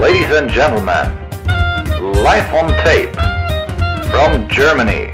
Ladies 0.00 0.30
and 0.30 0.48
gentlemen, 0.48 1.10
live 2.22 2.54
on 2.54 2.68
tape 2.84 3.12
from 4.12 4.46
Germany, 4.48 5.10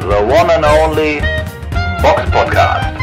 the 0.00 0.20
one 0.28 0.50
and 0.50 0.66
only 0.66 1.20
Box 2.02 2.20
Podcast. 2.30 2.94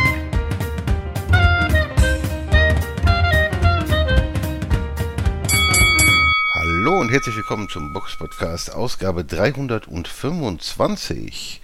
Hallo 6.53 6.99
und 6.99 7.09
herzlich 7.09 7.37
willkommen 7.37 7.67
zum 7.69 7.91
Box 7.91 8.15
Podcast, 8.15 8.71
Ausgabe 8.71 9.25
325. 9.25 11.59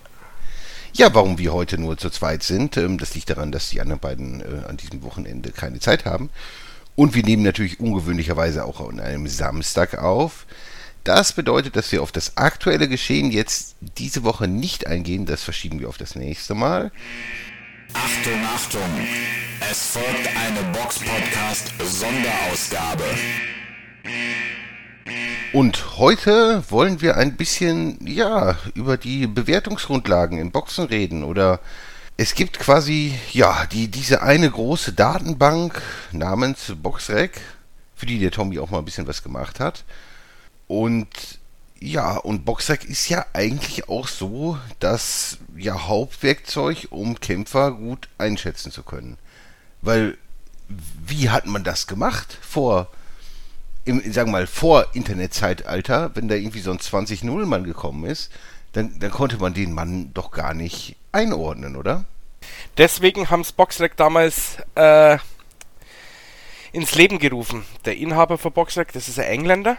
Ja, 0.97 1.13
warum 1.13 1.37
wir 1.37 1.53
heute 1.53 1.77
nur 1.77 1.97
zu 1.99 2.09
zweit 2.09 2.41
sind, 2.41 2.75
ähm, 2.75 2.97
das 2.97 3.13
liegt 3.13 3.29
daran, 3.29 3.51
dass 3.51 3.69
die 3.69 3.81
anderen 3.81 3.99
beiden 3.99 4.41
äh, 4.41 4.65
an 4.67 4.77
diesem 4.77 5.03
Wochenende 5.03 5.51
keine 5.51 5.79
Zeit 5.79 6.05
haben. 6.05 6.31
Und 6.95 7.13
wir 7.13 7.21
nehmen 7.21 7.43
natürlich 7.43 7.79
ungewöhnlicherweise 7.79 8.65
auch 8.65 8.81
an 8.81 8.99
einem 8.99 9.27
Samstag 9.27 9.99
auf. 9.99 10.47
Das 11.03 11.33
bedeutet, 11.33 11.75
dass 11.75 11.91
wir 11.91 12.01
auf 12.01 12.11
das 12.11 12.37
aktuelle 12.37 12.87
Geschehen 12.87 13.29
jetzt 13.29 13.75
diese 13.99 14.23
Woche 14.23 14.47
nicht 14.47 14.87
eingehen. 14.87 15.27
Das 15.27 15.43
verschieben 15.43 15.79
wir 15.79 15.87
auf 15.87 15.99
das 15.99 16.15
nächste 16.15 16.55
Mal. 16.55 16.91
Achtung, 17.93 18.43
Achtung! 18.43 18.81
Es 19.69 19.91
folgt 19.91 20.27
eine 20.35 20.63
Box-Podcast-Sonderausgabe. 20.73 23.03
Und 25.53 25.97
heute 25.97 26.63
wollen 26.69 27.01
wir 27.01 27.17
ein 27.17 27.37
bisschen, 27.37 28.05
ja, 28.05 28.57
über 28.73 28.97
die 28.97 29.27
Bewertungsgrundlagen 29.27 30.37
in 30.37 30.51
Boxen 30.51 30.85
reden. 30.85 31.23
Oder 31.23 31.59
es 32.17 32.35
gibt 32.35 32.59
quasi, 32.59 33.17
ja, 33.31 33.65
die, 33.67 33.87
diese 33.87 34.21
eine 34.21 34.49
große 34.49 34.93
Datenbank 34.93 35.81
namens 36.11 36.73
Boxrec, 36.81 37.39
für 37.95 38.05
die 38.05 38.19
der 38.19 38.31
Tommy 38.31 38.59
auch 38.59 38.69
mal 38.69 38.79
ein 38.79 38.85
bisschen 38.85 39.07
was 39.07 39.23
gemacht 39.23 39.59
hat. 39.59 39.83
Und 40.67 41.07
ja, 41.79 42.17
und 42.17 42.43
Boxrec 42.43 42.85
ist 42.85 43.07
ja 43.07 43.25
eigentlich 43.33 43.87
auch 43.87 44.07
so 44.07 44.57
das 44.79 45.37
ja, 45.55 45.87
Hauptwerkzeug, 45.87 46.87
um 46.89 47.19
Kämpfer 47.19 47.71
gut 47.71 48.09
einschätzen 48.17 48.71
zu 48.71 48.83
können. 48.83 49.17
Weil, 49.81 50.17
wie 50.67 51.29
hat 51.29 51.45
man 51.45 51.63
das 51.63 51.87
gemacht 51.87 52.37
vor 52.41 52.89
im, 53.87 54.01
sagen 54.11 54.29
wir 54.29 54.39
mal, 54.39 54.47
vor 54.47 54.87
Internetzeitalter, 54.93 56.11
wenn 56.15 56.27
da 56.27 56.35
irgendwie 56.35 56.59
so 56.59 56.71
ein 56.71 56.79
20-0-Mann 56.79 57.63
gekommen 57.63 58.05
ist, 58.05 58.31
dann, 58.73 58.99
dann 58.99 59.11
konnte 59.11 59.37
man 59.37 59.53
den 59.53 59.73
Mann 59.73 60.11
doch 60.13 60.31
gar 60.31 60.53
nicht 60.53 60.95
einordnen, 61.11 61.75
oder? 61.75 62.05
Deswegen 62.77 63.29
haben 63.29 63.43
Boxrec 63.55 63.95
damals 63.95 64.57
äh, 64.75 65.17
ins 66.71 66.95
Leben 66.95 67.17
gerufen. 67.17 67.65
Der 67.85 67.97
Inhaber 67.97 68.37
von 68.37 68.51
Boxrec, 68.51 68.91
das 68.91 69.07
ist 69.07 69.19
ein 69.19 69.25
Engländer, 69.25 69.77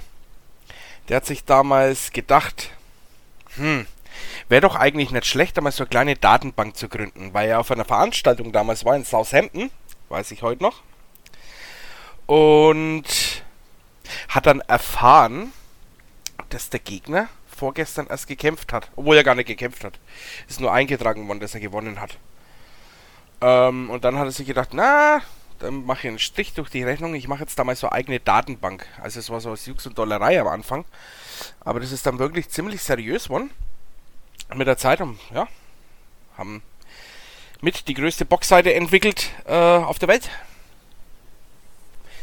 der 1.08 1.18
hat 1.18 1.26
sich 1.26 1.44
damals 1.44 2.10
gedacht, 2.12 2.70
hm, 3.56 3.86
wäre 4.48 4.62
doch 4.62 4.74
eigentlich 4.74 5.10
nicht 5.10 5.26
schlecht, 5.26 5.56
damals 5.56 5.76
so 5.76 5.84
eine 5.84 5.90
kleine 5.90 6.16
Datenbank 6.16 6.76
zu 6.76 6.88
gründen, 6.88 7.32
weil 7.34 7.50
er 7.50 7.60
auf 7.60 7.70
einer 7.70 7.84
Veranstaltung 7.84 8.52
damals 8.52 8.84
war 8.84 8.96
in 8.96 9.04
Southampton, 9.04 9.70
weiß 10.08 10.30
ich 10.30 10.42
heute 10.42 10.62
noch. 10.62 10.82
Und 12.26 13.04
hat 14.28 14.46
dann 14.46 14.60
erfahren, 14.60 15.52
dass 16.50 16.70
der 16.70 16.80
Gegner 16.80 17.28
vorgestern 17.54 18.06
erst 18.06 18.26
gekämpft 18.26 18.72
hat. 18.72 18.90
Obwohl 18.96 19.16
er 19.16 19.24
gar 19.24 19.34
nicht 19.34 19.46
gekämpft 19.46 19.84
hat. 19.84 19.98
Ist 20.48 20.60
nur 20.60 20.72
eingetragen 20.72 21.26
worden, 21.28 21.40
dass 21.40 21.54
er 21.54 21.60
gewonnen 21.60 22.00
hat. 22.00 22.16
Ähm, 23.40 23.90
und 23.90 24.04
dann 24.04 24.16
hat 24.16 24.26
er 24.26 24.30
sich 24.30 24.46
gedacht, 24.46 24.70
na, 24.72 25.20
dann 25.58 25.84
mache 25.84 26.00
ich 26.00 26.08
einen 26.08 26.18
Strich 26.18 26.54
durch 26.54 26.70
die 26.70 26.84
Rechnung. 26.84 27.14
Ich 27.14 27.28
mache 27.28 27.40
jetzt 27.40 27.58
da 27.58 27.64
mal 27.64 27.76
so 27.76 27.88
eine 27.88 27.96
eigene 27.96 28.20
Datenbank. 28.20 28.86
Also 29.02 29.18
es 29.18 29.30
war 29.30 29.40
so 29.40 29.50
aus 29.50 29.66
Jux 29.66 29.86
und 29.86 29.98
Dollerei 29.98 30.40
am 30.40 30.46
Anfang. 30.46 30.84
Aber 31.60 31.80
das 31.80 31.92
ist 31.92 32.06
dann 32.06 32.18
wirklich 32.18 32.48
ziemlich 32.48 32.82
seriös 32.82 33.24
geworden. 33.24 33.50
Mit 34.54 34.66
der 34.66 34.78
Zeit 34.78 35.00
haben, 35.00 35.18
ja, 35.34 35.46
haben 36.36 36.62
mit 37.60 37.88
die 37.88 37.94
größte 37.94 38.24
Boxseite 38.24 38.72
entwickelt 38.72 39.30
äh, 39.46 39.52
auf 39.52 39.98
der 39.98 40.08
Welt. 40.08 40.30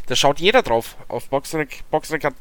Da 0.08 0.16
schaut 0.16 0.40
jeder 0.40 0.62
drauf 0.62 0.96
auf 1.08 1.30
Boxrec. 1.30 1.84
Boxrec 1.90 2.24
hat 2.24 2.34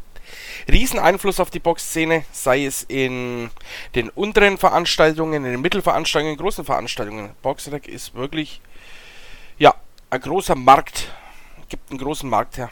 riesen 0.69 0.99
Einfluss 0.99 1.41
auf 1.41 1.51
die 1.51 1.61
Boxszene, 1.61 2.25
sei 2.33 2.65
es 2.65 2.83
in 2.83 3.51
den 3.95 4.09
unteren 4.11 4.59
Veranstaltungen, 4.59 5.45
in 5.45 5.53
den 5.53 5.61
Mittelveranstaltungen, 5.61 6.37
großen 6.37 6.65
Veranstaltungen. 6.65 7.31
Boxrec 7.43 7.87
ist 7.87 8.15
wirklich, 8.15 8.61
ja, 9.59 9.75
ein 10.11 10.21
großer 10.21 10.55
Markt. 10.55 11.09
Gibt 11.69 11.91
einen 11.91 11.99
großen 11.99 12.29
Markt 12.29 12.59
her. 12.59 12.71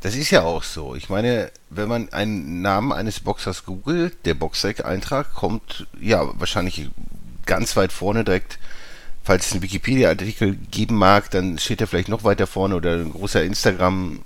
Das 0.00 0.14
ist 0.14 0.30
ja 0.30 0.42
auch 0.42 0.62
so. 0.62 0.94
Ich 0.94 1.10
meine, 1.10 1.50
wenn 1.68 1.88
man 1.88 2.10
einen 2.12 2.62
Namen 2.62 2.92
eines 2.92 3.20
Boxers 3.20 3.66
googelt, 3.66 4.24
der 4.24 4.34
Boxrec-Eintrag 4.34 5.34
kommt 5.34 5.86
ja 6.00 6.26
wahrscheinlich 6.38 6.88
ganz 7.44 7.76
weit 7.76 7.92
vorne 7.92 8.24
direkt 8.24 8.58
falls 9.30 9.46
es 9.46 9.52
einen 9.52 9.62
Wikipedia-Artikel 9.62 10.56
geben 10.72 10.96
mag, 10.96 11.30
dann 11.30 11.56
steht 11.56 11.80
er 11.80 11.86
vielleicht 11.86 12.08
noch 12.08 12.24
weiter 12.24 12.48
vorne 12.48 12.74
oder 12.74 12.94
ein 12.94 13.12
großer 13.12 13.44
Instagram 13.44 14.18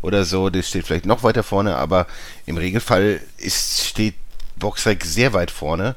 oder 0.00 0.24
so, 0.24 0.48
das 0.48 0.68
steht 0.68 0.86
vielleicht 0.86 1.06
noch 1.06 1.24
weiter 1.24 1.42
vorne, 1.42 1.74
aber 1.74 2.06
im 2.46 2.56
Regelfall 2.56 3.20
ist, 3.38 3.84
steht 3.84 4.14
Boxrec 4.54 5.04
sehr 5.04 5.32
weit 5.32 5.50
vorne. 5.50 5.96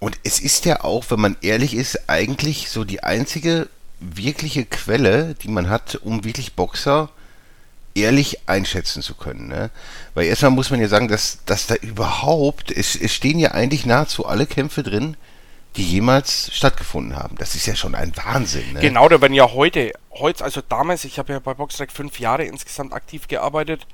Und 0.00 0.18
es 0.24 0.40
ist 0.40 0.64
ja 0.64 0.82
auch, 0.82 1.04
wenn 1.10 1.20
man 1.20 1.36
ehrlich 1.40 1.74
ist, 1.74 2.08
eigentlich 2.08 2.68
so 2.68 2.82
die 2.82 3.04
einzige 3.04 3.68
wirkliche 4.00 4.64
Quelle, 4.64 5.36
die 5.40 5.50
man 5.50 5.70
hat, 5.70 6.00
um 6.02 6.24
wirklich 6.24 6.54
Boxer 6.54 7.10
ehrlich 7.94 8.48
einschätzen 8.48 9.02
zu 9.02 9.14
können. 9.14 9.46
Ne? 9.46 9.70
Weil 10.14 10.26
erstmal 10.26 10.50
muss 10.50 10.70
man 10.70 10.80
ja 10.80 10.88
sagen, 10.88 11.06
dass, 11.06 11.38
dass 11.46 11.68
da 11.68 11.76
überhaupt, 11.76 12.72
es, 12.72 12.96
es 12.96 13.14
stehen 13.14 13.38
ja 13.38 13.52
eigentlich 13.52 13.86
nahezu 13.86 14.26
alle 14.26 14.46
Kämpfe 14.46 14.82
drin, 14.82 15.16
die 15.76 15.84
jemals 15.84 16.50
stattgefunden 16.52 17.16
haben. 17.16 17.36
Das 17.36 17.54
ist 17.54 17.66
ja 17.66 17.76
schon 17.76 17.94
ein 17.94 18.16
Wahnsinn. 18.16 18.72
Ne? 18.72 18.80
Genau, 18.80 19.08
da 19.08 19.20
werden 19.20 19.34
ja 19.34 19.52
heute, 19.52 19.92
heute, 20.10 20.44
also 20.44 20.60
damals, 20.60 21.04
ich 21.04 21.18
habe 21.18 21.32
ja 21.32 21.38
bei 21.38 21.54
Boxrec 21.54 21.92
fünf 21.92 22.18
Jahre 22.18 22.44
insgesamt 22.44 22.92
aktiv 22.92 23.28
gearbeitet, 23.28 23.86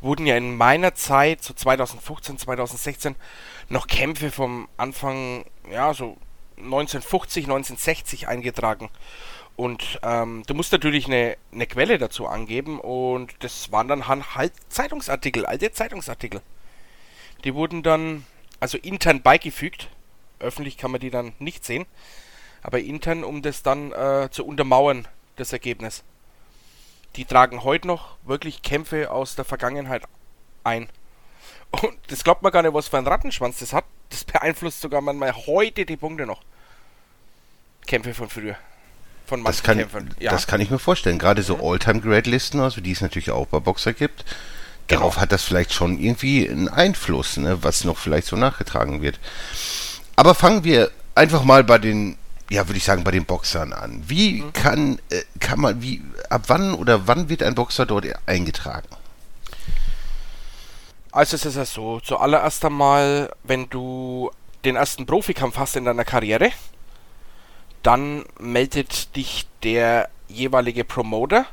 wurden 0.00 0.26
ja 0.26 0.36
in 0.36 0.56
meiner 0.56 0.94
Zeit, 0.94 1.42
so 1.42 1.52
2015, 1.54 2.38
2016, 2.38 3.14
noch 3.68 3.86
Kämpfe 3.86 4.30
vom 4.30 4.68
Anfang, 4.76 5.44
ja, 5.70 5.92
so 5.92 6.16
1950, 6.56 7.44
1960 7.44 8.28
eingetragen. 8.28 8.88
Und 9.54 10.00
ähm, 10.02 10.44
du 10.46 10.54
musst 10.54 10.72
natürlich 10.72 11.06
eine, 11.06 11.36
eine 11.52 11.66
Quelle 11.66 11.98
dazu 11.98 12.26
angeben 12.26 12.80
und 12.80 13.32
das 13.40 13.70
waren 13.70 13.86
dann 13.86 14.08
halt 14.08 14.52
Zeitungsartikel, 14.70 15.44
alte 15.44 15.72
Zeitungsartikel. 15.72 16.40
Die 17.44 17.54
wurden 17.54 17.82
dann 17.82 18.24
also 18.60 18.78
intern 18.78 19.20
beigefügt 19.20 19.88
öffentlich 20.42 20.76
kann 20.76 20.90
man 20.90 21.00
die 21.00 21.10
dann 21.10 21.32
nicht 21.38 21.64
sehen, 21.64 21.86
aber 22.62 22.80
intern, 22.80 23.24
um 23.24 23.42
das 23.42 23.62
dann 23.62 23.92
äh, 23.92 24.28
zu 24.30 24.46
untermauern, 24.46 25.08
das 25.36 25.52
Ergebnis. 25.52 26.02
Die 27.16 27.24
tragen 27.24 27.64
heute 27.64 27.86
noch 27.86 28.16
wirklich 28.24 28.62
Kämpfe 28.62 29.10
aus 29.10 29.34
der 29.34 29.44
Vergangenheit 29.44 30.04
ein. 30.64 30.88
Und 31.70 31.98
das 32.08 32.24
glaubt 32.24 32.42
man 32.42 32.52
gar 32.52 32.62
nicht, 32.62 32.74
was 32.74 32.88
für 32.88 32.98
ein 32.98 33.06
Rattenschwanz 33.06 33.58
das 33.58 33.72
hat. 33.72 33.84
Das 34.10 34.24
beeinflusst 34.24 34.80
sogar 34.80 35.00
manchmal 35.00 35.34
heute 35.46 35.86
die 35.86 35.96
Punkte 35.96 36.26
noch. 36.26 36.42
Kämpfe 37.86 38.14
von 38.14 38.28
früher. 38.28 38.56
Von 39.26 39.40
manchen 39.40 39.56
das 39.56 39.62
kann, 39.62 39.78
Kämpfern. 39.78 40.14
Ja. 40.18 40.30
Das 40.30 40.46
kann 40.46 40.60
ich 40.60 40.70
mir 40.70 40.78
vorstellen. 40.78 41.18
Gerade 41.18 41.42
so 41.42 41.56
All-Time-Grade-Listen, 41.56 42.60
also 42.60 42.80
die 42.80 42.92
es 42.92 43.00
natürlich 43.00 43.30
auch 43.30 43.46
bei 43.46 43.58
Boxer 43.58 43.92
gibt. 43.92 44.24
Darauf 44.88 45.14
genau. 45.14 45.22
hat 45.22 45.32
das 45.32 45.44
vielleicht 45.44 45.72
schon 45.72 45.98
irgendwie 45.98 46.48
einen 46.48 46.68
Einfluss, 46.68 47.36
ne, 47.36 47.62
was 47.62 47.84
noch 47.84 47.96
vielleicht 47.96 48.26
so 48.26 48.36
nachgetragen 48.36 49.00
wird. 49.00 49.18
Aber 50.16 50.34
fangen 50.34 50.64
wir 50.64 50.90
einfach 51.14 51.44
mal 51.44 51.64
bei 51.64 51.78
den, 51.78 52.16
ja, 52.50 52.66
würde 52.68 52.78
ich 52.78 52.84
sagen, 52.84 53.04
bei 53.04 53.10
den 53.10 53.24
Boxern 53.24 53.72
an. 53.72 54.02
Wie 54.06 54.42
mhm. 54.42 54.52
kann, 54.52 54.98
äh, 55.10 55.22
kann 55.40 55.60
man, 55.60 55.82
wie, 55.82 56.02
ab 56.28 56.42
wann 56.48 56.74
oder 56.74 57.06
wann 57.06 57.28
wird 57.28 57.42
ein 57.42 57.54
Boxer 57.54 57.86
dort 57.86 58.06
eingetragen? 58.26 58.88
Also 61.10 61.36
es 61.36 61.44
ist 61.44 61.56
ja 61.56 61.64
so, 61.66 62.00
zuallererst 62.00 62.64
einmal, 62.64 63.30
wenn 63.42 63.68
du 63.68 64.30
den 64.64 64.76
ersten 64.76 65.04
Profikampf 65.04 65.58
hast 65.58 65.76
in 65.76 65.84
deiner 65.84 66.04
Karriere, 66.04 66.52
dann 67.82 68.24
meldet 68.38 69.14
dich 69.16 69.46
der 69.62 70.08
jeweilige 70.28 70.84
Promoter. 70.84 71.46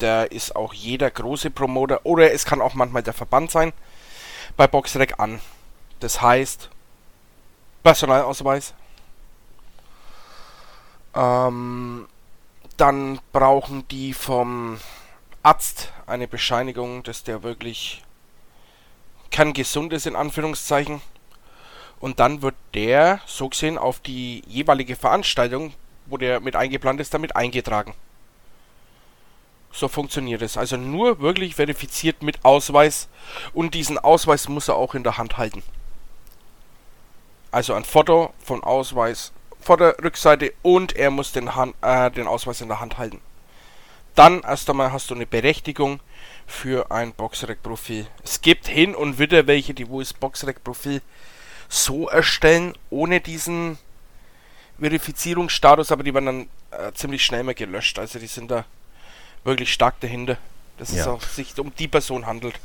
Der 0.00 0.30
ist 0.30 0.54
auch 0.54 0.74
jeder 0.74 1.10
große 1.10 1.50
Promoter 1.50 2.00
oder 2.04 2.32
es 2.32 2.44
kann 2.44 2.60
auch 2.60 2.74
manchmal 2.74 3.02
der 3.02 3.12
Verband 3.12 3.50
sein 3.50 3.72
bei 4.56 4.66
Boxrec 4.66 5.18
an. 5.18 5.40
Das 6.00 6.20
heißt, 6.20 6.70
Personalausweis. 7.84 8.74
Ähm, 11.14 12.08
dann 12.78 13.20
brauchen 13.32 13.86
die 13.88 14.14
vom 14.14 14.80
Arzt 15.42 15.92
eine 16.06 16.26
Bescheinigung, 16.26 17.02
dass 17.02 17.22
der 17.22 17.42
wirklich 17.42 18.02
kerngesund 19.30 19.92
ist, 19.92 20.06
in 20.06 20.16
Anführungszeichen. 20.16 21.02
Und 22.00 22.20
dann 22.20 22.40
wird 22.40 22.54
der, 22.72 23.20
so 23.26 23.50
gesehen, 23.50 23.76
auf 23.78 24.00
die 24.00 24.42
jeweilige 24.46 24.96
Veranstaltung, 24.96 25.74
wo 26.06 26.16
der 26.16 26.40
mit 26.40 26.56
eingeplant 26.56 27.00
ist, 27.00 27.12
damit 27.12 27.36
eingetragen. 27.36 27.94
So 29.72 29.88
funktioniert 29.88 30.40
es. 30.40 30.56
Also 30.56 30.78
nur 30.78 31.20
wirklich 31.20 31.56
verifiziert 31.56 32.22
mit 32.22 32.44
Ausweis. 32.44 33.08
Und 33.52 33.74
diesen 33.74 33.98
Ausweis 33.98 34.48
muss 34.48 34.68
er 34.68 34.76
auch 34.76 34.94
in 34.94 35.04
der 35.04 35.18
Hand 35.18 35.36
halten. 35.36 35.62
Also 37.54 37.74
ein 37.74 37.84
Foto 37.84 38.34
von 38.44 38.64
Ausweis, 38.64 39.30
Vorder-Rückseite 39.60 40.52
und 40.62 40.96
er 40.96 41.12
muss 41.12 41.30
den, 41.30 41.54
Hand, 41.54 41.76
äh, 41.82 42.10
den 42.10 42.26
Ausweis 42.26 42.60
in 42.60 42.66
der 42.66 42.80
Hand 42.80 42.98
halten. 42.98 43.20
Dann 44.16 44.40
erst 44.42 44.68
einmal 44.68 44.90
hast 44.90 45.08
du 45.10 45.14
eine 45.14 45.24
Berechtigung 45.24 46.00
für 46.48 46.90
ein 46.90 47.12
Boxrec-Profil. 47.12 48.08
Es 48.24 48.40
gibt 48.40 48.66
hin 48.66 48.96
und 48.96 49.20
wieder 49.20 49.46
welche, 49.46 49.72
die 49.72 49.88
wo 49.88 50.00
das 50.00 50.12
Boxrec-Profil 50.12 51.00
so 51.68 52.08
erstellen, 52.08 52.74
ohne 52.90 53.20
diesen 53.20 53.78
Verifizierungsstatus, 54.80 55.92
aber 55.92 56.02
die 56.02 56.12
werden 56.12 56.26
dann 56.26 56.48
äh, 56.72 56.92
ziemlich 56.94 57.24
schnell 57.24 57.44
mal 57.44 57.54
gelöscht. 57.54 58.00
Also 58.00 58.18
die 58.18 58.26
sind 58.26 58.50
da 58.50 58.64
wirklich 59.44 59.72
stark 59.72 60.00
dahinter, 60.00 60.38
dass 60.78 60.90
es 60.90 61.06
Ja. 61.06 61.12
auch 61.12 61.22
sich 61.22 61.56
um 61.60 61.72
die 61.76 61.86
Person 61.86 62.26
handelt. 62.26 62.58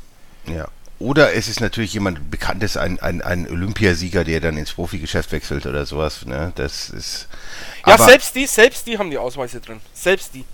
Ja. 0.46 0.66
Oder 1.00 1.32
es 1.32 1.48
ist 1.48 1.60
natürlich 1.60 1.94
jemand 1.94 2.30
Bekanntes, 2.30 2.76
ein, 2.76 3.00
ein, 3.00 3.22
ein 3.22 3.48
Olympiasieger, 3.48 4.22
der 4.22 4.40
dann 4.40 4.58
ins 4.58 4.74
Profigeschäft 4.74 5.32
wechselt 5.32 5.64
oder 5.64 5.86
sowas. 5.86 6.26
Ne? 6.26 6.52
Das 6.56 6.90
ist. 6.90 7.26
Ja, 7.86 7.96
selbst 7.96 8.36
die, 8.36 8.46
selbst 8.46 8.86
die 8.86 8.98
haben 8.98 9.10
die 9.10 9.16
Ausweise 9.16 9.60
drin. 9.62 9.80
Selbst 9.94 10.34
die. 10.34 10.44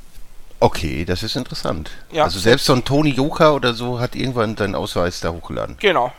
Okay, 0.60 1.04
das 1.04 1.24
ist 1.24 1.34
interessant. 1.34 1.90
Ja. 2.12 2.24
also 2.24 2.38
selbst 2.38 2.64
so 2.64 2.74
ein 2.74 2.84
Tony 2.84 3.10
Joka 3.10 3.50
oder 3.50 3.74
so 3.74 3.98
hat 3.98 4.14
irgendwann 4.14 4.56
seinen 4.56 4.76
Ausweis 4.76 5.20
da 5.20 5.32
hochgeladen. 5.32 5.76
Genau. 5.80 6.12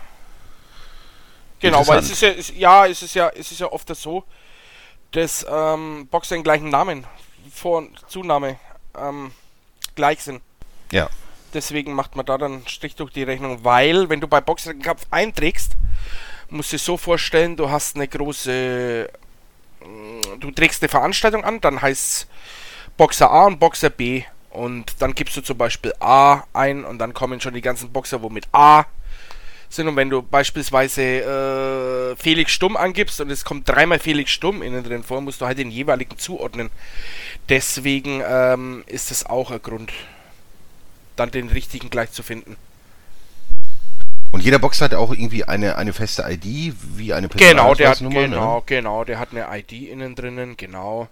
Genau, 1.60 1.88
weil 1.88 2.00
es 2.00 2.12
ist 2.12 2.22
ja, 2.22 2.30
es 2.30 2.50
ist 2.50 2.58
ja, 2.58 2.86
es 2.86 3.02
ist 3.02 3.16
ja, 3.16 3.30
es 3.30 3.52
ist 3.52 3.60
ja 3.60 3.72
oft 3.72 3.96
so, 3.96 4.26
dass 5.12 5.46
ähm, 5.50 6.08
Boxer 6.12 6.36
den 6.36 6.44
gleichen 6.44 6.70
Namen, 6.70 7.06
Vor- 7.52 7.80
und 7.80 7.98
Zunahme 8.10 8.60
ähm, 8.96 9.32
gleich 9.96 10.22
sind. 10.22 10.42
Ja. 10.92 11.10
Deswegen 11.54 11.94
macht 11.94 12.16
man 12.16 12.26
da 12.26 12.38
dann 12.38 12.54
einen 12.54 12.68
Strich 12.68 12.96
durch 12.96 13.12
die 13.12 13.24
Rechnung, 13.24 13.64
weil 13.64 14.10
wenn 14.10 14.20
du 14.20 14.28
bei 14.28 14.42
Boxer 14.42 14.74
den 14.74 14.82
Kampf 14.82 15.06
einträgst, 15.12 15.78
musst 16.50 16.72
du 16.72 16.78
dir 16.78 16.84
so 16.84 16.98
vorstellen, 16.98 17.56
du 17.56 17.70
hast 17.70 17.96
eine 17.96 18.08
große, 18.08 19.10
mm, 19.82 20.40
du 20.40 20.52
trägst 20.52 20.82
eine 20.82 20.90
Veranstaltung 20.90 21.44
an, 21.44 21.62
dann 21.62 21.82
heißt 21.82 22.28
Boxer 22.98 23.32
A 23.32 23.46
und 23.46 23.60
Boxer 23.60 23.90
B 23.90 24.24
und 24.50 25.02
dann 25.02 25.14
gibst 25.14 25.38
du 25.38 25.42
zum 25.42 25.58
Beispiel 25.58 25.94
A 26.00 26.44
ein 26.54 26.84
und 26.84 27.00
dann 27.00 27.14
kommen 27.14 27.40
schon 27.40 27.54
die 27.54 27.62
ganzen 27.62 27.92
Boxer, 27.92 28.22
wo 28.22 28.30
mit 28.30 28.46
A 28.52 28.86
sind 29.70 29.88
und 29.88 29.96
wenn 29.96 30.10
du 30.10 30.22
beispielsweise 30.22 31.02
äh, 31.02 32.16
Felix 32.16 32.52
Stumm 32.52 32.78
angibst 32.78 33.20
und 33.20 33.30
es 33.30 33.44
kommt 33.44 33.68
dreimal 33.68 34.00
Felix 34.00 34.32
Stumm 34.32 34.62
innen 34.62 34.84
drin 34.84 35.04
vor, 35.04 35.22
musst 35.22 35.42
du 35.42 35.46
halt 35.46 35.58
den 35.58 35.72
jeweiligen 35.72 36.18
zuordnen. 36.18 36.70
Deswegen 37.50 38.24
ähm, 38.26 38.84
ist 38.88 39.12
es 39.12 39.26
auch 39.26 39.52
ein 39.52 39.62
Grund, 39.62 39.92
dann 41.20 41.32
den 41.32 41.50
richtigen 41.50 41.90
gleich 41.90 42.12
zu 42.12 42.24
finden. 42.24 42.56
Und 44.32 44.42
jeder 44.42 44.60
Boxer 44.60 44.86
hat 44.86 44.94
auch 44.94 45.12
irgendwie 45.12 45.46
eine, 45.46 45.78
eine 45.78 45.94
feste 45.94 46.24
ID, 46.28 46.76
wie 46.98 47.14
eine 47.14 47.28
Genau, 47.30 47.74
der 47.74 47.90
hat 47.92 48.00
genau, 48.00 48.58
Ne? 48.58 48.64
genau, 48.66 49.04
der 49.04 49.20
hat 49.20 49.30
eine 49.32 49.48
ID 49.58 49.72
innen 49.90 50.16
drinnen, 50.16 50.58
genau. 50.58 51.08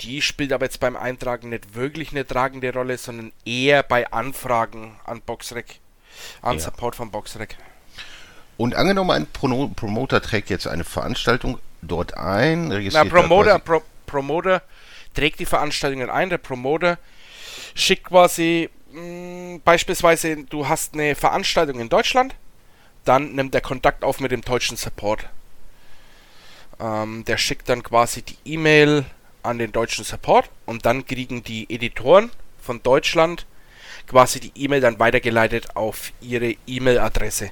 Die 0.00 0.22
spielt 0.22 0.52
aber 0.52 0.64
jetzt 0.66 0.78
beim 0.78 0.96
Eintragen 0.96 1.48
nicht 1.48 1.74
wirklich 1.74 2.12
eine 2.12 2.24
tragende 2.24 2.72
Rolle, 2.72 2.96
sondern 2.98 3.32
eher 3.44 3.82
bei 3.82 4.10
Anfragen 4.12 4.94
an 5.04 5.20
Boxrec, 5.20 5.80
an 6.40 6.54
Ja. 6.58 6.60
Support 6.64 6.94
von 6.94 7.10
Boxrec. 7.10 7.56
Und 8.56 8.76
angenommen, 8.76 9.10
ein 9.10 9.26
Prono 9.26 9.68
Promoter 9.74 10.22
trägt 10.22 10.50
jetzt 10.50 10.68
eine 10.68 10.84
Veranstaltung 10.84 11.58
dort 11.82 12.16
ein, 12.16 12.68
Na, 12.68 12.76
registriert 12.76 13.06
da 13.06 13.20
Promoter, 13.20 13.58
Pro, 13.58 13.82
Promoter 14.06 14.62
trägt 15.14 15.40
die 15.40 15.46
Veranstaltungen 15.46 16.10
ein. 16.10 16.30
Der 16.30 16.38
Promoter 16.38 16.98
schickt 17.74 18.04
quasi 18.04 18.70
mh, 18.92 19.60
beispielsweise, 19.64 20.44
du 20.44 20.68
hast 20.68 20.94
eine 20.94 21.14
Veranstaltung 21.14 21.80
in 21.80 21.88
Deutschland, 21.88 22.34
dann 23.04 23.34
nimmt 23.34 23.54
er 23.54 23.60
Kontakt 23.60 24.04
auf 24.04 24.20
mit 24.20 24.32
dem 24.32 24.42
deutschen 24.42 24.76
Support. 24.76 25.28
Ähm, 26.80 27.24
der 27.24 27.38
schickt 27.38 27.68
dann 27.68 27.82
quasi 27.82 28.22
die 28.22 28.36
E-Mail 28.44 29.04
an 29.42 29.58
den 29.58 29.72
deutschen 29.72 30.04
Support 30.04 30.50
und 30.66 30.86
dann 30.86 31.06
kriegen 31.06 31.42
die 31.42 31.66
Editoren 31.72 32.30
von 32.60 32.82
Deutschland 32.82 33.46
quasi 34.06 34.40
die 34.40 34.52
E-Mail 34.54 34.80
dann 34.80 34.98
weitergeleitet 34.98 35.76
auf 35.76 36.12
ihre 36.20 36.56
E-Mail-Adresse. 36.66 37.50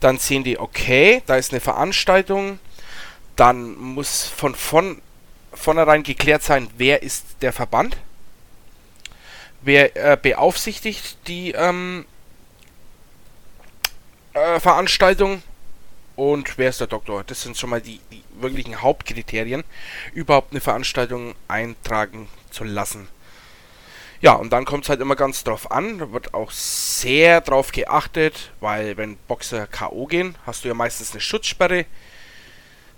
Dann 0.00 0.18
sehen 0.18 0.44
die, 0.44 0.58
okay, 0.58 1.22
da 1.26 1.36
ist 1.36 1.52
eine 1.52 1.60
Veranstaltung, 1.60 2.58
dann 3.34 3.76
muss 3.76 4.26
von, 4.26 4.54
von 4.54 5.00
vornherein 5.52 6.02
geklärt 6.02 6.42
sein, 6.42 6.68
wer 6.76 7.02
ist 7.02 7.24
der 7.40 7.52
Verband, 7.52 7.96
wer 9.66 9.96
äh, 9.96 10.16
beaufsichtigt 10.16 11.18
die 11.26 11.50
ähm, 11.50 12.06
äh, 14.32 14.60
Veranstaltung 14.60 15.42
und 16.14 16.56
wer 16.56 16.70
ist 16.70 16.80
der 16.80 16.86
Doktor. 16.86 17.24
Das 17.24 17.42
sind 17.42 17.58
schon 17.58 17.70
mal 17.70 17.80
die, 17.80 18.00
die 18.12 18.22
wirklichen 18.40 18.80
Hauptkriterien, 18.80 19.64
überhaupt 20.14 20.52
eine 20.52 20.60
Veranstaltung 20.60 21.34
eintragen 21.48 22.28
zu 22.50 22.64
lassen. 22.64 23.08
Ja, 24.20 24.32
und 24.32 24.50
dann 24.52 24.64
kommt 24.64 24.84
es 24.84 24.88
halt 24.88 25.00
immer 25.00 25.16
ganz 25.16 25.44
drauf 25.44 25.70
an. 25.70 25.98
Da 25.98 26.12
wird 26.12 26.32
auch 26.32 26.50
sehr 26.50 27.40
drauf 27.40 27.72
geachtet, 27.72 28.52
weil 28.60 28.96
wenn 28.96 29.16
Boxer 29.28 29.66
K.O. 29.66 30.06
gehen, 30.06 30.36
hast 30.46 30.64
du 30.64 30.68
ja 30.68 30.74
meistens 30.74 31.10
eine 31.10 31.20
Schutzsperre. 31.20 31.84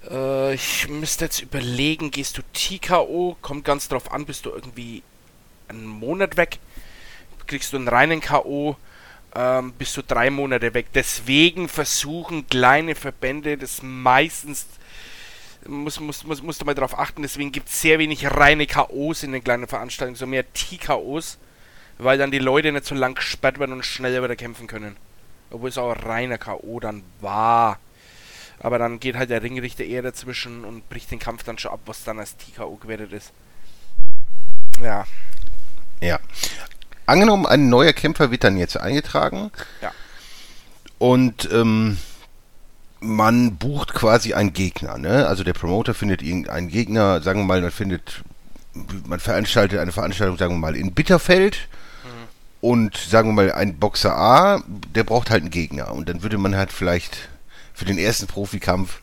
Äh, 0.09 0.55
ich 0.55 0.87
müsste 0.89 1.25
jetzt 1.25 1.41
überlegen, 1.41 2.11
gehst 2.11 2.39
du 2.39 2.43
TKO? 2.53 3.37
Kommt 3.43 3.65
ganz 3.65 3.89
drauf 3.89 4.13
an, 4.13 4.27
bist 4.27 4.45
du 4.47 4.51
irgendwie 4.51 5.03
einen 5.69 5.87
Monat 5.87 6.37
weg. 6.37 6.59
Kriegst 7.47 7.73
du 7.73 7.77
einen 7.77 7.89
reinen 7.89 8.21
K.O., 8.21 8.77
ähm, 9.35 9.73
bist 9.73 9.97
du 9.97 10.03
drei 10.03 10.31
Monate 10.31 10.75
weg. 10.75 10.87
Deswegen 10.95 11.69
versuchen 11.69 12.47
kleine 12.47 12.95
Verbände 12.95 13.57
das 13.57 13.83
meistens 13.83 14.67
muss, 15.67 16.01
muss, 16.01 16.25
muss, 16.25 16.43
musst 16.43 16.61
du 16.61 16.65
mal 16.65 16.75
darauf 16.75 16.99
achten, 16.99 17.23
deswegen 17.23 17.53
gibt 17.53 17.69
es 17.69 17.81
sehr 17.81 17.99
wenig 17.99 18.27
reine 18.31 18.67
K.O.s 18.67 19.23
in 19.23 19.33
den 19.33 19.45
kleinen 19.45 19.67
Veranstaltungen, 19.67 20.17
so 20.17 20.27
mehr 20.27 20.51
T-K.O.s, 20.53 21.39
weil 21.99 22.19
dann 22.19 22.31
die 22.31 22.39
Leute 22.39 22.73
nicht 22.73 22.87
so 22.87 22.95
lang 22.95 23.15
gesperrt 23.15 23.59
werden 23.59 23.73
und 23.73 23.85
schneller 23.85 24.23
wieder 24.23 24.37
kämpfen 24.37 24.67
können. 24.67 24.97
Obwohl 25.51 25.69
es 25.71 25.79
auch 25.79 25.91
ein 25.91 26.01
reiner 26.01 26.39
K.O. 26.39 26.81
dann 26.81 27.03
war. 27.21 27.79
Aber 28.61 28.79
dann 28.79 29.01
geht 29.01 29.17
halt 29.17 29.31
der 29.31 29.43
Ringrichter 29.43 29.85
eher 29.85 30.03
dazwischen 30.03 30.65
und 30.65 30.89
bricht 30.89 31.11
den 31.11 31.19
Kampf 31.19 31.45
dann 31.45 31.59
schon 31.59 31.73
ab, 31.73 31.81
was 31.87 32.05
dann 32.05 32.19
als 32.19 32.37
T.K.O. 32.37 32.77
gewertet 32.77 33.13
ist. 33.13 33.33
Ja, 34.83 35.07
Ja. 36.01 36.19
Angenommen, 37.07 37.47
ein 37.47 37.69
neuer 37.69 37.93
Kämpfer 37.93 38.31
wird 38.31 38.45
dann 38.45 38.57
jetzt 38.57 38.77
eingetragen. 38.77 39.51
Ja. 39.81 39.93
Und 40.99 41.49
ähm, 41.53 41.99
man 43.01 43.57
bucht 43.57 43.95
quasi 43.95 44.35
einen 44.35 44.53
Gegner. 44.53 44.99
Ne? 44.99 45.27
Also 45.27 45.45
der 45.45 45.53
Promoter 45.53 45.95
findet 45.95 46.23
irgendeinen 46.23 46.69
Gegner, 46.69 47.23
sagen 47.23 47.41
wir 47.41 47.47
mal, 47.47 47.63
man 47.63 47.71
findet, 47.71 48.23
man 49.07 49.21
veranstaltet 49.21 49.79
eine 49.79 49.93
Veranstaltung, 49.93 50.37
sagen 50.37 50.55
wir 50.55 50.59
mal, 50.59 50.77
in 50.77 50.93
Bitterfeld. 50.93 51.69
Und 52.61 52.97
sagen 52.97 53.29
wir 53.29 53.35
mal, 53.35 53.53
ein 53.53 53.79
Boxer 53.79 54.17
A, 54.17 54.63
der 54.67 55.05
braucht 55.05 55.31
halt 55.31 55.43
einen 55.43 55.53
Gegner. 55.53 55.93
Und 55.93 56.09
dann 56.09 56.25
würde 56.25 56.39
man 56.39 56.57
halt 56.57 56.73
vielleicht 56.73 57.29
für 57.73 57.85
den 57.85 57.99
ersten 57.99 58.27
Profikampf 58.27 59.01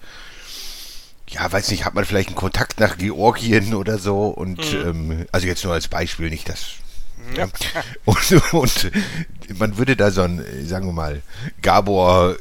ja, 1.27 1.51
weiß 1.51 1.71
nicht, 1.71 1.85
hat 1.85 1.95
man 1.95 2.05
vielleicht 2.05 2.29
einen 2.29 2.35
Kontakt 2.35 2.79
nach 2.79 2.97
Georgien 2.97 3.73
oder 3.73 3.97
so 3.97 4.27
und 4.27 4.59
ähm, 4.73 5.25
also 5.31 5.47
jetzt 5.47 5.63
nur 5.63 5.73
als 5.73 5.87
Beispiel, 5.87 6.29
nicht 6.29 6.47
das. 6.49 6.75
Ja. 7.35 7.47
Und, 8.05 8.53
und 8.53 8.91
man 9.57 9.77
würde 9.77 9.95
da 9.95 10.11
so 10.11 10.21
ein, 10.21 10.39
äh, 10.39 10.65
sagen 10.65 10.87
wir 10.87 10.93
mal, 10.93 11.21
Gabor 11.61 12.35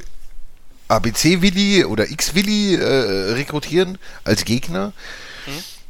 ABC-Willi 0.89 1.85
oder 1.85 2.11
X-Willi 2.11 2.75
äh, 2.75 3.33
rekrutieren 3.33 3.99
als 4.25 4.45
Gegner. 4.45 4.93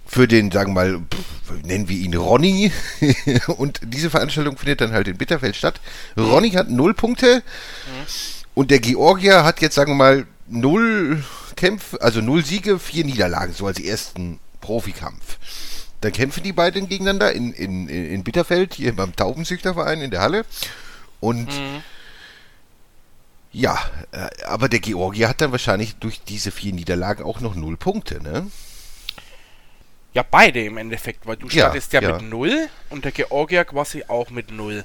Für 0.07 0.29
den, 0.29 0.51
sagen 0.53 0.75
wir 0.75 0.85
mal, 0.85 1.01
pff, 1.01 1.65
nennen 1.65 1.89
wir 1.89 1.97
ihn 1.97 2.15
Ronny. 2.15 2.71
und 3.57 3.81
diese 3.83 4.11
Veranstaltung 4.11 4.57
findet 4.57 4.81
dann 4.81 4.93
halt 4.93 5.09
in 5.09 5.17
Bitterfeld 5.17 5.57
statt. 5.57 5.81
Ronny 6.17 6.51
hat 6.53 6.71
null 6.71 6.95
Punkte. 6.95 7.43
Und 8.55 8.71
der 8.71 8.79
Georgier 8.79 9.45
hat 9.45 9.61
jetzt, 9.61 9.75
sagen 9.75 9.93
wir 9.93 9.97
mal, 9.97 10.27
null 10.49 11.25
Kämpfe, 11.57 12.01
also 12.01 12.21
null 12.21 12.45
Siege, 12.45 12.79
vier 12.79 13.05
Niederlagen, 13.05 13.55
so 13.55 13.67
als 13.67 13.81
ersten 13.81 14.39
Profikampf. 14.61 15.39
Dann 16.05 16.13
kämpfen 16.13 16.43
die 16.43 16.53
beiden 16.53 16.87
gegeneinander 16.87 17.33
in, 17.33 17.55
in, 17.55 17.89
in 17.89 18.25
Bitterfeld, 18.25 18.75
hier 18.75 18.95
beim 18.95 19.17
Taubenzüchterverein 19.17 20.03
in 20.03 20.11
der 20.11 20.21
Halle. 20.21 20.45
Und 21.21 21.49
ja, 23.53 23.79
äh, 24.13 24.29
aber 24.45 24.69
der 24.69 24.81
Georgier 24.81 25.31
hat 25.31 25.41
dann 25.41 25.51
wahrscheinlich 25.53 25.97
durch 25.97 26.21
diese 26.23 26.51
vier 26.51 26.75
Niederlagen 26.75 27.25
auch 27.25 27.41
noch 27.41 27.55
null 27.55 27.79
Punkte, 27.79 28.23
ne? 28.23 28.51
Ja, 30.13 30.23
beide 30.29 30.63
im 30.65 30.77
Endeffekt, 30.77 31.27
weil 31.27 31.37
du 31.37 31.47
Ja, 31.49 31.65
startest 31.67 31.95
ja, 31.95 32.03
ja. 32.03 32.13
mit 32.19 32.29
0 32.29 32.69
und 32.91 33.07
der 33.07 33.13
Georgier 33.13 33.65
quasi 33.65 34.05
auch 34.07 34.29
mit 34.29 34.51
0. 34.51 34.85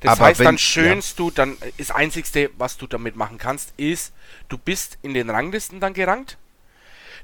Das 0.00 0.12
Aber 0.18 0.24
heißt, 0.26 0.40
wenn- 0.40 0.46
dann 0.46 0.58
schönst 0.58 1.20
du, 1.20 1.30
dann 1.30 1.56
das 1.78 1.92
Einzigste, 1.92 2.50
was 2.58 2.76
du 2.76 2.88
damit 2.88 3.14
machen 3.14 3.38
kannst, 3.38 3.72
ist, 3.76 4.12
du 4.48 4.58
bist 4.58 4.98
in 5.02 5.14
den 5.14 5.30
Ranglisten 5.30 5.78
dann 5.78 5.94
gerankt. 5.94 6.38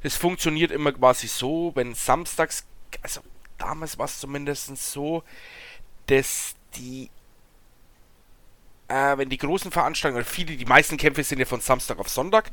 Das 0.02 0.14
funktioniert 0.14 0.70
immer 0.70 0.92
quasi 0.92 1.26
so, 1.26 1.72
wenn 1.74 1.94
samstags, 1.94 2.64
also 3.02 3.20
damals 3.58 3.98
war 3.98 4.06
es 4.06 4.18
zumindest 4.18 4.76
so, 4.76 5.22
dass 6.06 6.54
die, 6.76 7.10
äh, 8.88 9.16
wenn 9.16 9.28
die 9.28 9.38
großen 9.38 9.70
Veranstaltungen, 9.70 10.24
viele, 10.24 10.56
die 10.56 10.64
meisten 10.64 10.96
Kämpfe 10.96 11.24
sind 11.24 11.38
ja 11.38 11.44
von 11.44 11.60
Samstag 11.60 11.98
auf 11.98 12.08
Sonntag, 12.08 12.50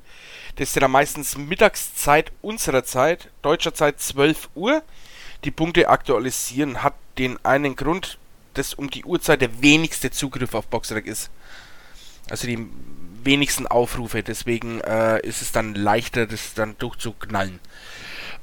das 0.57 0.73
sind 0.73 0.81
dann 0.81 0.91
meistens 0.91 1.37
Mittagszeit 1.37 2.31
unserer 2.41 2.83
Zeit, 2.83 3.29
deutscher 3.41 3.73
Zeit 3.73 3.99
12 3.99 4.49
Uhr. 4.55 4.83
Die 5.43 5.51
Punkte 5.51 5.89
aktualisieren 5.89 6.81
hat 6.81 6.95
den 7.17 7.43
einen 7.45 7.75
Grund, 7.75 8.17
dass 8.55 8.73
um 8.73 8.89
die 8.89 9.05
Uhrzeit 9.05 9.41
der 9.41 9.61
wenigste 9.61 10.11
Zugriff 10.11 10.53
auf 10.53 10.67
Boxrec 10.67 11.05
ist. 11.05 11.29
Also 12.29 12.47
die 12.47 12.67
wenigsten 13.23 13.67
Aufrufe, 13.67 14.23
deswegen 14.23 14.81
äh, 14.81 15.19
ist 15.25 15.41
es 15.41 15.51
dann 15.51 15.75
leichter, 15.75 16.25
das 16.25 16.53
dann 16.53 16.77
durchzuknallen. 16.77 17.59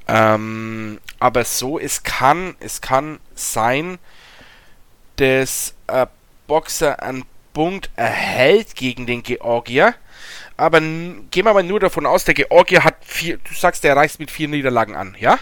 Ähm, 0.09 0.99
aber 1.21 1.45
so, 1.45 1.79
es 1.79 2.03
kann, 2.03 2.57
es 2.61 2.81
kann 2.81 3.21
sein, 3.35 3.99
dass 5.17 5.75
äh, 5.87 6.07
Boxer 6.47 7.03
einen 7.03 7.25
Punkt 7.53 7.91
erhält 7.97 8.75
gegen 8.75 9.07
den 9.07 9.23
Georgier. 9.23 9.95
Aber 10.57 10.81
gehen 10.81 11.31
wir 11.33 11.55
mal 11.55 11.63
nur 11.63 11.81
davon 11.81 12.07
aus, 12.07 12.25
der 12.25 12.35
Georgier 12.35 12.85
hat 12.85 12.97
vier, 13.01 13.39
du 13.39 13.55
sagst, 13.55 13.85
der 13.85 13.97
reist 13.97 14.19
mit 14.21 14.31
vier 14.31 14.49
Niederlagen 14.49 14.97
an, 14.97 15.17
ja? 15.19 15.39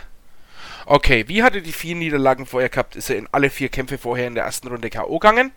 Okay, 0.86 1.28
wie 1.28 1.42
hat 1.42 1.54
er 1.54 1.60
die 1.60 1.72
vier 1.72 1.94
Niederlagen 1.94 2.46
vorher 2.46 2.68
gehabt? 2.68 2.96
Ist 2.96 3.10
er 3.10 3.16
in 3.16 3.28
alle 3.32 3.50
vier 3.50 3.68
Kämpfe 3.68 3.98
vorher 3.98 4.26
in 4.26 4.34
der 4.34 4.44
ersten 4.44 4.68
Runde 4.68 4.90
K.O. 4.90 5.18
gegangen? 5.18 5.52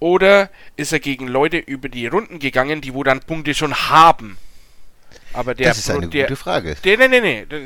Oder 0.00 0.50
ist 0.76 0.92
er 0.92 1.00
gegen 1.00 1.28
Leute 1.28 1.58
über 1.58 1.88
die 1.88 2.06
Runden 2.06 2.38
gegangen, 2.38 2.80
die 2.80 2.94
wo 2.94 3.02
dann 3.02 3.20
Punkte 3.20 3.54
schon 3.54 3.74
haben? 3.74 4.38
Aber 5.34 5.54
der 5.54 5.68
das 5.68 5.78
ist 5.78 5.90
eine 5.90 6.08
der, 6.08 6.24
gute 6.24 6.36
Frage. 6.36 6.76
der, 6.82 6.98
nee, 6.98 7.08
nee, 7.08 7.20
nee, 7.20 7.46
das 7.48 7.60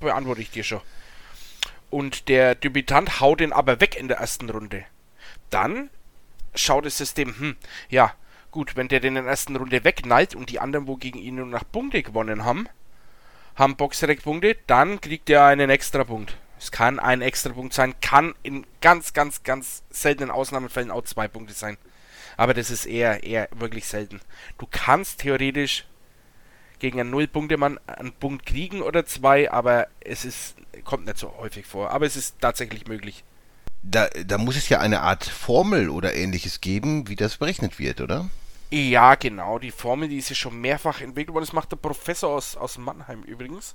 beantworte 0.00 0.42
ich 0.42 0.50
dir 0.50 0.64
schon. 0.64 0.80
Und 1.90 2.28
der 2.28 2.54
Debütant 2.54 3.20
haut 3.20 3.40
den 3.40 3.52
aber 3.52 3.80
weg 3.80 3.96
in 3.96 4.08
der 4.08 4.18
ersten 4.18 4.50
Runde. 4.50 4.84
Dann 5.50 5.90
schaut 6.54 6.84
das 6.84 6.98
System, 6.98 7.38
hm, 7.38 7.56
ja, 7.88 8.12
gut, 8.50 8.76
wenn 8.76 8.88
der 8.88 9.00
den 9.00 9.16
in 9.16 9.24
der 9.24 9.30
ersten 9.30 9.56
Runde 9.56 9.84
wegknallt 9.84 10.34
und 10.34 10.50
die 10.50 10.60
anderen, 10.60 10.86
wo 10.86 10.96
gegen 10.96 11.18
ihn 11.18 11.36
nur 11.36 11.46
nach 11.46 11.64
Punkte 11.70 12.02
gewonnen 12.02 12.44
haben, 12.44 12.68
haben 13.54 13.76
Boxrec-Punkte, 13.76 14.56
dann 14.66 15.00
kriegt 15.00 15.30
er 15.30 15.46
einen 15.46 15.70
Extrapunkt. 15.70 16.36
Es 16.58 16.70
kann 16.70 16.98
ein 16.98 17.22
Extrapunkt 17.22 17.74
sein, 17.74 17.94
kann 18.00 18.34
in 18.42 18.66
ganz, 18.80 19.12
ganz, 19.12 19.42
ganz 19.42 19.82
seltenen 19.90 20.30
Ausnahmefällen 20.30 20.90
auch 20.90 21.04
zwei 21.04 21.28
Punkte 21.28 21.54
sein. 21.54 21.76
Aber 22.36 22.54
das 22.54 22.70
ist 22.70 22.86
eher, 22.86 23.24
eher 23.24 23.48
wirklich 23.54 23.86
selten. 23.86 24.20
Du 24.58 24.66
kannst 24.70 25.20
theoretisch 25.20 25.84
gegen 26.78 27.00
einen 27.00 27.10
Null-Punkte-Mann 27.10 27.78
einen 27.86 28.12
Punkt 28.12 28.46
kriegen 28.46 28.82
oder 28.82 29.06
zwei, 29.06 29.50
aber 29.50 29.88
es 30.00 30.24
ist, 30.24 30.56
kommt 30.84 31.06
nicht 31.06 31.18
so 31.18 31.34
häufig 31.38 31.66
vor. 31.66 31.90
Aber 31.90 32.06
es 32.06 32.16
ist 32.16 32.36
tatsächlich 32.40 32.86
möglich. 32.86 33.24
Da, 33.82 34.08
da 34.08 34.38
muss 34.38 34.56
es 34.56 34.68
ja 34.68 34.80
eine 34.80 35.00
Art 35.00 35.24
Formel 35.24 35.88
oder 35.88 36.14
ähnliches 36.14 36.60
geben, 36.60 37.08
wie 37.08 37.16
das 37.16 37.36
berechnet 37.36 37.78
wird, 37.78 38.00
oder? 38.00 38.28
Ja, 38.70 39.14
genau. 39.14 39.58
Die 39.58 39.70
Formel, 39.70 40.08
die 40.08 40.18
ist 40.18 40.28
ja 40.28 40.34
schon 40.34 40.60
mehrfach 40.60 41.00
entwickelt 41.00 41.34
worden. 41.34 41.44
Das 41.44 41.52
macht 41.52 41.70
der 41.72 41.76
Professor 41.76 42.30
aus, 42.30 42.56
aus 42.56 42.78
Mannheim 42.78 43.22
übrigens. 43.22 43.74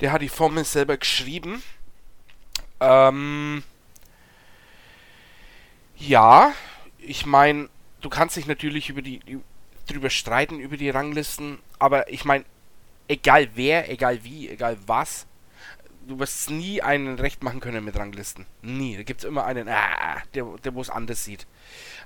Der 0.00 0.12
hat 0.12 0.22
die 0.22 0.28
Formel 0.28 0.64
selber 0.64 0.96
geschrieben. 0.96 1.62
Ähm, 2.80 3.62
ja, 5.96 6.52
ich 6.98 7.26
meine, 7.26 7.68
du 8.00 8.08
kannst 8.08 8.36
dich 8.36 8.46
natürlich 8.46 8.88
über 8.88 9.02
die 9.02 9.20
drüber 9.86 10.10
streiten 10.10 10.60
über 10.60 10.76
die 10.76 10.90
Ranglisten, 10.90 11.58
aber 11.78 12.10
ich 12.12 12.24
meine, 12.24 12.44
egal 13.08 13.48
wer, 13.54 13.90
egal 13.90 14.22
wie, 14.24 14.48
egal 14.48 14.78
was, 14.86 15.26
du 16.06 16.18
wirst 16.18 16.50
nie 16.50 16.82
einen 16.82 17.18
recht 17.18 17.42
machen 17.42 17.60
können 17.60 17.84
mit 17.84 17.96
Ranglisten. 17.96 18.46
Nie. 18.62 18.96
Da 18.96 19.02
gibt 19.02 19.20
es 19.20 19.28
immer 19.28 19.44
einen, 19.44 19.68
ah, 19.68 20.22
der, 20.34 20.44
der 20.62 20.74
wo 20.74 20.80
es 20.80 20.90
anders 20.90 21.24
sieht. 21.24 21.46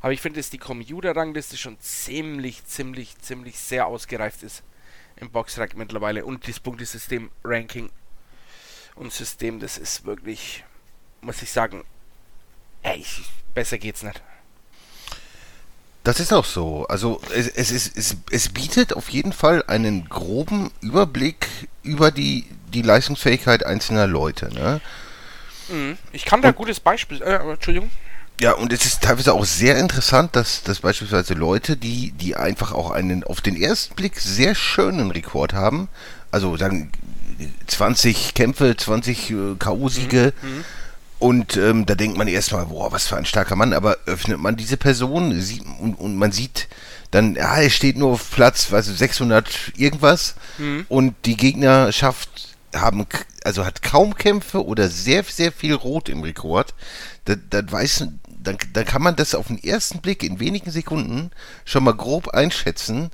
Aber 0.01 0.13
ich 0.13 0.21
finde, 0.21 0.41
dass 0.41 0.51
die 0.51 0.59
Computer-Rangliste 0.59 1.57
schon 1.57 1.79
ziemlich, 1.81 2.65
ziemlich, 2.65 3.19
ziemlich 3.19 3.59
sehr 3.59 3.87
ausgereift 3.87 4.43
ist 4.43 4.63
im 5.17 5.31
Boxrack 5.31 5.77
mittlerweile. 5.77 6.25
Und 6.25 6.47
das 6.49 6.61
Punktesystem, 6.61 7.31
Ranking 7.45 7.91
und 8.95 9.13
System, 9.13 9.61
das 9.61 9.79
ist 9.79 10.05
wirklich, 10.05 10.65
muss 11.21 11.43
ich 11.43 11.51
sagen, 11.51 11.85
ey, 12.83 13.05
besser 13.55 13.79
geht's 13.79 14.03
nicht. 14.03 14.23
Das 16.09 16.21
ist 16.21 16.33
auch 16.33 16.47
so. 16.47 16.87
Also 16.89 17.21
es, 17.35 17.49
es, 17.49 17.71
es, 17.95 18.17
es 18.31 18.49
bietet 18.49 18.95
auf 18.95 19.11
jeden 19.11 19.35
Fall 19.35 19.63
einen 19.67 20.09
groben 20.09 20.71
Überblick 20.81 21.47
über 21.83 22.11
die, 22.11 22.47
die 22.73 22.81
Leistungsfähigkeit 22.81 23.63
einzelner 23.67 24.07
Leute. 24.07 24.49
Ne? 24.55 24.81
Mhm. 25.69 25.99
Ich 26.13 26.25
kann 26.25 26.41
da 26.41 26.49
ein 26.49 26.55
gutes 26.55 26.81
Beispiel, 26.81 27.21
äh, 27.21 27.35
Entschuldigung. 27.35 27.91
Ja, 28.41 28.53
und 28.53 28.73
es 28.73 28.87
ist 28.87 29.03
teilweise 29.03 29.35
auch 29.35 29.45
sehr 29.45 29.77
interessant, 29.77 30.35
dass, 30.35 30.63
dass 30.63 30.81
beispielsweise 30.81 31.35
Leute, 31.35 31.77
die, 31.77 32.13
die 32.13 32.37
einfach 32.37 32.73
auch 32.73 32.91
einen 32.91 33.23
auf 33.23 33.43
den 33.43 33.61
ersten 33.61 33.95
Blick 33.95 34.19
sehr 34.19 34.55
schönen 34.55 35.11
Rekord 35.11 35.53
haben, 35.53 35.91
also 36.31 36.57
sagen 36.57 36.91
20 37.67 38.33
Kämpfe, 38.33 38.75
20 38.75 39.31
äh, 39.31 39.35
K.O.-Siege, 39.59 40.33
und 41.19 41.57
ähm, 41.57 41.85
da 41.85 41.95
denkt 41.95 42.17
man 42.17 42.29
erstmal, 42.29 42.67
boah, 42.67 42.93
was 42.93 43.07
für 43.07 43.17
ein 43.17 43.25
starker 43.25 43.57
Mann, 43.57 43.73
aber 43.73 43.99
öffnet 44.07 44.39
man 44.39 44.57
diese 44.57 44.77
Person 44.77 45.41
sieht, 45.41 45.65
und, 45.81 45.95
und 45.95 46.17
man 46.17 46.33
sieht 46.33 46.69
dann, 47.11 47.35
ja, 47.37 47.57
er 47.57 47.71
steht 47.71 47.97
nur 47.97 48.13
auf 48.13 48.31
Platz, 48.31 48.71
weißt 48.71 48.89
du, 48.89 48.93
600 48.93 49.73
irgendwas. 49.77 50.35
Und 50.89 51.15
die 51.25 51.37
Gegnerschaft 51.37 52.57
haben, 52.75 53.07
also 53.45 53.65
hat 53.65 53.83
kaum 53.83 54.15
Kämpfe 54.15 54.65
oder 54.65 54.89
sehr, 54.89 55.25
sehr 55.25 55.53
viel 55.53 55.75
Rot 55.75 56.09
im 56.09 56.23
Rekord. 56.23 56.75
Da, 57.25 57.35
dann 57.49 57.73
weiß, 57.73 58.07
dann, 58.41 58.59
dann 58.73 58.85
kann 58.85 59.03
man 59.03 59.17
das 59.17 59.35
auf 59.35 59.49
den 59.49 59.63
ersten 59.63 60.01
Blick 60.01 60.23
in 60.23 60.39
wenigen 60.39 60.71
Sekunden 60.71 61.31
schon 61.65 61.85
mal 61.85 61.95
grob 61.95 62.29
einschätzen, 62.29 63.11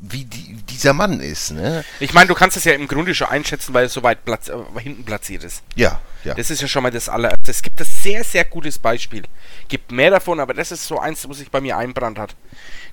wie 0.00 0.24
die, 0.24 0.54
dieser 0.70 0.92
Mann 0.92 1.20
ist, 1.20 1.50
ne? 1.50 1.84
Ich 1.98 2.12
meine, 2.12 2.28
du 2.28 2.34
kannst 2.34 2.56
es 2.56 2.64
ja 2.64 2.72
im 2.72 2.86
Grunde 2.86 3.14
schon 3.14 3.28
einschätzen, 3.28 3.74
weil 3.74 3.86
es 3.86 3.92
so 3.92 4.02
weit 4.02 4.24
Platz, 4.24 4.48
äh, 4.48 4.54
hinten 4.80 5.04
platziert 5.04 5.42
ist. 5.42 5.62
Ja, 5.74 6.00
ja. 6.22 6.34
Das 6.34 6.50
ist 6.50 6.62
ja 6.62 6.68
schon 6.68 6.84
mal 6.84 6.92
das 6.92 7.08
allererste. 7.08 7.50
Es 7.50 7.62
gibt 7.62 7.80
ein 7.80 7.86
sehr, 7.86 8.22
sehr 8.22 8.44
gutes 8.44 8.78
Beispiel. 8.78 9.24
Gibt 9.66 9.90
mehr 9.90 10.10
davon, 10.10 10.38
aber 10.38 10.54
das 10.54 10.70
ist 10.70 10.86
so 10.86 11.00
eins, 11.00 11.28
was 11.28 11.38
sich 11.38 11.50
bei 11.50 11.60
mir 11.60 11.76
einbrannt 11.76 12.18
hat. 12.18 12.36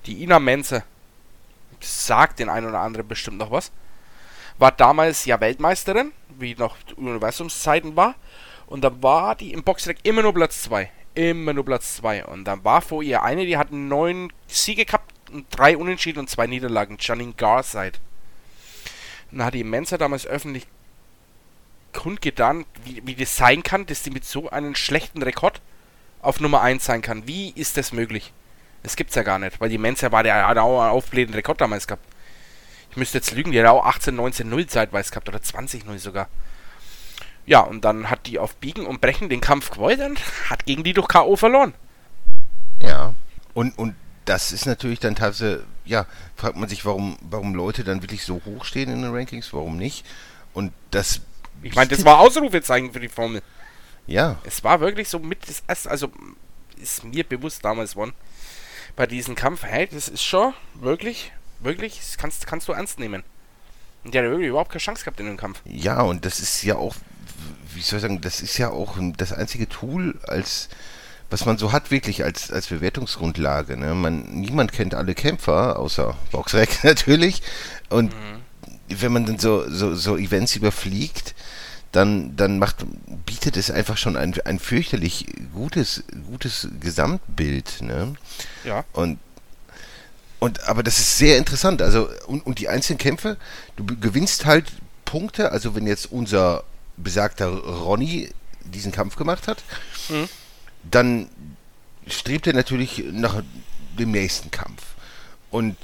Die 0.08 0.24
Ina 0.24 0.40
Menzer, 0.40 0.84
das 1.80 2.08
sagt 2.08 2.40
den 2.40 2.50
einen 2.50 2.68
oder 2.68 2.80
anderen 2.80 3.08
bestimmt 3.08 3.38
noch 3.38 3.52
was, 3.52 3.72
war 4.58 4.72
damals 4.72 5.26
ja 5.26 5.40
Weltmeisterin, 5.40 6.12
wie 6.40 6.56
noch 6.56 6.76
Universumszeiten 6.96 7.96
war. 7.96 8.16
Und 8.66 8.84
da 8.84 9.04
war 9.04 9.36
die 9.36 9.54
im 9.54 9.64
Boxrec 9.64 9.98
immer 10.04 10.24
nur 10.24 10.34
Platz 10.34 10.64
2. 10.64 10.90
Immer 11.14 11.54
nur 11.54 11.66
Platz 11.66 11.98
2. 11.98 12.26
Und 12.26 12.46
dann 12.46 12.64
war 12.64 12.82
vor 12.82 13.04
ihr 13.04 13.22
eine, 13.22 13.46
die 13.46 13.58
hat 13.58 13.72
neun 13.72 14.34
Siege 14.48 14.86
gehabt, 14.86 15.15
drei 15.50 15.78
Unentschieden 15.78 16.20
und 16.20 16.30
zwei 16.30 16.48
Niederlagen. 16.48 16.98
Janine 17.00 17.34
Garside. 17.34 18.00
Und 19.32 19.40
dann 19.40 19.48
hat 19.48 19.54
die 19.54 19.64
Menzer 19.64 19.98
damals 19.98 20.26
öffentlich 20.26 20.68
kundgetan, 21.94 22.66
wie, 22.84 23.02
wie 23.06 23.16
das 23.16 23.36
sein 23.36 23.64
kann, 23.64 23.86
dass 23.86 24.04
die 24.04 24.12
mit 24.12 24.26
so 24.26 24.50
einem 24.50 24.76
schlechten 24.76 25.24
Rekord 25.24 25.62
auf 26.22 26.40
Nummer 26.40 26.62
1 26.62 26.84
sein 26.84 27.02
kann. 27.02 27.28
Wie 27.28 27.52
ist 27.52 27.78
das 27.78 27.92
möglich? 27.94 28.34
Das 28.84 28.96
gibt's 28.96 29.16
ja 29.16 29.24
gar 29.24 29.40
nicht, 29.40 29.60
weil 29.60 29.70
die 29.70 29.78
Mensa 29.78 30.12
war 30.12 30.24
der 30.24 30.48
hat 30.48 30.58
auch 30.58 30.82
einen 30.82 30.92
aufblähenden 30.92 31.36
Rekord 31.36 31.62
damals 31.62 31.88
gehabt. 31.88 32.06
Ich 32.92 32.98
müsste 32.98 33.18
jetzt 33.18 33.32
lügen, 33.32 33.52
die 33.52 33.60
hat 33.60 33.68
auch 33.68 33.86
18, 33.86 34.16
19, 34.16 34.48
0 34.48 34.68
zeitweise 34.68 35.10
gehabt 35.10 35.28
oder 35.28 35.42
20, 35.42 35.86
0 35.86 35.98
sogar. 36.00 36.28
Ja, 37.46 37.62
und 37.62 37.86
dann 37.86 38.10
hat 38.10 38.28
die 38.28 38.40
auf 38.40 38.56
Biegen 38.56 38.86
und 38.86 39.02
Brechen 39.02 39.30
den 39.30 39.42
Kampf 39.42 39.70
gewollt 39.70 40.00
und 40.00 40.20
hat 40.50 40.66
gegen 40.66 40.84
die 40.84 40.94
durch 40.94 41.08
K.O. 41.08 41.36
verloren. 41.36 41.74
Ja. 42.82 43.14
Und, 43.54 43.78
und 43.78 43.96
das 44.26 44.52
ist 44.52 44.66
natürlich 44.66 45.00
dann 45.00 45.16
teilweise, 45.16 45.64
ja, 45.86 46.06
fragt 46.36 46.58
man 46.58 46.68
sich, 46.68 46.86
warum, 46.86 47.18
warum 47.22 47.56
Leute 47.56 47.84
dann 47.84 48.02
wirklich 48.02 48.24
so 48.24 48.42
hoch 48.46 48.66
stehen 48.66 48.92
in 48.92 49.02
den 49.02 49.14
Rankings, 49.14 49.54
warum 49.54 49.78
nicht? 49.78 50.06
Und 50.54 50.74
das. 50.92 51.22
Ich 51.62 51.76
meine, 51.76 51.90
das 51.90 52.04
war 52.04 52.20
Ausrufezeichen 52.20 52.92
für 52.92 53.00
die 53.00 53.10
Formel. 53.10 53.42
Ja, 54.08 54.38
Es 54.44 54.64
war 54.64 54.80
wirklich 54.82 55.10
so 55.10 55.20
mit 55.20 55.48
das 55.48 55.64
erste, 55.68 55.90
also 55.90 56.12
ist 56.78 57.04
mir 57.04 57.24
bewusst 57.24 57.64
damals 57.66 57.92
geworden, 57.92 58.14
bei 58.96 59.08
diesem 59.08 59.36
Kampf, 59.36 59.64
hey, 59.64 59.88
das 59.88 60.10
ist 60.10 60.24
schon 60.24 60.54
wirklich, 60.76 61.32
wirklich, 61.60 61.98
das 61.98 62.18
kannst, 62.18 62.46
kannst 62.46 62.68
du 62.68 62.74
ernst 62.74 63.00
nehmen. 63.00 63.24
Und 64.04 64.14
der 64.14 64.24
hat 64.24 64.30
wirklich 64.30 64.50
überhaupt 64.50 64.72
keine 64.72 64.82
Chance 64.82 65.04
gehabt 65.04 65.20
in 65.20 65.26
dem 65.26 65.38
Kampf. 65.38 65.62
ja, 65.66 66.02
und 66.02 66.26
das 66.26 66.40
ist 66.40 66.62
ja 66.64 66.76
auch, 66.76 66.96
wie 67.74 67.82
soll 67.82 67.98
ich 67.98 68.02
sagen, 68.04 68.22
das 68.22 68.42
ist 68.42 68.58
ja 68.58 68.70
auch 68.70 68.96
das 69.18 69.34
einzige 69.34 69.68
Tool, 69.68 70.20
als 70.28 70.70
was 71.30 71.46
man 71.46 71.58
so 71.58 71.72
hat, 71.72 71.92
wirklich 71.92 72.24
als, 72.24 72.52
als 72.52 72.68
Bewertungsgrundlage. 72.68 73.78
Ne? 73.78 73.94
Man, 73.94 74.24
niemand 74.32 74.72
kennt 74.72 74.94
alle 74.94 75.16
Kämpfer, 75.16 75.80
außer 75.80 76.16
Boxrec 76.32 76.80
natürlich. 76.84 77.42
Und 77.90 78.14
wenn 78.90 79.12
man 79.12 79.26
dann 79.26 79.40
so, 79.40 79.68
so, 79.70 79.96
so 79.96 80.18
Events 80.18 80.56
überfliegt, 80.56 81.36
dann, 81.92 82.36
dann 82.36 82.60
macht, 82.60 82.86
bietet 83.26 83.58
es 83.58 83.72
einfach 83.72 83.98
schon 83.98 84.18
ein, 84.18 84.40
ein 84.46 84.60
fürchterlich 84.60 85.26
gutes, 85.54 86.04
gutes 86.30 86.68
Gesamtbild. 86.80 87.82
Ne? 87.82 88.14
Ja. 88.64 88.84
Und, 88.94 89.18
und 90.40 90.68
aber 90.68 90.84
das 90.84 91.00
ist 91.00 91.18
sehr 91.18 91.38
interessant. 91.38 91.82
Also, 91.82 92.10
und, 92.28 92.46
und 92.46 92.60
die 92.60 92.68
einzelnen 92.68 93.00
Kämpfe, 93.00 93.38
du 93.78 93.86
gewinnst 93.86 94.46
halt 94.46 94.72
Punkte, 95.06 95.52
also 95.52 95.74
wenn 95.76 95.88
jetzt 95.88 96.12
unser 96.12 96.64
besagter 96.98 97.48
Ronny 97.48 98.30
diesen 98.66 98.92
Kampf 98.92 99.16
gemacht 99.16 99.48
hat, 99.48 99.64
Mhm. 100.10 100.30
Dann 100.92 101.30
strebt 102.08 102.48
er 102.48 102.54
natürlich 102.54 103.04
nach 103.12 103.42
dem 103.98 104.12
nächsten 104.12 104.52
Kampf. 104.52 104.84
Und 105.52 105.78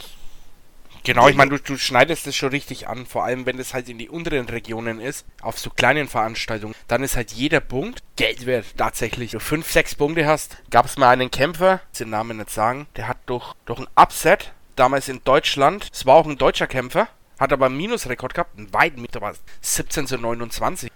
Genau, 1.04 1.28
ich 1.28 1.36
meine, 1.36 1.50
du, 1.50 1.58
du 1.58 1.78
schneidest 1.78 2.28
es 2.28 2.36
schon 2.36 2.50
richtig 2.50 2.88
an, 2.88 3.08
vor 3.08 3.24
allem 3.24 3.48
wenn 3.48 3.58
es 3.58 3.74
halt 3.74 3.90
in 3.90 3.98
die 3.98 4.08
unteren 4.08 4.48
Regionen 4.48 5.00
ist, 5.00 5.26
auf 5.42 5.58
so 5.58 5.72
kleinen 5.72 6.08
Veranstaltungen, 6.08 6.76
dann 6.88 7.02
ist 7.02 7.16
halt 7.16 7.32
jeder 7.32 7.60
Punkt 7.60 8.04
Geld 8.18 8.46
wert, 8.46 8.78
tatsächlich. 8.78 9.34
Wenn 9.34 9.40
du 9.40 9.46
5, 9.46 9.72
6 9.72 9.96
Punkte 9.96 10.28
hast, 10.28 10.58
gab 10.70 10.86
es 10.86 10.98
mal 10.98 11.10
einen 11.10 11.32
Kämpfer, 11.32 11.82
ich 11.92 12.02
will 12.02 12.06
den 12.06 12.12
Namen 12.12 12.38
nicht 12.38 12.52
sagen, 12.52 12.86
der 12.98 13.08
hat 13.08 13.18
durch, 13.26 13.54
durch 13.66 13.80
ein 13.80 13.88
Upset, 13.96 14.54
damals 14.76 15.10
in 15.10 15.22
Deutschland, 15.24 15.90
es 15.92 16.06
war 16.06 16.16
auch 16.16 16.28
ein 16.28 16.38
deutscher 16.38 16.68
Kämpfer, 16.68 17.08
hat 17.40 17.52
aber 17.52 17.66
einen 17.66 17.78
Minusrekord 17.78 18.36
gehabt, 18.36 18.58
einen 18.60 18.72
weiten 18.72 19.02
mit, 19.02 19.16
der 19.16 19.22
war 19.22 19.34
17 19.62 20.06
zu 20.06 20.20
29 20.20 20.92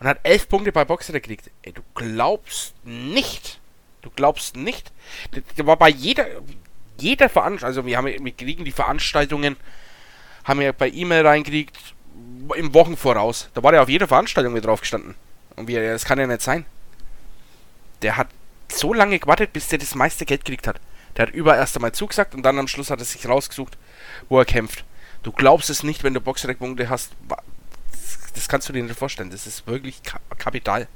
und 0.00 0.06
hat 0.06 0.18
11 0.22 0.48
Punkte 0.48 0.72
bei 0.72 0.84
Boxer 0.84 1.12
gekriegt. 1.12 1.50
Ey, 1.62 1.72
du 1.72 1.82
glaubst 1.94 2.74
nicht, 2.84 3.60
du 4.02 4.10
glaubst 4.10 4.56
nicht, 4.56 4.92
der, 5.58 5.66
war 5.66 5.76
bei 5.76 5.88
jeder, 5.88 6.26
jeder 6.98 7.28
Veranstaltung, 7.28 7.66
also 7.66 7.86
wir 7.86 7.96
haben 7.96 8.06
wir 8.06 8.32
kriegen 8.32 8.64
die 8.64 8.72
Veranstaltungen, 8.72 9.56
haben 10.44 10.60
wir 10.60 10.72
bei 10.72 10.90
E-Mail 10.90 11.26
reingekriegt 11.26 11.76
im 12.54 12.74
Wochenvoraus. 12.74 13.50
Da 13.54 13.62
war 13.62 13.72
er 13.72 13.82
auf 13.82 13.88
jeder 13.88 14.06
Veranstaltung 14.06 14.52
mit 14.52 14.64
drauf 14.64 14.80
gestanden. 14.80 15.14
Und 15.56 15.68
wir, 15.68 15.82
das 15.92 16.04
kann 16.04 16.18
ja 16.18 16.26
nicht 16.26 16.42
sein. 16.42 16.66
Der 18.02 18.16
hat 18.16 18.28
so 18.70 18.92
lange 18.92 19.18
gewartet, 19.18 19.52
bis 19.52 19.68
der 19.68 19.78
das 19.78 19.94
meiste 19.94 20.26
Geld 20.26 20.44
gekriegt 20.44 20.66
hat. 20.66 20.80
Der 21.16 21.26
hat 21.26 21.34
über 21.34 21.56
erst 21.56 21.76
einmal 21.76 21.92
zugesagt 21.92 22.34
und 22.34 22.42
dann 22.42 22.58
am 22.58 22.68
Schluss 22.68 22.90
hat 22.90 22.98
er 22.98 23.04
sich 23.04 23.26
rausgesucht, 23.28 23.78
wo 24.28 24.38
er 24.38 24.44
kämpft. 24.44 24.84
Du 25.22 25.32
glaubst 25.32 25.70
es 25.70 25.82
nicht, 25.82 26.04
wenn 26.04 26.12
du 26.12 26.20
Boxrekpunkte 26.20 26.90
hast. 26.90 27.12
Das 28.34 28.48
kannst 28.48 28.68
du 28.68 28.72
dir 28.72 28.82
nicht 28.82 28.96
vorstellen. 28.98 29.30
Das 29.30 29.46
ist 29.46 29.66
wirklich 29.66 30.02
ka 30.02 30.20
kapital. 30.38 30.88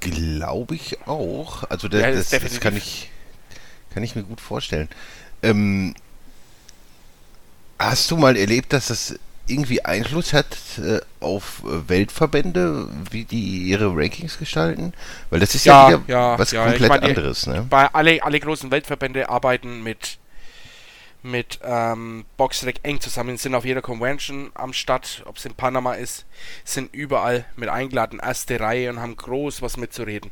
glaube 0.00 0.74
ich 0.74 1.06
auch. 1.06 1.64
Also 1.70 1.88
das, 1.88 2.00
Ja, 2.00 2.10
das 2.10 2.30
das, 2.30 2.42
das 2.42 2.60
kann 2.60 2.76
ich 2.76 3.10
kann 3.90 4.02
ich 4.02 4.16
mir 4.16 4.22
gut 4.24 4.40
vorstellen. 4.40 4.88
Ähm, 5.42 5.94
hast 7.78 8.10
du 8.10 8.16
mal 8.16 8.36
erlebt, 8.36 8.72
dass 8.72 8.88
das 8.88 9.18
irgendwie 9.46 9.84
Einfluss 9.84 10.32
hat 10.32 10.56
äh, 10.78 11.00
auf 11.20 11.62
äh, 11.64 11.88
Weltverbände, 11.88 12.88
wie 13.10 13.24
die 13.24 13.64
ihre 13.68 13.94
Rankings 13.94 14.38
gestalten? 14.38 14.94
Weil 15.30 15.40
das 15.40 15.54
ist 15.54 15.64
ja, 15.64 15.90
Ja, 15.90 16.02
ja, 16.06 16.38
was 16.38 16.52
ja, 16.52 16.72
ich 16.72 16.78
komplett 16.78 16.88
meine, 16.88 17.02
anderes, 17.02 17.46
ne? 17.46 17.66
Bei 17.68 17.92
alle, 17.92 18.22
alle 18.22 18.38
großen 18.40 18.70
Weltverbände 18.70 19.28
arbeiten 19.28 19.82
mit 19.82 20.18
mit 21.22 21.60
ähm, 21.62 22.24
Boxrec 22.36 22.80
eng 22.82 23.00
zusammen, 23.00 23.36
sind 23.38 23.54
auf 23.54 23.64
jeder 23.64 23.82
Convention 23.82 24.50
am 24.54 24.72
Start, 24.72 25.22
ob 25.26 25.36
es 25.36 25.44
in 25.44 25.54
Panama 25.54 25.94
ist, 25.94 26.24
sind 26.64 26.92
überall 26.94 27.44
mit 27.56 27.68
eingeladen, 27.68 28.18
erste 28.20 28.58
Reihe 28.58 28.90
und 28.90 29.00
haben 29.00 29.16
groß 29.16 29.62
was 29.62 29.76
mitzureden. 29.76 30.30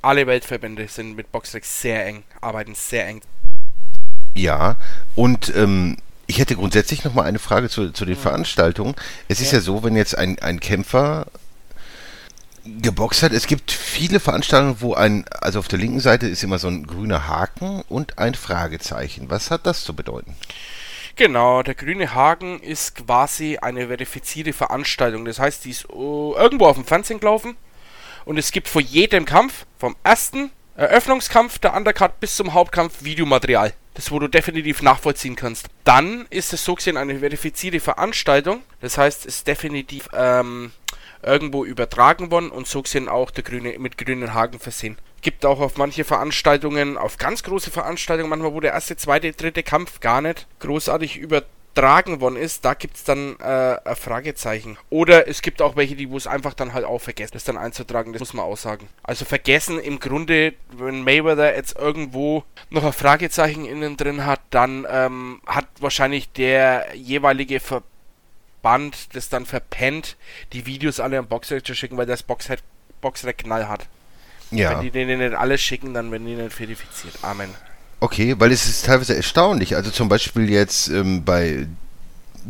Alle 0.00 0.26
Weltverbände 0.26 0.88
sind 0.88 1.14
mit 1.14 1.30
Boxrec 1.30 1.64
sehr 1.64 2.04
eng, 2.06 2.24
arbeiten 2.40 2.74
sehr 2.74 3.06
eng. 3.06 3.20
Ja, 4.34 4.76
und 5.14 5.54
ähm, 5.54 5.96
ich 6.26 6.38
hätte 6.38 6.56
grundsätzlich 6.56 7.04
noch 7.04 7.14
mal 7.14 7.24
eine 7.24 7.38
Frage 7.38 7.68
zu, 7.68 7.90
zu 7.90 8.04
den 8.04 8.16
Veranstaltungen. 8.16 8.94
Es 9.28 9.40
ist 9.40 9.52
Ja. 9.52 9.58
ja 9.58 9.62
so, 9.62 9.82
wenn 9.84 9.94
jetzt 9.94 10.16
ein, 10.16 10.38
ein 10.40 10.58
Kämpfer 10.58 11.26
geboxt 12.64 13.22
hat, 13.22 13.32
es 13.32 13.46
gibt 13.46 13.70
viele 13.72 14.20
Veranstaltungen, 14.20 14.76
wo 14.80 14.94
ein, 14.94 15.24
also 15.40 15.58
auf 15.58 15.68
der 15.68 15.78
linken 15.78 16.00
Seite 16.00 16.26
ist 16.26 16.42
immer 16.42 16.58
so 16.58 16.68
ein 16.68 16.86
grüner 16.86 17.26
Haken 17.26 17.82
und 17.88 18.18
ein 18.18 18.34
Fragezeichen. 18.34 19.30
Was 19.30 19.50
hat 19.50 19.66
das 19.66 19.84
zu 19.84 19.94
bedeuten? 19.94 20.34
Genau, 21.16 21.62
der 21.62 21.74
grüne 21.74 22.14
Haken 22.14 22.60
ist 22.60 22.94
quasi 22.94 23.58
eine 23.58 23.88
verifizierte 23.88 24.52
Veranstaltung. 24.52 25.24
Das 25.24 25.38
heißt, 25.38 25.64
die 25.64 25.70
ist 25.70 25.90
oh, 25.90 26.34
irgendwo 26.38 26.66
auf 26.66 26.76
dem 26.76 26.86
Fernsehen 26.86 27.20
gelaufen 27.20 27.56
und 28.24 28.38
es 28.38 28.50
gibt 28.50 28.68
vor 28.68 28.80
jedem 28.80 29.24
Kampf, 29.24 29.66
vom 29.78 29.96
ersten 30.04 30.50
Eröffnungskampf, 30.76 31.58
der 31.58 31.74
Undercard 31.74 32.18
bis 32.20 32.36
zum 32.36 32.54
Hauptkampf, 32.54 33.02
Videomaterial. 33.02 33.74
Das, 33.94 34.10
wo 34.10 34.18
du 34.18 34.26
definitiv 34.26 34.80
nachvollziehen 34.80 35.36
kannst. 35.36 35.66
Dann 35.84 36.24
ist 36.30 36.54
es 36.54 36.64
so 36.64 36.74
gesehen 36.74 36.96
eine 36.96 37.18
verifizierte 37.18 37.78
Veranstaltung. 37.78 38.62
Das 38.80 38.96
heißt, 38.96 39.26
es 39.26 39.36
ist 39.36 39.46
definitiv 39.46 40.08
ähm, 40.14 40.72
irgendwo 41.22 41.64
übertragen 41.64 42.30
worden 42.30 42.50
und 42.50 42.66
so 42.66 42.82
gesehen 42.82 43.08
auch 43.08 43.30
der 43.30 43.44
grüne, 43.44 43.78
mit 43.78 43.98
grünen 43.98 44.34
Haken 44.34 44.58
versehen. 44.58 44.98
Gibt 45.20 45.46
auch 45.46 45.60
auf 45.60 45.76
manche 45.76 46.04
Veranstaltungen, 46.04 46.98
auf 46.98 47.16
ganz 47.16 47.42
große 47.42 47.70
Veranstaltungen, 47.70 48.28
manchmal 48.28 48.54
wo 48.54 48.60
der 48.60 48.72
erste, 48.72 48.96
zweite, 48.96 49.32
dritte 49.32 49.62
Kampf 49.62 50.00
gar 50.00 50.20
nicht 50.20 50.48
großartig 50.58 51.16
übertragen 51.16 52.20
worden 52.20 52.36
ist, 52.36 52.64
da 52.64 52.74
gibt 52.74 52.96
es 52.96 53.04
dann 53.04 53.36
äh, 53.38 53.76
ein 53.84 53.96
Fragezeichen. 53.96 54.78
Oder 54.90 55.28
es 55.28 55.42
gibt 55.42 55.62
auch 55.62 55.76
welche, 55.76 55.94
die 55.94 56.10
wo 56.10 56.16
es 56.16 56.26
einfach 56.26 56.54
dann 56.54 56.72
halt 56.72 56.84
auch 56.84 56.98
vergessen, 56.98 57.34
das 57.34 57.44
dann 57.44 57.56
einzutragen, 57.56 58.12
das 58.12 58.20
muss 58.20 58.34
man 58.34 58.44
auch 58.44 58.56
sagen. 58.56 58.88
Also 59.04 59.24
vergessen 59.24 59.78
im 59.78 60.00
Grunde, 60.00 60.54
wenn 60.76 61.04
Mayweather 61.04 61.54
jetzt 61.54 61.78
irgendwo 61.78 62.42
noch 62.70 62.84
ein 62.84 62.92
Fragezeichen 62.92 63.64
innen 63.64 63.96
drin 63.96 64.26
hat, 64.26 64.40
dann 64.50 64.86
ähm, 64.90 65.40
hat 65.46 65.68
wahrscheinlich 65.78 66.32
der 66.32 66.94
jeweilige 66.94 67.60
Ver 67.60 67.82
Band 68.62 69.14
das 69.14 69.28
dann 69.28 69.44
verpennt, 69.46 70.16
die 70.52 70.64
Videos 70.66 71.00
alle 71.00 71.18
am 71.18 71.26
Boxrec 71.26 71.66
zu 71.66 71.74
schicken, 71.74 71.96
weil 71.96 72.06
das 72.06 72.22
Boxrec, 72.22 72.60
Boxrec 73.00 73.38
Knall 73.38 73.68
hat. 73.68 73.86
Ja, 74.50 74.70
Wenn 74.70 74.80
die 74.82 74.90
denen 74.90 75.18
nicht 75.18 75.34
alles 75.34 75.60
schicken, 75.60 75.94
dann 75.94 76.10
werden 76.12 76.26
die 76.26 76.34
nicht 76.34 76.52
verifiziert. 76.52 77.14
Amen. 77.22 77.50
okay, 78.00 78.34
weil 78.38 78.52
es 78.52 78.66
ist 78.68 78.84
teilweise 78.86 79.16
erstaunlich. 79.16 79.74
Also 79.76 79.90
zum 79.90 80.08
Beispiel 80.08 80.50
jetzt 80.50 80.88
ähm, 80.88 81.24
bei 81.24 81.66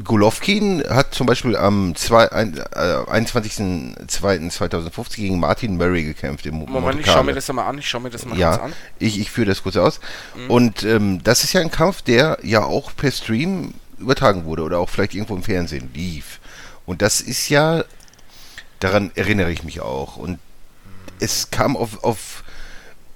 Golovkin 0.04 0.82
hat 0.88 1.14
zum 1.14 1.26
Beispiel 1.26 1.54
am 1.56 1.94
zwei- 1.94 2.30
ein- 2.32 2.56
äh, 2.56 2.96
21.02.2015 4.00 5.16
gegen 5.16 5.38
Martin 5.40 5.76
Murray 5.76 6.04
gekämpft 6.04 6.46
im 6.46 6.54
Moment, 6.54 6.76
ich 6.76 6.82
Monte 6.82 7.02
schau 7.04 7.12
Carlo. 7.12 7.24
mir 7.26 7.34
das 7.34 7.52
mal 7.52 7.66
an. 7.66 7.78
Ich 7.78 7.88
schau 7.88 8.00
mir 8.00 8.10
das 8.10 8.24
mal 8.24 8.30
kurz 8.30 8.40
Ja, 8.40 8.54
an. 8.56 8.70
Mhm. 8.70 8.74
ich, 8.98 9.20
ich 9.20 9.30
führe 9.30 9.46
das 9.48 9.62
kurz 9.62 9.76
aus. 9.76 10.00
Und 10.48 10.82
ähm, 10.84 11.22
das 11.22 11.44
ist 11.44 11.52
ja 11.52 11.60
ein 11.60 11.70
Kampf, 11.70 12.02
der 12.02 12.38
ja 12.42 12.64
auch 12.64 12.92
per 12.96 13.10
Stream 13.10 13.74
übertragen 14.02 14.44
wurde 14.44 14.62
oder 14.62 14.78
auch 14.78 14.88
vielleicht 14.90 15.14
irgendwo 15.14 15.34
im 15.34 15.42
Fernsehen 15.42 15.90
lief. 15.94 16.40
Und 16.86 17.02
das 17.02 17.20
ist 17.20 17.48
ja, 17.48 17.84
daran 18.80 19.10
erinnere 19.14 19.52
ich 19.52 19.62
mich 19.62 19.80
auch. 19.80 20.16
Und 20.16 20.38
es 21.20 21.50
kam 21.50 21.76
auf, 21.76 22.02
auf 22.04 22.42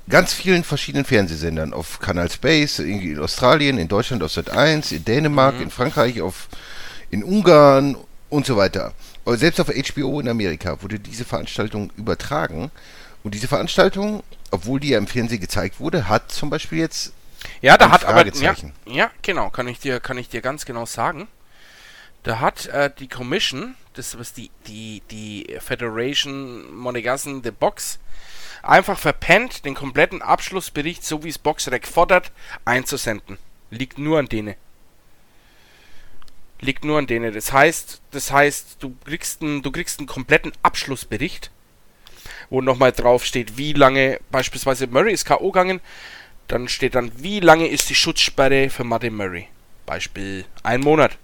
ganz 0.09 0.33
vielen 0.33 0.65
verschiedenen 0.65 1.05
Fernsehsendern, 1.05 1.75
auf 1.75 1.99
Kanal 2.01 2.31
Space, 2.31 2.79
irgendwie 2.79 3.13
in 3.13 3.19
Australien, 3.19 3.79
in 3.79 3.89
Deutschland 3.89 4.23
auf 4.23 4.33
Sat 4.33 4.51
1, 4.51 4.93
in 4.93 5.05
Dänemark, 5.05 5.61
in 5.61 5.71
Frankreich, 5.71 6.21
auf, 6.21 6.49
in 7.11 7.25
Ungarn 7.25 7.97
und 8.29 8.47
so 8.47 8.57
weiter. 8.57 8.93
Aber 9.25 9.37
selbst 9.37 9.61
auf 9.61 9.69
HBO 9.69 10.21
in 10.21 10.29
Amerika 10.29 10.81
wurde 10.83 11.01
diese 11.01 11.25
Veranstaltung 11.25 11.93
übertragen. 11.97 12.71
Und 13.25 13.35
diese 13.35 13.49
Veranstaltung, 13.49 14.23
obwohl 14.53 14.79
die 14.79 14.91
ja 14.91 14.99
im 14.99 15.09
Fernsehen 15.09 15.41
gezeigt 15.41 15.81
wurde, 15.81 16.09
hat 16.09 16.31
zum 16.31 16.49
Beispiel 16.49 16.79
jetzt 16.79 17.13
Ja, 17.67 17.77
da 17.77 17.91
hat 17.91 18.05
aber. 18.05 18.25
Ja, 18.37 18.55
ja, 18.85 19.11
genau, 19.23 19.51
kann 19.51 19.67
ich 19.67 19.81
dir, 19.81 19.99
kann 19.99 20.19
ich 20.19 20.29
dir 20.29 20.41
ganz 20.41 20.67
genau 20.67 20.87
sagen. 20.87 21.27
Da 22.23 22.39
hat 22.39 22.67
äh, 22.67 22.93
die 22.97 23.09
Commission, 23.09 23.75
das 23.95 24.17
was 24.17 24.33
die, 24.33 24.53
die, 24.69 25.03
die 25.11 25.57
Federation 25.59 26.73
Monegassen, 26.77 27.43
the 27.43 27.51
Box, 27.51 27.99
einfach 28.63 29.01
verpennt, 29.01 29.65
den 29.65 29.75
kompletten 29.75 30.23
Abschlussbericht, 30.23 31.05
so 31.05 31.25
wie 31.25 31.29
es 31.29 31.39
Boxrec 31.39 31.89
fordert, 31.89 32.31
einzusenden. 32.65 33.37
Liegt 33.71 33.99
nur 33.99 34.21
an 34.21 34.29
denen. 34.29 34.55
Liegt 36.61 36.85
nur 36.85 36.99
an 36.99 37.09
denen. 37.09 37.35
Das 37.35 37.53
heißt, 37.53 38.01
das 38.13 38.31
heißt, 38.31 38.77
du 38.79 38.95
kriegst 39.05 39.43
einen, 39.43 39.63
du 39.63 39.73
kriegst 39.73 39.99
einen 39.99 40.07
kompletten 40.07 40.53
Abschlussbericht, 40.63 41.51
wo 42.49 42.61
nochmal 42.61 42.93
drauf 42.93 43.25
steht, 43.25 43.57
wie 43.57 43.73
lange 43.73 44.21
beispielsweise 44.31 44.87
Murray 44.87 45.13
ist 45.13 45.25
K.O. 45.25 45.51
gegangen, 45.51 45.81
dann 46.49 46.69
steht 46.69 46.95
dann, 46.95 47.13
wie 47.23 47.41
lange 47.41 47.67
ist 47.67 47.91
die 47.91 47.95
Schutzsperre 47.95 48.71
für 48.71 48.85
Martin 48.85 49.15
Murray? 49.15 49.49
Beispiel 49.85 50.45
ein 50.63 50.81
Monat. 50.81 51.19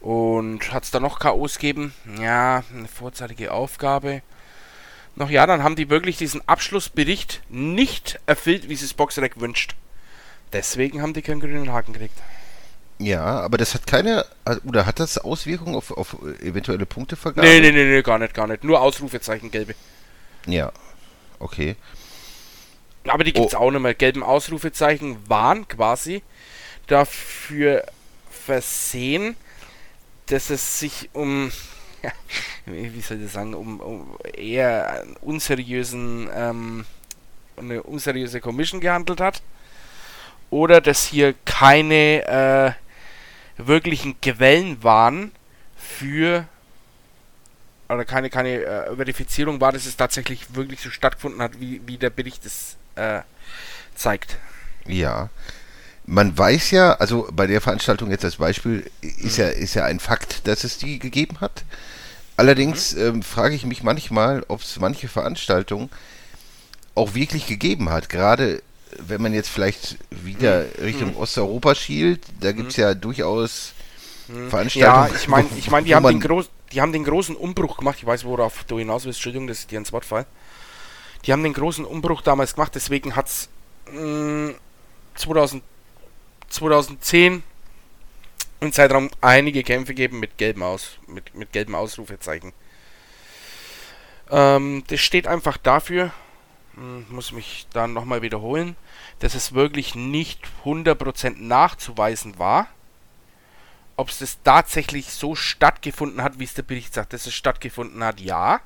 Und 0.00 0.72
hat 0.72 0.84
es 0.84 0.90
da 0.90 1.00
noch 1.00 1.18
K.O.s 1.18 1.58
gegeben? 1.58 1.92
Ja, 2.20 2.62
eine 2.72 2.88
vorzeitige 2.88 3.52
Aufgabe. 3.52 4.22
Noch 5.16 5.30
ja, 5.30 5.46
dann 5.46 5.64
haben 5.64 5.74
die 5.74 5.90
wirklich 5.90 6.16
diesen 6.16 6.46
Abschlussbericht 6.46 7.42
nicht 7.48 8.20
erfüllt, 8.26 8.68
wie 8.68 8.74
es 8.74 8.82
das 8.82 8.94
Boxrec 8.94 9.40
wünscht. 9.40 9.74
Deswegen 10.52 11.02
haben 11.02 11.12
die 11.12 11.22
keinen 11.22 11.40
grünen 11.40 11.72
Haken 11.72 11.92
gekriegt. 11.92 12.16
Ja, 12.98 13.24
aber 13.24 13.58
das 13.58 13.74
hat 13.74 13.86
keine, 13.86 14.24
oder 14.64 14.86
hat 14.86 14.98
das 14.98 15.18
Auswirkungen 15.18 15.76
auf, 15.76 15.90
auf 15.90 16.16
eventuelle 16.40 16.86
Punktevergabe? 16.86 17.46
Nee, 17.46 17.60
nee, 17.60 17.70
nee, 17.70 17.84
nee, 17.84 18.02
gar 18.02 18.18
nicht, 18.18 18.34
gar 18.34 18.46
nicht. 18.46 18.64
Nur 18.64 18.80
Ausrufezeichen 18.80 19.50
gelbe. 19.50 19.74
Ja, 20.46 20.72
okay. 21.38 21.76
Aber 23.08 23.24
die 23.24 23.32
gibt's 23.32 23.54
Oh. 23.54 23.58
auch 23.58 23.70
nicht 23.70 23.80
mehr. 23.80 23.94
Gelben 23.94 24.22
Ausrufezeichen 24.22 25.18
waren 25.28 25.66
quasi 25.68 26.22
dafür 26.86 27.84
versehen, 28.30 29.36
dass 30.26 30.50
es 30.50 30.78
sich 30.78 31.10
um 31.12 31.50
wie 32.66 33.00
soll 33.00 33.22
ich 33.22 33.32
sagen, 33.32 33.54
um, 33.54 33.80
um 33.80 34.18
eher 34.34 35.04
unseriösen, 35.20 36.28
ähm, 36.34 36.84
eine 37.56 37.82
unseriöse 37.82 38.40
Commission 38.40 38.80
gehandelt 38.80 39.20
hat. 39.20 39.42
Oder 40.50 40.80
dass 40.80 41.04
hier 41.04 41.34
keine 41.44 42.24
äh, 42.26 42.72
wirklichen 43.62 44.20
Quellen 44.20 44.82
waren 44.82 45.32
für 45.76 46.46
oder 47.88 48.04
keine, 48.04 48.30
keine 48.30 48.62
äh, 48.62 48.96
Verifizierung 48.96 49.60
war, 49.60 49.72
dass 49.72 49.86
es 49.86 49.96
tatsächlich 49.96 50.54
wirklich 50.54 50.80
so 50.80 50.90
stattgefunden 50.90 51.42
hat, 51.42 51.58
wie, 51.60 51.80
wie 51.86 51.96
der 51.96 52.10
Bericht 52.10 52.44
es 52.44 52.76
äh, 52.98 53.22
zeigt. 53.94 54.36
Ja. 54.86 55.30
Man 56.06 56.36
weiß 56.36 56.70
ja, 56.70 56.92
also 56.94 57.28
bei 57.32 57.46
der 57.46 57.60
Veranstaltung 57.60 58.10
jetzt 58.10 58.24
als 58.24 58.36
Beispiel, 58.36 58.90
ist 59.00 59.36
ja, 59.36 59.48
ist 59.48 59.74
ja 59.74 59.84
ein 59.84 60.00
Fakt, 60.00 60.46
dass 60.48 60.64
es 60.64 60.78
die 60.78 60.98
gegeben 60.98 61.40
hat. 61.40 61.64
Allerdings 62.36 62.94
mhm. 62.94 63.02
ähm, 63.02 63.22
frage 63.22 63.54
ich 63.54 63.66
mich 63.66 63.82
manchmal, 63.82 64.44
ob 64.48 64.62
es 64.62 64.78
manche 64.80 65.08
Veranstaltungen 65.08 65.90
auch 66.94 67.14
wirklich 67.14 67.46
gegeben 67.46 67.90
hat. 67.90 68.08
Gerade 68.08 68.62
wenn 68.96 69.20
man 69.20 69.34
jetzt 69.34 69.50
vielleicht 69.50 69.98
wieder 70.10 70.62
mhm. 70.62 70.84
Richtung 70.84 71.10
mhm. 71.10 71.16
Osteuropa 71.18 71.74
schielt, 71.74 72.22
da 72.40 72.52
gibt 72.52 72.70
es 72.70 72.76
mhm. 72.78 72.82
ja 72.82 72.94
durchaus 72.94 73.72
mhm. 74.28 74.48
Veranstaltungen. 74.48 75.08
Ja, 75.08 75.14
ich 75.14 75.28
meine, 75.28 75.48
ich 75.58 75.70
mein, 75.70 75.84
die, 75.84 75.94
haben 75.94 76.06
den 76.06 76.20
groß, 76.20 76.48
die 76.72 76.80
haben 76.80 76.92
den 76.92 77.04
großen 77.04 77.36
Umbruch 77.36 77.76
gemacht. 77.76 77.96
Ich 77.98 78.06
weiß, 78.06 78.24
worauf 78.24 78.64
du 78.64 78.78
hinaus 78.78 79.04
willst. 79.04 79.18
Entschuldigung, 79.18 79.46
dass 79.46 79.60
ich 79.60 79.66
dir 79.66 79.78
ins 79.78 79.92
Wort 79.92 80.06
fall. 80.06 80.24
Die 81.24 81.32
haben 81.32 81.42
den 81.42 81.52
großen 81.52 81.84
Umbruch 81.84 82.22
damals 82.22 82.54
gemacht, 82.54 82.74
deswegen 82.74 83.16
hat 83.16 83.26
es 83.26 83.48
2000 85.14 85.62
2010 86.48 87.42
im 88.60 88.72
Zeitraum 88.72 89.10
einige 89.20 89.62
Kämpfe 89.62 89.94
geben 89.94 90.18
mit 90.18 90.38
gelben 90.38 90.62
Aus, 90.62 90.98
mit, 91.06 91.34
mit 91.34 91.52
gelben 91.52 91.74
Ausrufezeichen. 91.74 92.52
Ähm, 94.30 94.84
das 94.88 95.00
steht 95.00 95.26
einfach 95.26 95.56
dafür, 95.56 96.12
hm, 96.74 97.06
muss 97.10 97.32
mich 97.32 97.66
dann 97.72 97.92
nochmal 97.92 98.22
wiederholen, 98.22 98.76
dass 99.20 99.34
es 99.34 99.54
wirklich 99.54 99.94
nicht 99.94 100.40
100% 100.64 101.36
nachzuweisen 101.38 102.38
war. 102.38 102.68
Ob 103.96 104.10
es 104.10 104.18
das 104.18 104.38
tatsächlich 104.42 105.10
so 105.10 105.34
stattgefunden 105.34 106.22
hat, 106.22 106.38
wie 106.38 106.44
es 106.44 106.54
der 106.54 106.62
Bericht 106.62 106.94
sagt, 106.94 107.12
dass 107.12 107.26
es 107.26 107.34
stattgefunden 107.34 108.02
hat, 108.04 108.20
ja. 108.20 108.60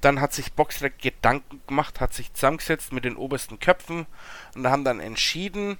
Dann 0.00 0.20
hat 0.20 0.32
sich 0.32 0.52
Boxrec 0.52 0.98
Gedanken 0.98 1.60
gemacht, 1.66 2.00
hat 2.00 2.14
sich 2.14 2.32
zusammengesetzt 2.32 2.92
mit 2.92 3.04
den 3.04 3.16
obersten 3.16 3.58
Köpfen 3.58 4.06
und 4.54 4.66
haben 4.68 4.84
dann 4.84 5.00
entschieden, 5.00 5.78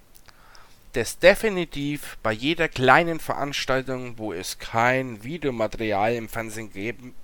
dass 0.92 1.18
definitiv 1.18 2.18
bei 2.22 2.32
jeder 2.32 2.68
kleinen 2.68 3.20
Veranstaltung, 3.20 4.18
wo 4.18 4.32
es 4.32 4.58
kein 4.58 5.22
Videomaterial 5.22 6.14
im 6.14 6.28
Fernsehen 6.28 6.72
gegeben 6.72 7.14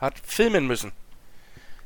hat, 0.00 0.14
filmen 0.24 0.66
müssen. 0.66 0.92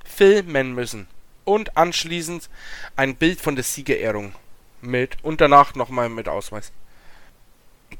Filmen 0.04 0.74
müssen. 0.74 1.06
Und 1.44 1.76
anschließend 1.76 2.48
ein 2.96 3.16
Bild 3.16 3.40
von 3.40 3.56
der 3.56 3.64
Siegerehrung 3.64 4.34
mit 4.80 5.16
und 5.22 5.40
danach 5.40 5.74
nochmal 5.74 6.08
mit 6.08 6.28
Ausweis. 6.28 6.72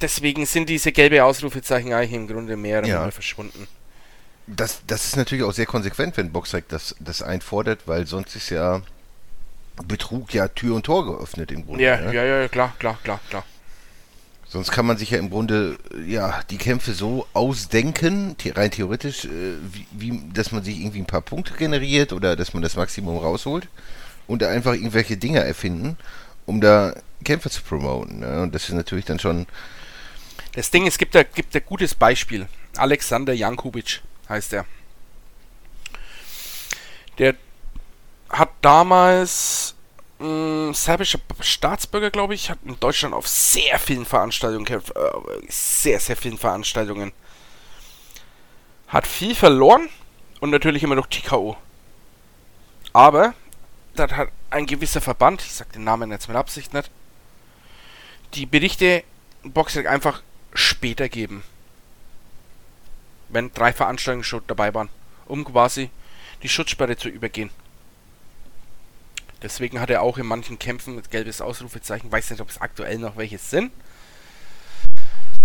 Deswegen 0.01 0.47
sind 0.47 0.69
diese 0.69 0.93
gelbe 0.93 1.25
Ausrufezeichen 1.25 1.93
eigentlich 1.93 2.13
im 2.13 2.29
Grunde 2.29 2.57
mehr 2.57 2.81
oder 2.81 2.89
ja. 2.89 3.11
verschwunden. 3.11 3.67
Das, 4.49 4.81
das 4.87 5.05
ist 5.05 5.17
natürlich 5.17 5.45
auch 5.45 5.53
sehr 5.53 5.67
konsequent, 5.67 6.17
wenn 6.17 6.33
Boxrec 6.33 6.69
das, 6.69 6.97
das 7.01 7.23
einfordert, 7.23 7.81
weil 7.87 8.07
sonst 8.07 8.35
ist 8.35 8.51
ja 8.51 8.81
Betrug 9.87 10.33
ja 10.33 10.49
Tür 10.49 10.75
und 10.75 10.85
Tor 10.85 11.05
geöffnet 11.07 11.53
im 11.53 11.67
Grunde. 11.67 11.85
Ja, 11.85 12.01
ne? 12.01 12.15
ja, 12.15 12.25
ja, 12.25 12.49
klar, 12.49 12.75
klar, 12.79 12.99
klar, 13.03 13.21
klar. 13.29 13.45
Sonst 14.51 14.71
kann 14.71 14.87
man 14.87 14.97
sich 14.97 15.11
ja 15.11 15.19
im 15.19 15.29
Grunde 15.29 15.79
ja 16.07 16.41
die 16.49 16.57
Kämpfe 16.57 16.95
so 16.95 17.27
ausdenken, 17.35 18.35
rein 18.55 18.71
theoretisch, 18.71 19.27
äh, 19.27 19.29
wie, 19.73 19.87
wie, 19.93 20.23
dass 20.33 20.53
man 20.53 20.65
sich 20.65 20.81
irgendwie 20.81 21.01
ein 21.01 21.07
paar 21.07 21.21
Punkte 21.21 21.53
generiert 21.53 22.15
oder 22.15 22.35
dass 22.35 22.55
man 22.55 22.63
das 22.63 22.75
Maximum 22.75 23.19
rausholt 23.19 23.69
und 24.27 24.41
da 24.41 24.49
einfach 24.49 24.73
irgendwelche 24.73 25.19
Dinge 25.19 25.41
erfinden, 25.41 25.99
um 26.47 26.63
da 26.63 26.95
Kämpfe 27.25 27.51
zu 27.51 27.63
promoten. 27.63 28.21
Ne? 28.21 28.41
Und 28.41 28.55
das 28.55 28.71
ist 28.71 28.75
natürlich 28.75 29.05
dann 29.05 29.19
schon. 29.19 29.47
Das 30.55 30.71
Ding, 30.71 30.87
es 30.87 30.97
gibt 30.97 31.15
da 31.15 31.25
gibt 31.25 31.55
ein 31.55 31.63
gutes 31.67 31.95
Beispiel. 31.95 32.49
Alexander 32.77 33.35
Jankovic 33.35 34.01
heißt 34.29 34.53
er. 34.53 34.67
Der 37.19 37.35
hat 38.29 38.51
damals 38.61 39.75
mh, 40.19 40.73
serbischer 40.75 41.21
Staatsbürger, 41.41 42.11
glaube 42.11 42.35
ich, 42.35 42.51
hat 42.51 42.59
in 42.65 42.79
Deutschland 42.79 43.15
auf 43.15 43.27
sehr 43.27 43.79
vielen 43.79 44.07
Veranstaltungen 44.07 44.65
gekämpft. 44.65 44.95
Äh, 44.97 45.11
sehr, 45.49 46.01
sehr 46.01 46.17
vielen 46.17 46.39
Veranstaltungen. 46.39 47.13
Hat 48.89 49.07
viel 49.07 49.35
verloren 49.35 49.89
und 50.41 50.51
natürlich 50.51 50.83
immer 50.83 50.95
noch 50.95 51.07
TKO. 51.07 51.57
Aber 52.93 53.35
das 53.95 54.13
hat 54.13 54.29
ein 54.51 54.67
gewisser 54.67 55.01
Verband, 55.01 55.43
ich 55.43 55.53
sag 55.53 55.73
den 55.73 55.85
Namen 55.85 56.11
jetzt 56.11 56.29
mit 56.29 56.37
Absicht 56.37 56.73
nicht, 56.73 56.91
die 58.35 58.47
Berichte 58.47 59.05
Boxrec 59.43 59.87
einfach 59.87 60.23
später 60.55 61.09
geben. 61.09 61.43
Wenn 63.29 63.53
drei 63.53 63.73
Veranstaltungen 63.73 64.25
schon 64.25 64.43
dabei 64.47 64.75
waren, 64.75 64.89
um 65.27 65.45
quasi 65.45 65.91
die 66.43 66.49
Schutzsperre 66.49 66.97
zu 66.97 67.09
übergehen. 67.09 67.51
Deswegen 69.43 69.81
hat 69.81 69.91
er 69.91 70.03
auch 70.03 70.19
in 70.19 70.27
manchen 70.27 70.59
Kämpfen 70.59 70.97
mit 70.97 71.11
gelbes 71.11 71.41
Ausrufezeichen. 71.41 72.11
Weiß 72.11 72.31
nicht, 72.31 72.41
ob 72.41 72.51
es 72.51 72.61
aktuell 72.61 72.99
noch 72.99 73.17
welche 73.17 73.39
sind. 73.39 73.71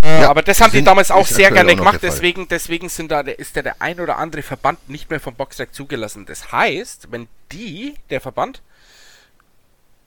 Ja, 0.04 0.30
aber 0.30 0.42
das 0.42 0.60
haben 0.60 0.72
die 0.72 0.84
damals 0.84 1.12
auch 1.12 1.26
sehr 1.26 1.52
gerne 1.52 1.72
auch 1.72 1.78
gemacht. 1.78 2.00
Deswegen, 2.02 2.48
deswegen 2.48 2.90
sind 2.90 3.12
da, 3.12 3.22
ist 3.22 3.56
der, 3.56 3.64
der 3.64 3.82
ein 3.82 4.00
oder 4.00 4.18
andere 4.18 4.42
Verband 4.42 4.90
nicht 4.90 5.10
mehr 5.10 5.20
vom 5.20 5.36
Boxrec 5.36 5.74
zugelassen. 5.74 6.26
Das 6.26 6.52
heißt, 6.52 7.12
wenn 7.12 7.28
die, 7.52 7.96
der 8.10 8.20
Verband, 8.20 8.62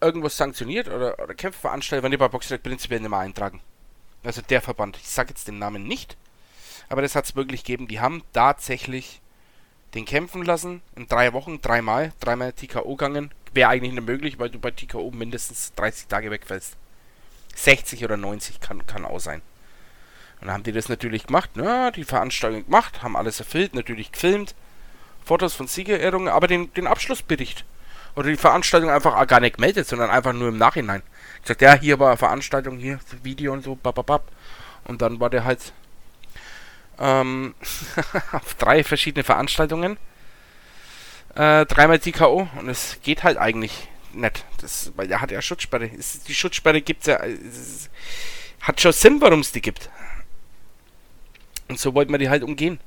irgendwas 0.01 0.37
sanktioniert 0.37 0.89
oder, 0.89 1.19
oder 1.19 1.35
Kämpfe 1.35 1.61
veranstaltet, 1.61 2.03
werden 2.03 2.13
die 2.13 2.19
bei 2.19 2.29
Boxrec 2.29 2.63
prinzipiell 2.63 3.01
nicht 3.01 3.09
mehr 3.09 3.19
eintragen. 3.19 3.61
Also 4.23 4.43
der 4.43 4.61
Verband. 4.61 4.99
Ich 4.99 5.09
sage 5.09 5.31
jetzt 5.31 5.49
den 5.49 5.59
Namen 5.59 5.87
nicht. 5.87 6.17
Aber 6.89 7.03
das 7.03 7.15
hat 7.15 7.25
es 7.25 7.37
wirklich 7.37 7.65
gegeben. 7.65 7.89
Die 7.89 8.01
haben 8.01 8.23
tatsächlich 8.33 9.21
den 9.95 10.05
kämpfen 10.05 10.45
lassen. 10.45 10.83
In 10.95 11.09
drei 11.09 11.33
Wochen, 11.33 11.61
dreimal, 11.61 12.13
dreimal 12.21 12.53
TKO 12.53 12.97
gegangen, 12.97 13.31
wäre 13.53 13.71
eigentlich 13.71 13.93
nicht 13.93 14.07
möglich, 14.07 14.39
weil 14.39 14.51
du 14.51 14.59
bei 14.59 14.71
TKO 14.71 15.11
mindestens 15.11 15.75
30 15.75 16.07
Tage 16.07 16.31
wegfällst. 16.31 16.77
60 17.55 18.05
oder 18.05 18.17
90 18.17 18.61
kann, 18.61 18.87
kann 18.87 19.05
auch 19.05 19.19
sein. 19.19 19.41
Und 20.41 20.49
dann 20.49 20.55
haben 20.55 20.63
die 20.65 20.73
das 20.73 20.91
natürlich 20.91 21.27
gemacht, 21.27 21.51
na, 21.55 21.91
die 21.91 22.05
Veranstaltung 22.05 22.67
gemacht, 22.67 23.03
haben 23.03 23.17
alles 23.17 23.41
erfüllt, 23.41 23.75
natürlich 23.75 24.13
gefilmt, 24.13 24.55
Fotos 25.25 25.55
von 25.55 25.67
Siegerehrungen, 25.67 26.29
aber 26.29 26.47
den, 26.47 26.73
den 26.75 26.87
Abschlussbericht 26.87 27.65
oder 28.15 28.29
die 28.29 28.37
Veranstaltung 28.37 28.91
einfach 28.91 29.27
gar 29.27 29.41
nicht 29.41 29.57
gemeldet, 29.57 29.89
sondern 29.89 30.11
einfach 30.11 30.35
nur 30.35 30.49
im 30.49 30.59
Nachhinein. 30.59 31.03
Gesagt, 31.43 31.63
ja, 31.63 31.75
hier 31.75 31.99
war 31.99 32.09
eine 32.09 32.17
Veranstaltung, 32.17 32.79
hier 32.79 33.01
Video 33.23 33.53
und 33.53 33.65
so, 33.65 33.77
bababab. 33.77 34.31
Und 34.85 35.03
dann 35.03 35.21
war 35.21 35.31
der 35.31 35.45
halt 35.45 35.73
ähm, 36.99 37.55
auf 38.33 38.55
drei 38.55 38.85
verschiedene 38.85 39.25
Veranstaltungen 39.25 39.99
äh, 41.37 41.67
dreimal 41.67 41.99
TKO 41.99 42.49
und 42.59 42.69
es 42.69 42.99
geht 43.03 43.23
halt 43.23 43.37
eigentlich 43.37 43.89
nicht. 44.13 44.45
Das, 44.61 44.93
weil 44.97 45.11
er 45.11 45.21
hat 45.21 45.31
ja 45.31 45.43
Schutzsperre. 45.43 45.91
Es, 45.99 46.23
die 46.25 46.35
Schutzsperre 46.35 46.81
gibt's 46.81 47.07
ja. 47.07 47.17
Es, 47.17 47.91
hat 48.63 48.81
schon 48.81 48.93
Sinn, 48.93 49.21
warum 49.21 49.41
es 49.41 49.53
die 49.53 49.61
gibt. 49.61 49.91
Und 51.69 51.79
so 51.79 51.95
wollten 51.95 52.13
wir 52.13 52.19
die 52.19 52.31
halt 52.31 52.43
umgehen. 52.43 52.81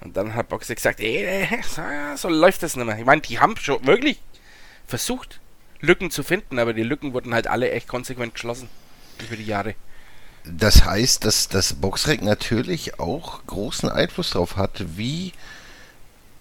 Und 0.00 0.16
dann 0.16 0.34
hat 0.34 0.48
Boxer 0.48 0.74
gesagt, 0.74 1.00
ey, 1.00 1.48
so, 1.62 1.82
so 2.16 2.28
läuft 2.28 2.62
das 2.62 2.76
nicht 2.76 2.84
mehr. 2.84 2.98
Ich 2.98 3.04
meine, 3.04 3.22
die 3.22 3.38
haben 3.38 3.56
schon 3.56 3.84
wirklich 3.86 4.20
versucht, 4.86 5.40
Lücken 5.80 6.10
zu 6.10 6.22
finden, 6.22 6.58
aber 6.58 6.74
die 6.74 6.82
Lücken 6.82 7.14
wurden 7.14 7.34
halt 7.34 7.46
alle 7.46 7.70
echt 7.70 7.88
konsequent 7.88 8.34
geschlossen 8.34 8.68
über 9.20 9.36
die 9.36 9.46
Jahre. 9.46 9.74
Das 10.44 10.84
heißt, 10.84 11.24
dass 11.24 11.48
das 11.48 11.74
Boxrec 11.74 12.22
natürlich 12.22 12.98
auch 12.98 13.46
großen 13.46 13.88
Einfluss 13.88 14.30
darauf 14.30 14.56
hat, 14.56 14.84
wie 14.96 15.32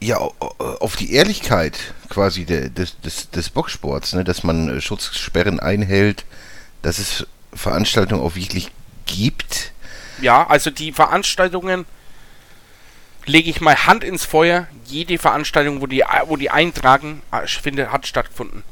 ja, 0.01 0.17
auf 0.17 0.95
die 0.95 1.13
Ehrlichkeit 1.13 1.77
quasi 2.09 2.45
des, 2.45 2.99
des, 3.01 3.29
des 3.29 3.49
Boxsports, 3.51 4.13
ne? 4.13 4.23
dass 4.23 4.43
man 4.43 4.77
äh, 4.77 4.81
Schutzsperren 4.81 5.59
einhält, 5.59 6.25
dass 6.81 6.97
es 6.97 7.27
Veranstaltungen 7.53 8.23
auch 8.23 8.35
wirklich 8.35 8.71
gibt. 9.05 9.73
Ja, 10.19 10.47
also 10.47 10.71
die 10.71 10.91
Veranstaltungen 10.91 11.85
lege 13.25 13.51
ich 13.51 13.61
mal 13.61 13.85
Hand 13.85 14.03
ins 14.03 14.25
Feuer. 14.25 14.67
Jede 14.85 15.19
Veranstaltung, 15.19 15.81
wo 15.81 15.87
die, 15.87 16.03
wo 16.25 16.35
die 16.35 16.49
eintragen, 16.49 17.21
äh, 17.31 17.45
finde, 17.45 17.91
hat 17.91 18.07
stattgefunden. 18.07 18.63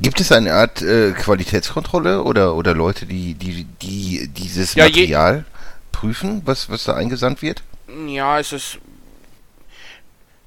Gibt 0.00 0.20
es 0.20 0.32
eine 0.32 0.54
Art 0.54 0.82
äh, 0.82 1.12
Qualitätskontrolle 1.12 2.22
oder, 2.22 2.54
oder 2.54 2.74
Leute, 2.74 3.06
die, 3.06 3.34
die, 3.34 3.64
die 3.64 4.28
dieses 4.28 4.74
ja, 4.74 4.84
Material 4.84 5.44
prüfen, 5.92 6.42
was, 6.44 6.70
was 6.70 6.84
da 6.84 6.94
eingesandt 6.94 7.42
wird? 7.42 7.62
Ja, 8.06 8.38
es 8.38 8.52
ist 8.52 8.78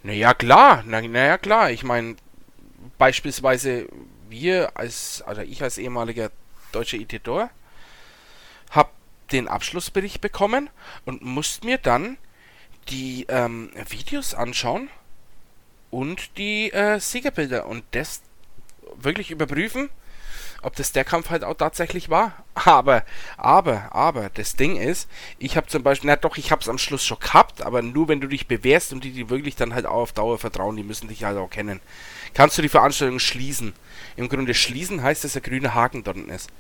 naja, 0.04 0.34
klar. 0.34 0.84
Naja, 0.86 1.08
na 1.08 1.38
klar. 1.38 1.72
Ich 1.72 1.84
meine, 1.84 2.18
beispielsweise 2.98 3.88
wir 4.30 4.76
als, 4.76 5.24
also 5.26 5.42
ich 5.42 5.64
als 5.64 5.78
ehemaliger 5.78 6.30
deutscher 6.74 6.98
Editor, 6.98 7.50
hab 8.70 8.92
den 9.32 9.48
Abschlussbericht 9.48 10.20
bekommen 10.20 10.70
und 11.06 11.22
musste 11.22 11.66
mir 11.66 11.78
dann 11.78 12.18
die 12.90 13.26
ähm, 13.30 13.72
Videos 13.88 14.34
anschauen 14.34 14.90
und 15.90 16.38
die 16.38 16.74
äh, 16.74 17.00
Siegerbilder 17.00 17.66
und 17.68 17.84
das 17.92 18.22
wirklich 19.00 19.32
überprüfen, 19.32 19.90
ob 20.62 20.76
das 20.76 20.92
der 20.92 21.04
Kampf 21.04 21.30
halt 21.30 21.44
auch 21.44 21.56
tatsächlich 21.56 22.10
war. 22.10 22.44
Aber, 22.56 23.04
aber, 23.36 23.94
aber, 23.94 24.30
das 24.30 24.56
Ding 24.56 24.76
ist, 24.78 25.10
ich 25.40 25.58
habe 25.58 25.68
zum 25.68 25.82
Beispiel, 25.82 26.08
na 26.08 26.16
doch, 26.16 26.38
ich 26.38 26.52
habe 26.52 26.62
es 26.62 26.70
am 26.70 26.78
Schluss 26.78 27.04
schon 27.04 27.20
gehabt, 27.20 27.64
aber 27.64 27.82
nur 27.82 28.08
wenn 28.08 28.22
du 28.22 28.28
dich 28.28 28.48
bewährst 28.48 28.94
und 28.94 29.04
die, 29.04 29.12
die 29.12 29.30
wirklich 29.30 29.56
dann 29.56 29.74
halt 29.74 29.88
auch 29.88 30.04
auf 30.04 30.14
Dauer 30.14 30.38
vertrauen, 30.38 30.76
die 30.78 30.84
müssen 30.84 31.08
dich 31.08 31.24
halt 31.24 31.38
auch 31.38 31.50
kennen, 31.50 31.80
kannst 32.36 32.58
du 32.58 32.62
die 32.62 32.70
Veranstaltung 32.70 33.18
schließen. 33.18 33.74
Im 34.16 34.30
Grunde 34.30 34.54
schließen 34.54 35.02
heißt, 35.02 35.24
dass 35.24 35.34
der 35.34 35.42
grüne 35.42 35.74
Haken 35.74 36.04
dort 36.04 36.18
ist. 36.18 36.52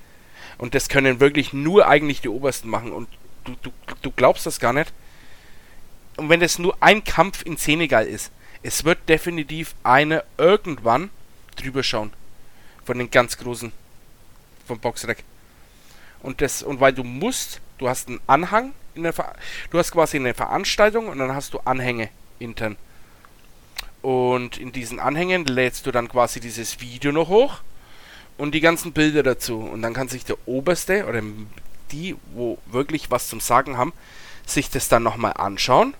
Und 0.58 0.74
das 0.74 0.90
können 0.90 1.20
wirklich 1.20 1.54
nur 1.54 1.88
eigentlich 1.88 2.22
die 2.22 2.30
Obersten 2.30 2.70
machen 2.70 2.92
und 2.92 3.08
du, 3.44 3.56
du, 3.62 3.72
du 4.02 4.12
glaubst 4.12 4.46
das 4.46 4.60
gar 4.60 4.74
nicht. 4.74 4.92
Und 6.18 6.30
wenn 6.30 6.40
das 6.40 6.60
nur 6.60 6.76
ein 6.80 7.04
Kampf 7.04 7.44
in 7.46 7.58
Senegal 7.58 8.08
ist, 8.08 8.32
es 8.64 8.84
wird 8.84 9.10
definitiv 9.10 9.76
einer 9.84 10.24
irgendwann 10.38 11.10
drüber 11.56 11.84
schauen. 11.84 12.12
Von 12.86 12.98
den 12.98 13.10
ganz 13.10 13.38
großen 13.38 13.72
vom 14.68 14.80
Boxrec. 14.80 15.24
Und 16.22 16.42
das, 16.42 16.64
und 16.64 16.80
weil 16.80 16.94
du 16.94 17.04
musst, 17.04 17.60
du 17.78 17.90
hast 17.90 18.08
einen 18.08 18.22
Anhang, 18.28 18.74
in 18.96 19.04
der 19.04 19.14
Ver 19.14 19.36
du 19.72 19.78
hast 19.78 19.92
quasi 19.92 20.18
eine 20.18 20.34
Veranstaltung 20.34 21.08
und 21.08 21.20
dann 21.20 21.34
hast 21.34 21.54
du 21.54 21.60
Anhänge 21.66 22.10
intern. 22.40 22.78
Und 24.02 24.58
in 24.58 24.72
diesen 24.72 25.00
Anhängen 25.00 25.46
lädst 25.46 25.86
du 25.86 25.92
dann 25.92 26.10
quasi 26.10 26.40
dieses 26.40 26.82
Video 26.82 27.12
noch 27.12 27.30
hoch 27.30 27.60
und 28.38 28.54
die 28.54 28.62
ganzen 28.62 28.92
Bilder 28.92 29.24
dazu. 29.24 29.60
Und 29.60 29.82
dann 29.82 29.94
kann 29.94 30.10
sich 30.10 30.26
der 30.26 30.38
Oberste 30.46 31.06
oder 31.06 31.22
die, 31.92 32.16
wo 32.34 32.58
wirklich 32.66 33.12
was 33.12 33.28
zum 33.28 33.40
Sagen 33.40 33.78
haben, 33.78 33.94
sich 34.46 34.70
das 34.70 34.90
dann 34.90 35.04
nochmal 35.04 35.34
anschauen 35.34 35.94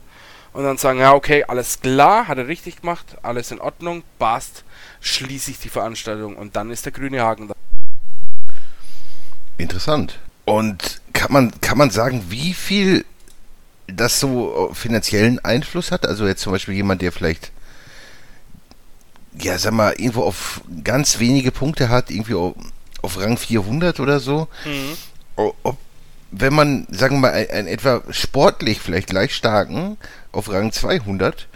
und 0.54 0.64
dann 0.64 0.78
sagen, 0.78 1.00
ja, 1.00 1.14
okay, 1.14 1.44
alles 1.48 1.82
klar, 1.82 2.28
hat 2.28 2.38
er 2.38 2.48
richtig 2.48 2.82
gemacht, 2.82 3.18
alles 3.24 3.52
in 3.52 3.60
Ordnung, 3.60 4.04
passt, 4.20 4.64
schließe 5.02 5.52
ich 5.52 5.60
die 5.60 5.70
Veranstaltung 5.70 6.38
und 6.38 6.56
dann 6.56 6.72
ist 6.72 6.86
der 6.86 6.92
grüne 6.92 7.22
Haken 7.22 7.50
da. 7.50 7.56
Interessant. 9.58 10.20
Und 10.46 11.02
kann 11.14 11.32
man, 11.32 11.62
kann 11.62 11.78
man 11.78 11.90
sagen, 11.90 12.26
wie 12.30 12.54
viel 12.54 13.06
das 13.88 14.20
so 14.20 14.72
finanziellen 14.74 15.44
Einfluss 15.44 15.92
hat? 15.92 16.06
Also 16.06 16.28
jetzt 16.28 16.42
zum 16.42 16.52
Beispiel 16.52 16.76
jemand, 16.76 17.02
der 17.02 17.12
vielleicht, 17.12 17.52
ja, 19.40 19.58
sag 19.58 19.74
mal, 19.74 19.94
irgendwo 19.94 20.24
auf 20.24 20.62
ganz 20.84 21.20
wenige 21.20 21.52
Punkte 21.52 21.90
hat, 21.90 22.12
irgendwie 22.12 22.34
auf, 22.36 22.54
auf 23.02 23.20
Rang 23.20 23.38
400 23.38 24.00
oder 24.00 24.20
so. 24.20 24.48
Mhm. 24.66 24.98
Ob, 25.36 25.78
wenn 26.36 26.54
man, 26.54 26.88
sagen 26.90 27.18
wir 27.18 27.30
mal, 27.30 27.34
ein, 27.34 27.50
ein 27.50 27.68
etwa 27.68 28.02
sportlich 28.10 28.80
vielleicht 28.80 29.10
gleich 29.10 29.36
starken 29.36 29.98
auf 30.32 30.50
Rang 30.50 30.72
200, 30.72 31.48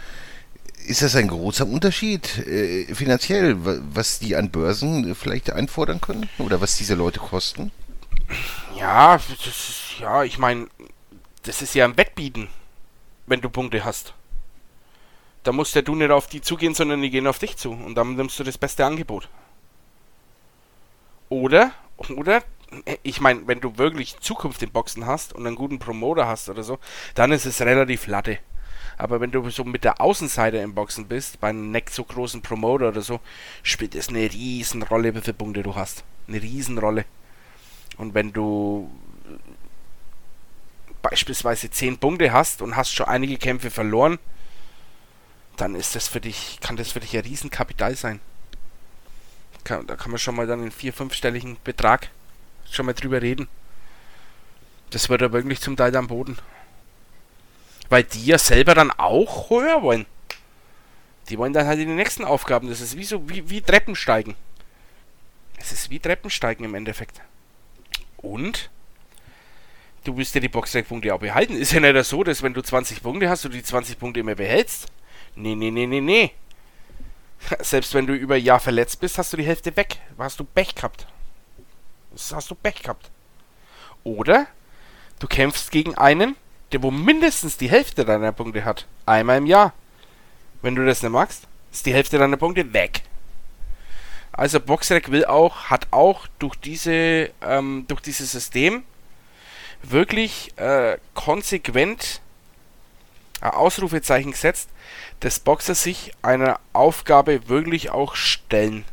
ist 0.86 1.02
das 1.02 1.16
ein 1.16 1.28
großer 1.28 1.66
Unterschied 1.66 2.38
äh, 2.46 2.94
finanziell, 2.94 3.56
was 3.58 4.20
die 4.20 4.36
an 4.36 4.50
Börsen 4.50 5.14
vielleicht 5.14 5.50
einfordern 5.50 6.00
können 6.00 6.28
oder 6.38 6.60
was 6.60 6.76
diese 6.76 6.94
Leute 6.94 7.20
kosten? 7.20 7.72
Ja, 8.76 9.16
ist, 9.16 9.98
ja, 10.00 10.22
ich 10.22 10.38
meine, 10.38 10.68
das 11.42 11.60
ist 11.60 11.74
ja 11.74 11.84
ein 11.84 11.96
Wettbieten, 11.96 12.48
wenn 13.26 13.40
du 13.40 13.50
Punkte 13.50 13.84
hast. 13.84 14.14
Da 15.42 15.52
musst 15.52 15.74
ja 15.74 15.82
du 15.82 15.94
nicht 15.94 16.10
auf 16.10 16.26
die 16.28 16.40
zugehen, 16.40 16.74
sondern 16.74 17.02
die 17.02 17.10
gehen 17.10 17.26
auf 17.26 17.38
dich 17.38 17.56
zu. 17.56 17.72
Und 17.72 17.96
dann 17.96 18.14
nimmst 18.14 18.38
du 18.38 18.44
das 18.44 18.58
beste 18.58 18.84
Angebot. 18.84 19.28
Oder, 21.28 21.72
oder, 22.16 22.42
ich 23.02 23.20
meine, 23.20 23.46
wenn 23.46 23.60
du 23.60 23.78
wirklich 23.78 24.18
Zukunft 24.20 24.62
im 24.62 24.70
Boxen 24.70 25.06
hast 25.06 25.32
und 25.32 25.46
einen 25.46 25.56
guten 25.56 25.78
Promoter 25.78 26.26
hast 26.26 26.48
oder 26.48 26.62
so, 26.62 26.78
dann 27.14 27.32
ist 27.32 27.46
es 27.46 27.60
relativ 27.60 28.06
latte. 28.06 28.38
Aber 28.98 29.20
wenn 29.20 29.30
du 29.30 29.48
so 29.50 29.64
mit 29.64 29.84
der 29.84 30.00
Außenseite 30.00 30.58
im 30.58 30.74
Boxen 30.74 31.06
bist, 31.06 31.40
bei 31.40 31.48
einem 31.48 31.70
nicht 31.70 31.90
so 31.90 32.04
großen 32.04 32.42
Promoter 32.42 32.88
oder 32.88 33.00
so, 33.00 33.20
spielt 33.62 33.94
es 33.94 34.08
eine 34.08 34.30
riesen 34.30 34.82
Rolle, 34.82 35.14
wie 35.14 35.20
viele 35.20 35.34
Punkte 35.34 35.62
du 35.62 35.76
hast. 35.76 36.04
Eine 36.26 36.42
riesen 36.42 36.78
Rolle. 36.78 37.04
Und 37.96 38.14
wenn 38.14 38.32
du 38.32 38.90
beispielsweise 41.00 41.70
10 41.70 41.98
Punkte 41.98 42.32
hast 42.32 42.60
und 42.60 42.76
hast 42.76 42.92
schon 42.92 43.06
einige 43.06 43.38
Kämpfe 43.38 43.70
verloren, 43.70 44.18
dann 45.56 45.74
ist 45.74 45.94
das 45.94 46.08
für 46.08 46.20
dich, 46.20 46.58
kann 46.60 46.76
das 46.76 46.92
für 46.92 47.00
dich 47.00 47.16
ein 47.16 47.22
Riesenkapital 47.22 47.94
sein. 47.94 48.20
Da 49.64 49.96
kann 49.96 50.10
man 50.10 50.18
schon 50.18 50.34
mal 50.34 50.46
dann 50.46 50.60
einen 50.60 50.70
vier-, 50.70 50.92
fünfstelligen 50.92 51.56
Betrag 51.62 52.10
schon 52.70 52.86
mal 52.86 52.94
drüber 52.94 53.22
reden. 53.22 53.48
Das 54.90 55.08
wird 55.08 55.20
ja 55.20 55.32
wirklich 55.32 55.60
zum 55.60 55.76
Teil 55.76 55.94
am 55.96 56.08
Boden. 56.08 56.38
Weil 57.88 58.04
die 58.04 58.24
ja 58.24 58.38
selber 58.38 58.74
dann 58.74 58.90
auch 58.90 59.50
höher 59.50 59.82
wollen. 59.82 60.06
Die 61.28 61.38
wollen 61.38 61.52
dann 61.52 61.66
halt 61.66 61.78
in 61.78 61.88
die 61.88 61.94
nächsten 61.94 62.24
Aufgaben. 62.24 62.68
Das 62.68 62.80
ist 62.80 62.96
wie 62.96 63.04
so, 63.04 63.28
wie, 63.28 63.48
wie 63.50 63.60
Treppensteigen. 63.60 64.34
Es 65.58 65.72
ist 65.72 65.90
wie 65.90 65.98
Treppensteigen 65.98 66.64
im 66.64 66.74
Endeffekt. 66.74 67.20
Und 68.16 68.70
du 70.04 70.16
willst 70.16 70.34
ja 70.34 70.40
die 70.40 70.48
Boxrec-Punkte 70.48 71.14
auch 71.14 71.20
behalten. 71.20 71.54
Ist 71.54 71.72
ja 71.72 71.80
nicht 71.80 72.04
so, 72.04 72.24
dass 72.24 72.42
wenn 72.42 72.54
du 72.54 72.62
20 72.62 73.02
Punkte 73.02 73.28
hast, 73.28 73.44
du 73.44 73.48
die 73.48 73.62
20 73.62 73.98
Punkte 73.98 74.20
immer 74.20 74.34
behältst. 74.34 74.86
Nee, 75.34 75.54
nee, 75.54 75.70
nee, 75.70 75.86
nee, 75.86 76.00
nee. 76.00 76.32
Selbst 77.60 77.94
wenn 77.94 78.06
du 78.06 78.14
über 78.14 78.36
ein 78.36 78.42
Jahr 78.42 78.60
verletzt 78.60 79.00
bist, 79.00 79.18
hast 79.18 79.32
du 79.32 79.36
die 79.36 79.44
Hälfte 79.44 79.76
weg. 79.76 79.98
Hast 80.18 80.40
du 80.40 80.44
Pech 80.44 80.74
gehabt. 80.74 81.06
Das 82.12 82.32
hast 82.32 82.50
du 82.50 82.54
Pech 82.54 82.82
gehabt. 82.82 83.10
Oder 84.04 84.46
du 85.18 85.26
kämpfst 85.26 85.70
gegen 85.70 85.96
einen, 85.96 86.36
der 86.72 86.82
wo 86.82 86.90
mindestens 86.90 87.56
die 87.56 87.70
Hälfte 87.70 88.04
deiner 88.04 88.32
Punkte 88.32 88.64
hat. 88.64 88.86
Einmal 89.06 89.38
im 89.38 89.46
Jahr. 89.46 89.72
Wenn 90.62 90.74
du 90.74 90.84
das 90.84 91.02
nicht 91.02 91.12
magst, 91.12 91.46
ist 91.72 91.86
die 91.86 91.94
Hälfte 91.94 92.18
deiner 92.18 92.36
Punkte 92.36 92.72
weg. 92.72 93.02
Also 94.32 94.60
Boxrec 94.60 95.10
will 95.10 95.24
auch, 95.24 95.64
hat 95.64 95.88
auch 95.90 96.26
durch 96.38 96.56
diese, 96.56 97.30
ähm, 97.42 97.84
durch 97.88 98.00
dieses 98.00 98.30
System 98.32 98.84
wirklich 99.82 100.56
äh, 100.58 100.98
konsequent 101.14 102.20
ein 103.40 103.50
Ausrufezeichen 103.50 104.32
gesetzt, 104.32 104.68
dass 105.20 105.40
Boxer 105.40 105.74
sich 105.74 106.12
einer 106.22 106.60
Aufgabe 106.72 107.48
wirklich 107.48 107.90
auch 107.90 108.14
stellen 108.14 108.84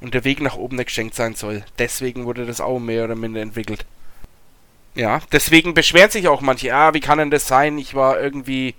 und 0.00 0.14
der 0.14 0.24
Weg 0.24 0.40
nach 0.40 0.56
oben 0.56 0.76
geschenkt 0.76 1.14
sein 1.14 1.34
soll. 1.34 1.64
Deswegen 1.78 2.26
wurde 2.26 2.46
das 2.46 2.60
auch 2.60 2.78
mehr 2.78 3.04
oder 3.04 3.14
minder 3.14 3.40
entwickelt. 3.40 3.86
Ja, 4.94 5.20
deswegen 5.32 5.74
beschweren 5.74 6.10
sich 6.10 6.28
auch 6.28 6.40
manche, 6.40 6.74
ah, 6.74 6.94
wie 6.94 7.00
kann 7.00 7.18
denn 7.18 7.30
das 7.30 7.46
sein? 7.46 7.76
Ich 7.78 7.94
war 7.94 8.18
irgendwie, 8.18 8.74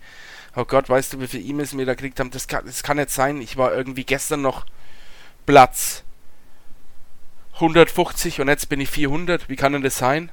oh 0.56 0.65
Gott, 0.65 0.89
weißt 0.89 1.13
du, 1.13 1.21
wie 1.21 1.27
viele 1.27 1.43
E-Mails 1.43 1.73
mir 1.73 1.86
da 1.86 1.93
gekriegt 1.93 2.19
haben? 2.19 2.32
Das 2.32 2.47
kann, 2.47 2.65
das 2.65 2.82
kann 2.82 2.97
nicht 2.97 3.12
sein. 3.12 3.41
Ich 3.41 3.58
war 3.58 3.73
irgendwie 3.73 4.03
gestern 4.03 4.41
noch 4.41 4.65
Platz 5.45 6.03
150 7.53 8.41
und 8.41 8.47
jetzt 8.47 8.69
bin 8.69 8.82
ich 8.82 8.89
400. 8.89 9.49
Wie 9.49 9.56
kann 9.56 9.73
denn 9.73 9.84
das 9.84 9.97
sein? 9.97 10.32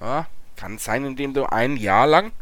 Ja, 0.00 0.26
kann 0.56 0.78
sein, 0.78 1.04
indem 1.04 1.34
du 1.34 1.46
ein 1.46 1.76
Jahr 1.76 2.06
lang 2.06 2.32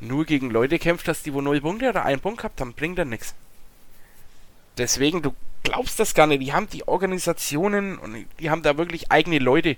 nur 0.00 0.24
gegen 0.24 0.50
Leute 0.50 0.78
kämpft 0.78 1.08
hast, 1.08 1.26
die 1.26 1.34
wo 1.34 1.40
null 1.40 1.60
Punkte 1.60 1.88
oder 1.88 2.04
einen 2.04 2.20
Punkt 2.20 2.38
gehabt 2.38 2.60
haben, 2.60 2.74
bringt 2.74 2.98
dann 2.98 3.08
nichts. 3.08 3.34
Deswegen, 4.76 5.22
du 5.22 5.34
glaubst 5.68 6.00
das 6.00 6.14
gar 6.14 6.26
nicht. 6.26 6.42
Die 6.42 6.52
haben 6.52 6.68
die 6.68 6.86
Organisationen 6.86 7.98
und 7.98 8.26
die 8.40 8.50
haben 8.50 8.62
da 8.62 8.78
wirklich 8.78 9.10
eigene 9.10 9.38
Leute, 9.38 9.76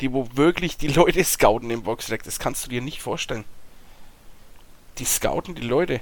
die 0.00 0.12
wo 0.12 0.28
wirklich 0.34 0.76
die 0.76 0.88
Leute 1.00 1.22
scouten 1.22 1.70
im 1.70 1.82
Boxrec. 1.82 2.22
Das 2.22 2.38
kannst 2.38 2.66
du 2.66 2.70
dir 2.70 2.82
nicht 2.82 3.00
vorstellen. 3.00 3.44
Die 4.98 5.04
scouten 5.04 5.54
die 5.54 5.62
Leute. 5.62 6.00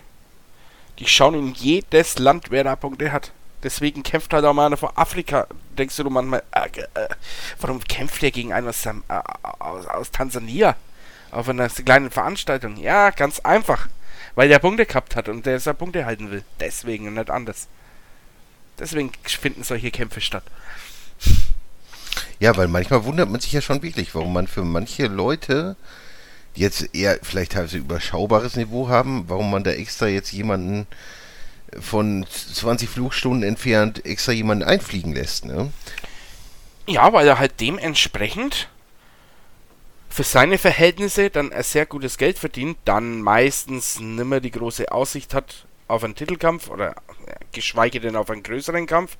Die 0.98 1.06
schauen 1.06 1.34
in 1.34 1.54
jedes 1.54 2.18
Land, 2.18 2.50
wer 2.50 2.64
da 2.64 2.74
Punkte 2.74 3.12
hat. 3.12 3.32
Deswegen 3.62 4.02
kämpft 4.02 4.32
halt 4.32 4.44
auch 4.44 4.54
mal 4.54 4.66
einer 4.66 4.76
von 4.76 4.90
Afrika. 4.94 5.46
Denkst 5.76 5.96
du 5.96 6.10
manchmal, 6.10 6.42
äh, 6.52 6.80
äh, 6.94 7.08
warum 7.60 7.82
kämpft 7.84 8.22
der 8.22 8.30
gegen 8.30 8.52
einen 8.52 8.68
aus, 8.68 8.86
äh, 8.86 8.92
aus, 9.58 9.86
aus, 9.86 10.10
Tansania? 10.10 10.76
Auf 11.30 11.48
einer 11.48 11.68
kleinen 11.68 12.10
Veranstaltung. 12.10 12.76
Ja, 12.76 13.10
ganz 13.10 13.40
einfach. 13.40 13.88
Weil 14.34 14.48
der 14.48 14.58
Punkte 14.60 14.86
gehabt 14.86 15.16
hat 15.16 15.28
und 15.28 15.44
der 15.44 15.60
seine 15.60 15.74
Punkte 15.74 16.06
halten 16.06 16.30
will. 16.30 16.44
Deswegen 16.60 17.08
und 17.08 17.14
nicht 17.14 17.30
anders. 17.30 17.68
Deswegen 18.78 19.12
finden 19.24 19.64
solche 19.64 19.90
Kämpfe 19.90 20.20
statt. 20.20 20.44
Ja, 22.40 22.56
weil 22.56 22.68
manchmal 22.68 23.04
wundert 23.04 23.28
man 23.28 23.40
sich 23.40 23.52
ja 23.52 23.60
schon 23.60 23.82
wirklich, 23.82 24.14
warum 24.14 24.32
man 24.32 24.46
für 24.46 24.62
manche 24.62 25.06
Leute, 25.06 25.76
die 26.56 26.60
jetzt 26.60 26.94
eher 26.94 27.18
vielleicht 27.22 27.52
teilweise 27.52 27.78
überschaubares 27.78 28.56
Niveau 28.56 28.88
haben, 28.88 29.24
warum 29.28 29.50
man 29.50 29.64
da 29.64 29.72
extra 29.72 30.06
jetzt 30.06 30.32
jemanden 30.32 30.86
von 31.80 32.24
20 32.28 32.88
Flugstunden 32.88 33.42
entfernt 33.42 34.04
extra 34.06 34.32
jemanden 34.32 34.64
einfliegen 34.64 35.12
lässt, 35.14 35.44
ne? 35.44 35.72
Ja, 36.86 37.12
weil 37.12 37.26
er 37.26 37.38
halt 37.38 37.60
dementsprechend 37.60 38.68
für 40.08 40.22
seine 40.24 40.56
Verhältnisse 40.56 41.28
dann 41.28 41.52
ein 41.52 41.62
sehr 41.62 41.84
gutes 41.84 42.16
Geld 42.16 42.38
verdient, 42.38 42.78
dann 42.86 43.20
meistens 43.20 44.00
nimmer 44.00 44.40
die 44.40 44.50
große 44.50 44.90
Aussicht 44.90 45.34
hat 45.34 45.66
auf 45.88 46.04
einen 46.04 46.14
Titelkampf 46.14 46.68
oder 46.68 46.94
geschweige 47.52 48.00
denn 48.00 48.16
auf 48.16 48.30
einen 48.30 48.42
größeren 48.42 48.86
Kampf, 48.86 49.16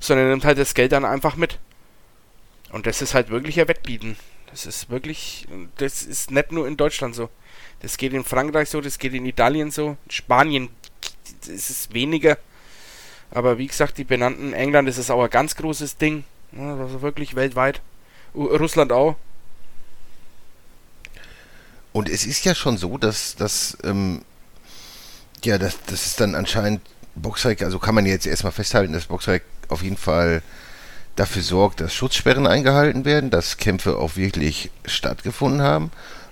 sondern 0.00 0.28
nimmt 0.28 0.44
halt 0.44 0.58
das 0.58 0.74
Geld 0.74 0.92
dann 0.92 1.04
einfach 1.04 1.36
mit. 1.36 1.58
Und 2.70 2.86
das 2.86 3.02
ist 3.02 3.14
halt 3.14 3.30
wirklich 3.30 3.60
ein 3.60 3.68
Wettbieten. 3.68 4.16
Das 4.50 4.66
ist 4.66 4.90
wirklich, 4.90 5.46
das 5.78 6.02
ist 6.02 6.30
nicht 6.30 6.52
nur 6.52 6.66
in 6.66 6.76
Deutschland 6.76 7.14
so. 7.14 7.30
Das 7.80 7.96
geht 7.96 8.12
in 8.12 8.24
Frankreich 8.24 8.68
so, 8.68 8.80
das 8.80 8.98
geht 8.98 9.14
in 9.14 9.26
Italien 9.26 9.70
so, 9.70 9.96
in 10.04 10.10
Spanien 10.10 10.68
ist 11.46 11.70
es 11.70 11.92
weniger. 11.92 12.38
Aber 13.30 13.58
wie 13.58 13.66
gesagt, 13.66 13.98
die 13.98 14.04
benannten 14.04 14.52
England 14.52 14.88
ist 14.88 15.10
auch 15.10 15.22
ein 15.22 15.30
ganz 15.30 15.56
großes 15.56 15.96
Ding. 15.96 16.24
Also 16.56 17.00
wirklich 17.00 17.34
weltweit. 17.34 17.80
Russland 18.34 18.92
auch. 18.92 19.16
Und 21.92 22.08
es 22.08 22.26
ist 22.26 22.44
ja 22.44 22.54
schon 22.54 22.76
so, 22.76 22.98
dass, 22.98 23.36
dass 23.36 23.76
ähm, 23.84 24.22
ja, 25.44 25.58
das, 25.58 25.76
das 25.86 26.06
ist 26.06 26.20
dann 26.20 26.34
anscheinend 26.34 26.80
Boxrec, 27.14 27.62
also 27.62 27.78
kann 27.78 27.94
man 27.94 28.06
jetzt 28.06 28.26
erstmal 28.26 28.52
festhalten, 28.52 28.92
dass 28.92 29.06
Boxrec 29.06 29.42
auf 29.68 29.82
jeden 29.82 29.96
Fall 29.96 30.42
dafür 31.16 31.42
sorgt, 31.42 31.80
dass 31.80 31.92
Schutzsperren 31.92 32.46
eingehalten 32.46 33.04
werden, 33.04 33.30
dass 33.30 33.58
Kämpfe 33.58 33.96
auch 33.98 34.16
wirklich 34.16 34.70
stattgefunden 34.84 35.62
haben 35.62 35.90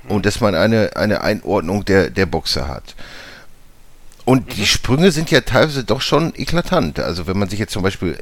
und 0.09 0.25
dass 0.25 0.41
man 0.41 0.55
eine, 0.55 0.97
eine 0.97 1.23
Einordnung 1.23 1.85
der, 1.85 2.11
der 2.11 2.27
Boxer 2.27 2.69
hat. 2.69 2.95
Und 4.25 4.49
mhm. 4.49 4.55
die 4.55 4.67
Sprünge 4.67 5.13
sind 5.13 5.31
ja 5.31 5.43
teilweise 5.43 5.85
doch 5.85 6.01
schon 6.01 6.35
eklatant. 6.35 6.99
Also 7.01 7.27
wenn 7.27 7.39
man 7.39 7.49
sich 7.49 7.59
jetzt 7.59 7.73
zum 7.73 7.83
Beispiel 7.83 8.19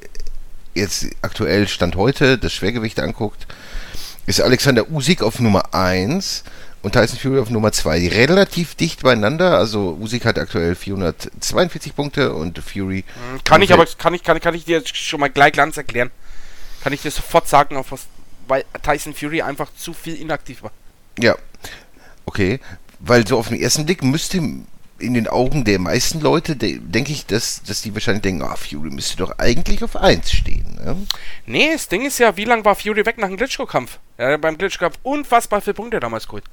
jetzt 0.74 1.06
aktuell 1.22 1.68
Stand 1.68 1.96
heute 1.96 2.38
das 2.38 2.52
Schwergewicht 2.52 3.00
anguckt, 3.00 3.46
ist 4.26 4.40
Alexander 4.40 4.90
Usyk 4.90 5.22
auf 5.22 5.40
Nummer 5.40 5.74
1 5.74 6.44
und 6.82 6.92
Tyson 6.92 7.18
Fury 7.18 7.40
auf 7.40 7.50
Nummer 7.50 7.72
2. 7.72 8.08
Relativ 8.08 8.74
dicht 8.74 9.02
beieinander. 9.02 9.58
Also 9.58 9.98
Usyk 10.00 10.24
hat 10.24 10.38
aktuell 10.38 10.74
442 10.74 11.94
Punkte 11.96 12.32
und 12.32 12.58
Fury. 12.58 13.04
Mhm. 13.32 13.44
Kann 13.44 13.62
ich 13.62 13.72
aber 13.72 13.84
kann 13.86 14.14
ich, 14.14 14.22
kann, 14.22 14.40
kann 14.40 14.54
ich 14.54 14.64
dir 14.64 14.82
schon 14.84 15.20
mal 15.20 15.28
gleich 15.28 15.54
ganz 15.54 15.76
erklären. 15.76 16.10
Kann 16.82 16.92
ich 16.92 17.02
dir 17.02 17.10
sofort 17.10 17.48
sagen, 17.48 17.76
auf 17.76 17.90
was, 17.90 18.06
weil 18.46 18.64
Tyson 18.82 19.14
Fury 19.14 19.42
einfach 19.42 19.68
zu 19.76 19.92
viel 19.92 20.14
inaktiv 20.14 20.62
war. 20.62 20.70
Ja. 21.18 21.36
Okay. 22.26 22.60
Weil 23.00 23.26
so 23.26 23.38
auf 23.38 23.48
den 23.48 23.60
ersten 23.60 23.84
Blick 23.84 24.02
müsste 24.02 24.38
in 25.00 25.14
den 25.14 25.28
Augen 25.28 25.64
der 25.64 25.78
meisten 25.78 26.20
Leute, 26.20 26.56
de 26.56 26.78
denke 26.78 27.12
ich, 27.12 27.26
dass, 27.26 27.62
dass 27.62 27.82
die 27.82 27.94
wahrscheinlich 27.94 28.22
denken, 28.22 28.42
ah, 28.42 28.56
Fury 28.56 28.90
müsste 28.90 29.16
doch 29.16 29.38
eigentlich 29.38 29.82
auf 29.82 29.96
1 29.96 30.30
stehen. 30.30 30.76
Ne? 30.82 30.96
Nee, 31.46 31.72
das 31.72 31.88
Ding 31.88 32.04
ist 32.04 32.18
ja, 32.18 32.36
wie 32.36 32.44
lange 32.44 32.64
war 32.64 32.74
Fury 32.74 33.04
weg 33.06 33.18
nach 33.18 33.28
dem 33.28 33.36
Glitchko-Kampf? 33.36 33.98
Ja, 34.18 34.36
beim 34.36 34.58
Glitchko-Kampf 34.58 34.98
unfassbar 35.02 35.60
viele 35.60 35.74
Punkte 35.74 36.00
damals 36.00 36.26
geholt. 36.26 36.44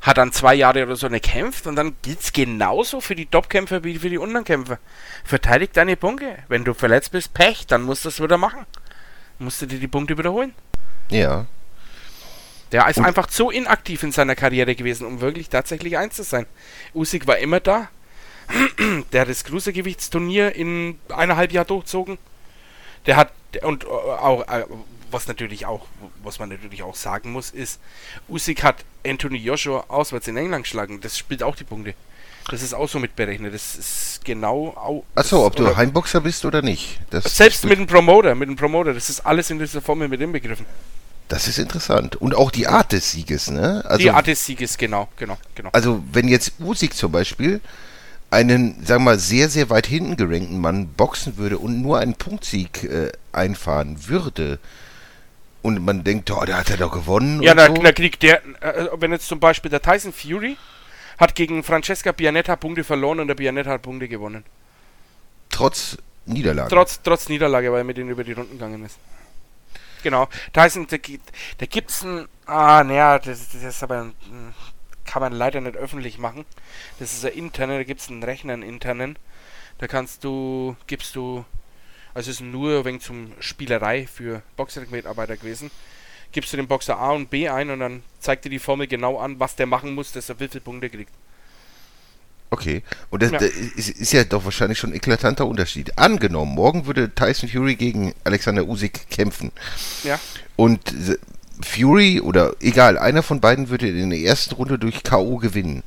Hat 0.00 0.18
dann 0.18 0.32
zwei 0.32 0.54
Jahre 0.54 0.84
oder 0.84 0.96
so 0.96 1.08
nicht 1.08 1.24
gekämpft 1.24 1.66
und 1.66 1.76
dann 1.76 1.96
gilt 2.02 2.20
es 2.20 2.32
genauso 2.32 3.00
für 3.00 3.14
die 3.14 3.26
Top-Kämpfer 3.26 3.82
wie 3.82 3.98
für 3.98 4.10
die 4.10 4.18
Unterkämpfer. 4.18 4.78
Verteidig 5.24 5.72
deine 5.72 5.96
Punkte. 5.96 6.38
Wenn 6.48 6.64
du 6.64 6.74
verletzt 6.74 7.12
bist, 7.12 7.34
Pech, 7.34 7.66
dann 7.66 7.82
musst 7.82 8.04
du 8.04 8.08
das 8.08 8.22
wieder 8.22 8.38
machen. 8.38 8.66
Musst 9.38 9.62
du 9.62 9.66
dir 9.66 9.78
die 9.78 9.88
Punkte 9.88 10.16
wiederholen. 10.16 10.54
Ja. 11.10 11.46
Der 12.72 12.88
ist 12.88 12.98
und 12.98 13.04
einfach 13.04 13.26
zu 13.26 13.50
inaktiv 13.50 14.02
in 14.02 14.12
seiner 14.12 14.34
Karriere 14.34 14.74
gewesen, 14.74 15.06
um 15.06 15.20
wirklich 15.20 15.48
tatsächlich 15.48 15.96
eins 15.96 16.16
zu 16.16 16.24
sein. 16.24 16.46
Usyk 16.94 17.26
war 17.26 17.38
immer 17.38 17.60
da. 17.60 17.88
Der 19.12 19.22
hat 19.22 19.28
das 19.28 19.44
Cruisergewichtsturnier 19.44 20.54
in 20.54 20.98
eineinhalb 21.08 21.52
Jahr 21.52 21.64
durchzogen. 21.64 22.18
Der 23.06 23.16
hat 23.16 23.32
und 23.62 23.84
äh, 23.84 23.86
auch 23.86 24.46
äh, 24.48 24.64
was 25.16 25.26
natürlich 25.28 25.64
auch 25.64 25.86
was 26.22 26.38
man 26.38 26.50
natürlich 26.50 26.82
auch 26.82 26.94
sagen 26.94 27.32
muss 27.32 27.50
ist, 27.50 27.80
Usyk 28.28 28.62
hat 28.62 28.84
Anthony 29.06 29.38
Joshua 29.38 29.84
auswärts 29.88 30.28
in 30.28 30.36
England 30.36 30.64
geschlagen. 30.64 31.00
Das 31.00 31.16
spielt 31.16 31.42
auch 31.42 31.56
die 31.56 31.64
Punkte. 31.64 31.94
Das 32.50 32.62
ist 32.62 32.74
auch 32.74 32.88
so 32.88 32.98
mitberechnet. 32.98 33.54
Das 33.54 33.76
ist 33.76 34.20
genau 34.24 34.68
auch. 34.76 35.04
Achso, 35.14 35.46
ob 35.46 35.56
du 35.56 35.74
Heimboxer 35.74 36.20
bist 36.20 36.44
oder 36.44 36.60
nicht. 36.62 37.00
Das 37.10 37.24
selbst 37.36 37.64
mit 37.64 37.78
dem 37.78 37.86
Promoter, 37.86 38.34
mit 38.34 38.48
dem 38.48 38.56
Promoter, 38.56 38.92
das 38.92 39.08
ist 39.08 39.20
alles 39.20 39.50
in 39.50 39.58
dieser 39.58 39.80
Formel 39.80 40.06
mit 40.08 40.20
inbegriffen. 40.20 40.66
Das 41.28 41.48
ist 41.48 41.58
interessant. 41.58 42.16
Und 42.16 42.36
auch 42.36 42.50
die 42.50 42.68
Art 42.68 42.92
des 42.92 43.10
Sieges, 43.10 43.50
ne? 43.50 43.82
Also, 43.86 44.02
die 44.02 44.10
Art 44.10 44.28
des 44.28 44.44
Sieges, 44.44 44.76
genau, 44.78 45.08
genau, 45.16 45.38
genau. 45.56 45.70
Also, 45.72 46.04
wenn 46.12 46.28
jetzt 46.28 46.52
Usyk 46.60 46.94
zum 46.94 47.10
Beispiel 47.10 47.60
einen, 48.30 48.84
sagen 48.84 49.02
wir 49.02 49.12
mal, 49.12 49.18
sehr, 49.18 49.48
sehr 49.48 49.70
weit 49.70 49.86
hinten 49.86 50.16
gerankten 50.16 50.60
Mann 50.60 50.86
boxen 50.88 51.36
würde 51.36 51.58
und 51.58 51.80
nur 51.80 51.98
einen 51.98 52.14
Punktsieg 52.14 52.84
äh, 52.84 53.10
einfahren 53.32 54.06
würde, 54.06 54.60
und 55.62 55.84
man 55.84 56.04
denkt, 56.04 56.30
oh, 56.30 56.44
der 56.44 56.58
hat 56.58 56.68
ja 56.70 56.76
doch 56.76 56.92
gewonnen. 56.92 57.42
Ja, 57.42 57.54
da, 57.54 57.66
so. 57.66 57.74
da 57.74 57.92
kriegt 57.92 58.22
der, 58.22 58.44
äh, 58.60 58.88
wenn 58.98 59.12
jetzt 59.12 59.28
zum 59.28 59.40
Beispiel 59.40 59.70
der 59.70 59.82
Tyson 59.82 60.12
Fury 60.12 60.56
hat 61.18 61.34
gegen 61.34 61.62
Francesca 61.62 62.12
Bianetta 62.12 62.56
Punkte 62.56 62.84
verloren 62.84 63.20
und 63.20 63.28
der 63.28 63.34
Bianetta 63.34 63.70
hat 63.70 63.82
Punkte 63.82 64.08
gewonnen. 64.08 64.44
Trotz 65.50 65.96
Niederlage. 66.26 66.68
Trotz, 66.68 67.00
trotz 67.02 67.28
Niederlage, 67.28 67.72
weil 67.72 67.78
er 67.78 67.84
mit 67.84 67.96
denen 67.96 68.10
über 68.10 68.24
die 68.24 68.32
Runden 68.32 68.52
gegangen 68.52 68.84
ist. 68.84 68.98
Genau. 70.02 70.28
Tyson, 70.52 70.86
da, 70.88 70.96
da 71.58 71.66
gibt's 71.66 72.02
ein. 72.02 72.28
Ah, 72.44 72.84
naja, 72.84 73.18
das, 73.18 73.48
das 73.48 73.62
ist 73.62 73.82
aber. 73.82 74.02
Ein, 74.02 74.14
kann 75.06 75.22
man 75.22 75.32
leider 75.32 75.60
nicht 75.60 75.76
öffentlich 75.76 76.18
machen. 76.18 76.44
Das 76.98 77.12
ist 77.12 77.24
ein 77.24 77.32
interner, 77.32 77.78
da 77.78 77.84
gibt 77.84 78.00
es 78.00 78.08
einen 78.08 78.22
Rechner, 78.22 78.52
einen 78.52 78.62
internen. 78.62 79.18
Da 79.78 79.86
kannst 79.86 80.24
du, 80.24 80.76
gibst 80.86 81.16
du, 81.16 81.44
also 82.16 82.30
es 82.30 82.40
ist 82.40 82.46
nur 82.46 82.86
wegen 82.86 82.98
zum 82.98 83.32
Spielerei 83.40 84.06
für 84.06 84.40
Boxer-Mitarbeiter 84.56 85.36
gewesen. 85.36 85.70
Gibst 86.32 86.50
du 86.50 86.56
den 86.56 86.66
Boxer 86.66 86.98
A 86.98 87.10
und 87.10 87.28
B 87.28 87.46
ein 87.46 87.68
und 87.68 87.80
dann 87.80 88.02
zeigt 88.20 88.46
dir 88.46 88.48
die 88.48 88.58
Formel 88.58 88.86
genau 88.86 89.18
an, 89.18 89.38
was 89.38 89.54
der 89.54 89.66
machen 89.66 89.94
muss, 89.94 90.12
dass 90.12 90.30
er 90.30 90.40
wie 90.40 90.48
viele 90.48 90.62
Punkte 90.62 90.88
kriegt. 90.88 91.10
Okay, 92.48 92.82
und 93.10 93.22
das, 93.22 93.32
ja. 93.32 93.38
das 93.38 93.50
ist, 93.50 93.90
ist, 93.90 94.12
ja 94.14 94.24
doch 94.24 94.46
wahrscheinlich 94.46 94.78
schon 94.78 94.90
ein 94.90 94.96
eklatanter 94.96 95.46
Unterschied. 95.46 95.98
Angenommen, 95.98 96.54
morgen 96.54 96.86
würde 96.86 97.14
Tyson 97.14 97.50
Fury 97.50 97.74
gegen 97.74 98.14
Alexander 98.24 98.66
Usyk 98.66 99.10
kämpfen. 99.10 99.52
Ja. 100.02 100.18
Und 100.56 100.80
Fury 101.60 102.22
oder 102.22 102.54
egal, 102.60 102.96
einer 102.96 103.22
von 103.22 103.42
beiden 103.42 103.68
würde 103.68 103.88
in 103.88 104.08
der 104.08 104.20
ersten 104.20 104.54
Runde 104.54 104.78
durch 104.78 105.02
K.O. 105.02 105.36
gewinnen. 105.36 105.82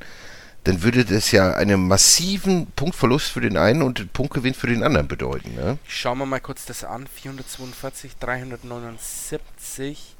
Dann 0.64 0.82
würde 0.82 1.06
das 1.06 1.30
ja 1.32 1.54
einen 1.54 1.88
massiven 1.88 2.66
Punktverlust 2.76 3.30
für 3.30 3.40
den 3.40 3.56
einen 3.56 3.80
und 3.82 3.98
einen 3.98 4.10
Punktgewinn 4.10 4.52
für 4.52 4.66
den 4.66 4.82
anderen 4.82 5.08
bedeuten. 5.08 5.54
Ne? 5.54 5.78
Schauen 5.86 6.18
wir 6.18 6.26
mal 6.26 6.40
kurz 6.40 6.66
das 6.66 6.84
an. 6.84 7.06
442, 7.06 8.16
379. 8.18 10.16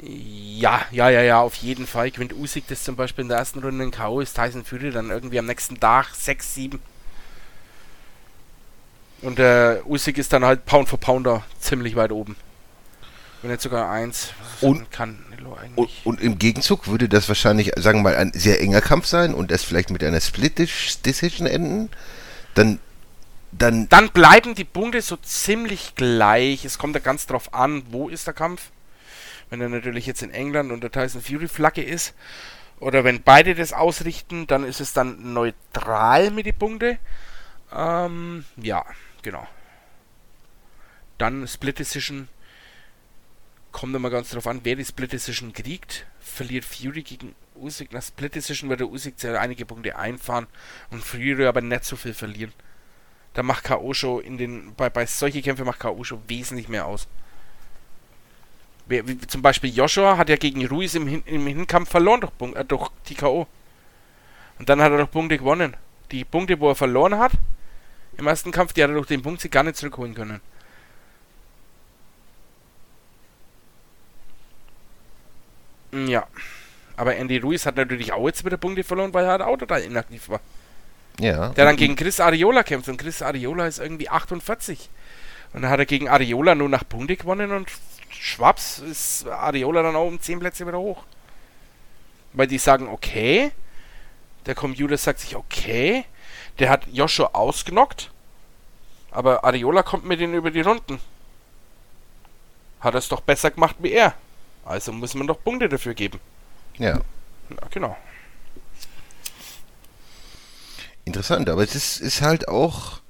Ja, 0.00 0.82
ja, 0.90 1.10
ja, 1.10 1.22
ja, 1.22 1.40
auf 1.40 1.56
jeden 1.56 1.86
Fall. 1.86 2.10
Gewinnt 2.10 2.34
Usyk 2.34 2.68
das 2.68 2.84
zum 2.84 2.96
Beispiel 2.96 3.22
in 3.22 3.28
der 3.28 3.38
ersten 3.38 3.60
Runde 3.60 3.84
in 3.84 3.90
K.O. 3.90 4.20
ist 4.20 4.34
Tyson 4.34 4.64
Fury 4.64 4.90
dann 4.90 5.10
irgendwie 5.10 5.38
am 5.38 5.46
nächsten 5.46 5.78
Tag 5.78 6.14
6, 6.14 6.54
7. 6.54 6.80
Und 9.22 9.38
äh, 9.38 9.80
Usyk 9.86 10.18
ist 10.18 10.32
dann 10.32 10.44
halt 10.44 10.66
Pound 10.66 10.88
for 10.88 10.98
Pounder 10.98 11.44
ziemlich 11.60 11.94
weit 11.94 12.10
oben. 12.12 12.36
Wenn 13.42 13.50
jetzt 13.50 13.64
sogar 13.64 13.90
eins 13.90 14.32
und, 14.60 14.90
kann 14.92 15.18
und, 15.74 15.90
und, 16.04 16.20
im 16.20 16.38
Gegenzug 16.38 16.86
würde 16.86 17.08
das 17.08 17.28
wahrscheinlich, 17.28 17.72
sagen 17.76 17.98
wir 17.98 18.10
mal, 18.10 18.16
ein 18.16 18.32
sehr 18.32 18.60
enger 18.60 18.80
Kampf 18.80 19.06
sein 19.06 19.34
und 19.34 19.50
es 19.50 19.64
vielleicht 19.64 19.90
mit 19.90 20.04
einer 20.04 20.20
Split-Decision 20.20 21.46
enden. 21.46 21.90
Dann 22.54 22.78
dann, 23.52 23.86
dann 23.90 24.08
bleiben 24.10 24.54
die 24.54 24.64
Punkte 24.64 25.02
so 25.02 25.16
ziemlich 25.16 25.94
gleich. 25.94 26.64
Es 26.64 26.78
kommt 26.78 26.96
da 26.96 27.00
ganz 27.00 27.26
drauf 27.26 27.52
an, 27.52 27.82
wo 27.90 28.08
ist 28.08 28.26
der 28.26 28.32
Kampf. 28.32 28.70
Wenn 29.50 29.60
er 29.60 29.68
natürlich 29.68 30.06
jetzt 30.06 30.22
in 30.22 30.30
England 30.30 30.72
unter 30.72 30.90
Tyson 30.90 31.20
Fury 31.20 31.48
Flagge 31.48 31.82
ist, 31.82 32.14
oder 32.80 33.04
wenn 33.04 33.22
beide 33.22 33.54
das 33.54 33.74
ausrichten, 33.74 34.46
dann 34.46 34.64
ist 34.64 34.80
es 34.80 34.92
dann 34.92 35.34
neutral 35.34 36.30
mit 36.30 36.46
den 36.46 36.58
Punkten. 36.58 36.98
Ähm, 37.72 38.44
ja, 38.56 38.84
genau. 39.22 39.46
Dann 41.18 41.46
Split 41.46 41.78
Decision 41.78 42.28
kommt 43.72 43.94
immer 43.94 44.10
ganz 44.10 44.30
drauf 44.30 44.46
an, 44.46 44.60
wer 44.62 44.76
die 44.76 44.84
Split 44.84 45.12
Decision 45.12 45.52
kriegt. 45.52 46.06
Verliert 46.20 46.64
Fury 46.64 47.02
gegen 47.02 47.34
Usyk 47.56 47.92
nach 47.92 48.02
Split 48.02 48.34
Decision, 48.34 48.70
wird 48.70 48.80
der 48.80 48.88
Usyk 48.88 49.14
sehr 49.16 49.40
einige 49.40 49.66
Punkte 49.66 49.96
einfahren 49.96 50.46
und 50.90 51.02
Fury 51.02 51.46
aber 51.46 51.60
nicht 51.60 51.84
so 51.84 51.96
viel 51.96 52.14
verlieren. 52.14 52.52
Da 53.34 53.42
macht 53.42 53.64
K.O. 53.64 53.94
schon 53.94 54.22
in 54.22 54.36
den, 54.36 54.74
bei, 54.74 54.90
bei 54.90 55.06
solchen 55.06 55.42
Kämpfen 55.42 55.64
macht 55.64 55.80
K.O. 55.80 56.04
schon 56.04 56.22
wesentlich 56.28 56.68
mehr 56.68 56.86
aus. 56.86 57.08
Wie, 58.86 59.06
wie, 59.06 59.18
zum 59.18 59.40
Beispiel 59.42 59.74
Joshua 59.74 60.18
hat 60.18 60.28
ja 60.28 60.36
gegen 60.36 60.66
Ruiz 60.66 60.94
im, 60.94 61.06
Hin 61.06 61.22
im 61.24 61.46
Hinkampf 61.46 61.88
verloren 61.88 62.20
durch, 62.20 62.54
äh, 62.54 62.64
durch 62.64 62.90
die 63.08 63.14
K.O. 63.14 63.46
Und 64.58 64.68
dann 64.68 64.82
hat 64.82 64.92
er 64.92 64.98
doch 64.98 65.10
Punkte 65.10 65.38
gewonnen. 65.38 65.76
Die 66.10 66.24
Punkte, 66.24 66.60
wo 66.60 66.68
er 66.68 66.74
verloren 66.74 67.18
hat, 67.18 67.32
im 68.18 68.26
ersten 68.26 68.52
Kampf, 68.52 68.74
die 68.74 68.82
hat 68.82 68.90
er 68.90 68.94
durch 68.94 69.06
den 69.06 69.22
Punkt 69.22 69.40
sie 69.40 69.48
gar 69.48 69.62
nicht 69.62 69.76
zurückholen 69.76 70.14
können. 70.14 70.40
Ja. 75.92 76.26
Aber 76.96 77.16
Andy 77.16 77.38
Ruiz 77.38 77.66
hat 77.66 77.76
natürlich 77.76 78.12
auch 78.12 78.26
jetzt 78.26 78.44
wieder 78.44 78.56
Punkte 78.56 78.84
verloren, 78.84 79.14
weil 79.14 79.24
er 79.24 79.32
halt 79.32 79.42
auch 79.42 79.56
total 79.56 79.82
inaktiv 79.82 80.28
war. 80.28 80.40
Ja. 81.18 81.50
Der 81.50 81.64
dann 81.64 81.76
gegen 81.76 81.96
Chris 81.96 82.20
Ariola 82.20 82.62
kämpft 82.62 82.88
und 82.88 82.96
Chris 82.96 83.22
Ariola 83.22 83.66
ist 83.66 83.78
irgendwie 83.78 84.08
48. 84.08 84.88
Und 85.52 85.62
dann 85.62 85.70
hat 85.70 85.78
er 85.78 85.86
gegen 85.86 86.08
Ariola 86.08 86.54
nur 86.54 86.68
nach 86.68 86.88
Punkte 86.88 87.16
gewonnen 87.16 87.52
und 87.52 87.68
schwaps 88.10 88.78
ist 88.78 89.26
Ariola 89.26 89.82
dann 89.82 89.96
auch 89.96 90.06
um 90.06 90.20
10 90.20 90.40
Plätze 90.40 90.66
wieder 90.66 90.78
hoch. 90.78 91.04
Weil 92.32 92.46
die 92.46 92.58
sagen, 92.58 92.88
okay. 92.88 93.52
Der 94.46 94.54
Computer 94.54 94.96
sagt 94.96 95.20
sich, 95.20 95.36
okay. 95.36 96.04
Der 96.58 96.70
hat 96.70 96.86
Joshua 96.90 97.30
ausgenockt. 97.32 98.10
Aber 99.10 99.44
Ariola 99.44 99.82
kommt 99.82 100.06
mit 100.06 100.20
ihnen 100.20 100.34
über 100.34 100.50
die 100.50 100.62
Runden. 100.62 100.98
Hat 102.80 102.94
es 102.94 103.08
doch 103.08 103.20
besser 103.20 103.50
gemacht 103.50 103.76
wie 103.78 103.92
er. 103.92 104.14
Also 104.64 104.92
muss 104.92 105.14
man 105.14 105.26
doch 105.26 105.42
Punkte 105.42 105.68
dafür 105.68 105.94
geben. 105.94 106.20
Ja. 106.78 107.00
Ja, 107.50 107.68
genau. 107.70 107.96
Interessant, 111.04 111.48
aber 111.48 111.62
es 111.64 111.74
ist, 111.74 112.00
ist 112.00 112.22
halt 112.22 112.48
auch 112.48 113.00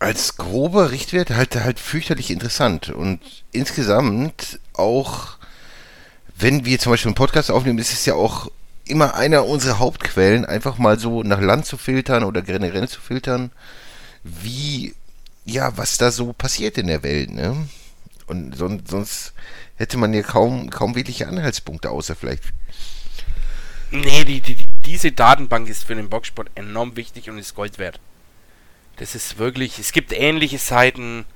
als 0.00 0.36
grober 0.36 0.90
Richtwert 0.90 1.30
halt 1.30 1.54
halt 1.54 1.78
fürchterlich 1.78 2.32
interessant 2.32 2.90
und 2.90 3.20
insgesamt 3.52 4.58
auch, 4.72 5.36
wenn 6.34 6.64
wir 6.64 6.80
zum 6.80 6.92
Beispiel 6.92 7.10
einen 7.10 7.14
Podcast 7.14 7.52
aufnehmen, 7.52 7.78
ist 7.78 7.92
es 7.92 8.04
ja 8.04 8.14
auch 8.14 8.50
immer 8.84 9.14
einer 9.14 9.46
unserer 9.46 9.78
Hauptquellen, 9.78 10.44
einfach 10.44 10.78
mal 10.78 10.98
so 10.98 11.22
nach 11.22 11.40
Land 11.40 11.66
zu 11.66 11.76
filtern 11.76 12.24
oder 12.24 12.42
generell 12.42 12.88
zu 12.88 13.00
filtern, 13.00 13.52
wie, 14.24 14.94
ja, 15.44 15.76
was 15.76 15.98
da 15.98 16.10
so 16.10 16.32
passiert 16.32 16.78
in 16.78 16.88
der 16.88 17.04
Welt, 17.04 17.30
ne? 17.30 17.68
Und 18.32 18.56
son 18.56 18.82
sonst 18.86 19.34
hätte 19.76 19.98
man 19.98 20.12
ja 20.14 20.22
kaum, 20.22 20.70
kaum 20.70 20.94
wirkliche 20.94 21.28
Anhaltspunkte, 21.28 21.90
außer 21.90 22.16
vielleicht 22.16 22.44
Nee, 23.92 24.24
die, 24.24 24.40
die, 24.40 24.56
diese 24.86 25.12
Datenbank 25.12 25.68
ist 25.68 25.84
für 25.84 25.94
den 25.94 26.08
Boxsport 26.08 26.50
enorm 26.54 26.96
wichtig 26.96 27.28
und 27.28 27.36
ist 27.36 27.54
Gold 27.54 27.78
wert. 27.78 28.00
Das 28.96 29.14
ist 29.14 29.36
wirklich, 29.36 29.78
es 29.78 29.92
gibt 29.92 30.14
ähnliche 30.14 30.58
Seiten, 30.58 31.26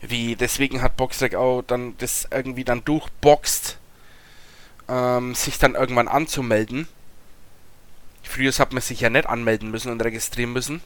wie, 0.00 0.34
deswegen 0.34 0.80
hat 0.80 0.96
Boxrec 0.96 1.34
auch 1.34 1.60
dann 1.60 1.94
das 1.98 2.26
irgendwie 2.30 2.64
dann 2.64 2.86
durchboxt, 2.86 3.78
ähm, 4.88 5.34
sich 5.34 5.58
dann 5.58 5.74
irgendwann 5.74 6.08
anzumelden. 6.08 6.88
Früher 8.22 8.52
hat 8.52 8.72
man 8.72 8.80
sich 8.80 9.02
ja 9.02 9.10
nicht 9.10 9.26
anmelden 9.26 9.70
müssen 9.70 9.92
und 9.92 10.00
registrieren 10.00 10.54
müssen, 10.54 10.80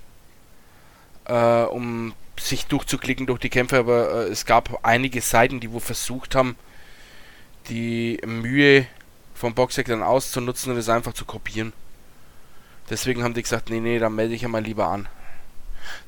äh, 1.26 1.62
um 1.64 2.14
sich 2.38 2.66
durchzuklicken 2.66 3.26
durch 3.26 3.40
die 3.40 3.50
Kämpfe, 3.50 3.78
aber 3.78 4.26
äh, 4.26 4.28
es 4.28 4.44
gab 4.44 4.84
einige 4.84 5.20
Seiten, 5.20 5.60
die 5.60 5.72
wo 5.72 5.80
versucht 5.80 6.34
haben, 6.34 6.56
die 7.68 8.20
Mühe 8.26 8.86
vom 9.34 9.54
Boxrec 9.54 9.86
dann 9.86 10.02
auszunutzen 10.02 10.72
und 10.72 10.78
es 10.78 10.88
einfach 10.88 11.12
zu 11.12 11.24
kopieren. 11.24 11.72
Deswegen 12.90 13.22
haben 13.22 13.34
die 13.34 13.42
gesagt, 13.42 13.70
nee, 13.70 13.80
nee, 13.80 13.98
dann 13.98 14.14
melde 14.14 14.34
ich 14.34 14.42
ja 14.42 14.48
mal 14.48 14.62
lieber 14.62 14.88
an. 14.88 15.08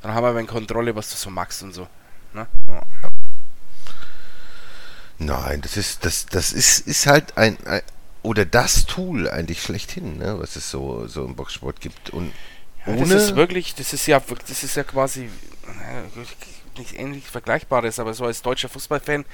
Dann 0.03 0.15
haben 0.15 0.25
wir 0.25 0.31
eine 0.31 0.47
Kontrolle, 0.47 0.95
was 0.95 1.11
du 1.11 1.17
so 1.17 1.31
magst 1.31 1.63
und 1.63 1.73
so. 1.73 1.87
Ne? 2.33 2.47
Ja. 2.69 2.83
Nein, 5.19 5.63
das 5.63 5.77
ist, 5.77 6.05
das, 6.05 6.27
das 6.27 6.53
ist, 6.53 6.81
ist 6.81 7.07
halt 7.07 7.39
ein, 7.39 7.57
ein 7.67 7.83
oder 8.23 8.45
das 8.45 8.87
Tool 8.87 9.31
eigentlich 9.31 9.63
schlechthin, 9.63 10.19
ne, 10.19 10.39
was 10.39 10.57
es 10.57 10.69
so, 10.69 11.07
so 11.07 11.25
im 11.25 11.37
Boxsport 11.37 11.81
gibt. 11.81 12.11
Und 12.11 12.33
ohne. 12.87 13.01
Das 13.01 13.11
ist 13.11 13.37
wirklich, 13.37 13.75
das 13.75 13.93
ist 13.93 14.07
ja, 14.07 14.21
das 14.49 14.63
ist 14.63 14.77
ja 14.77 14.85
quasi 14.85 15.29
nichts 16.79 16.93
ähnlich 16.95 17.25
Vergleichbares, 17.25 17.99
aber 17.99 18.15
so 18.15 18.25
als 18.25 18.43
deutscher 18.43 18.69
Fußballfan 18.69 19.25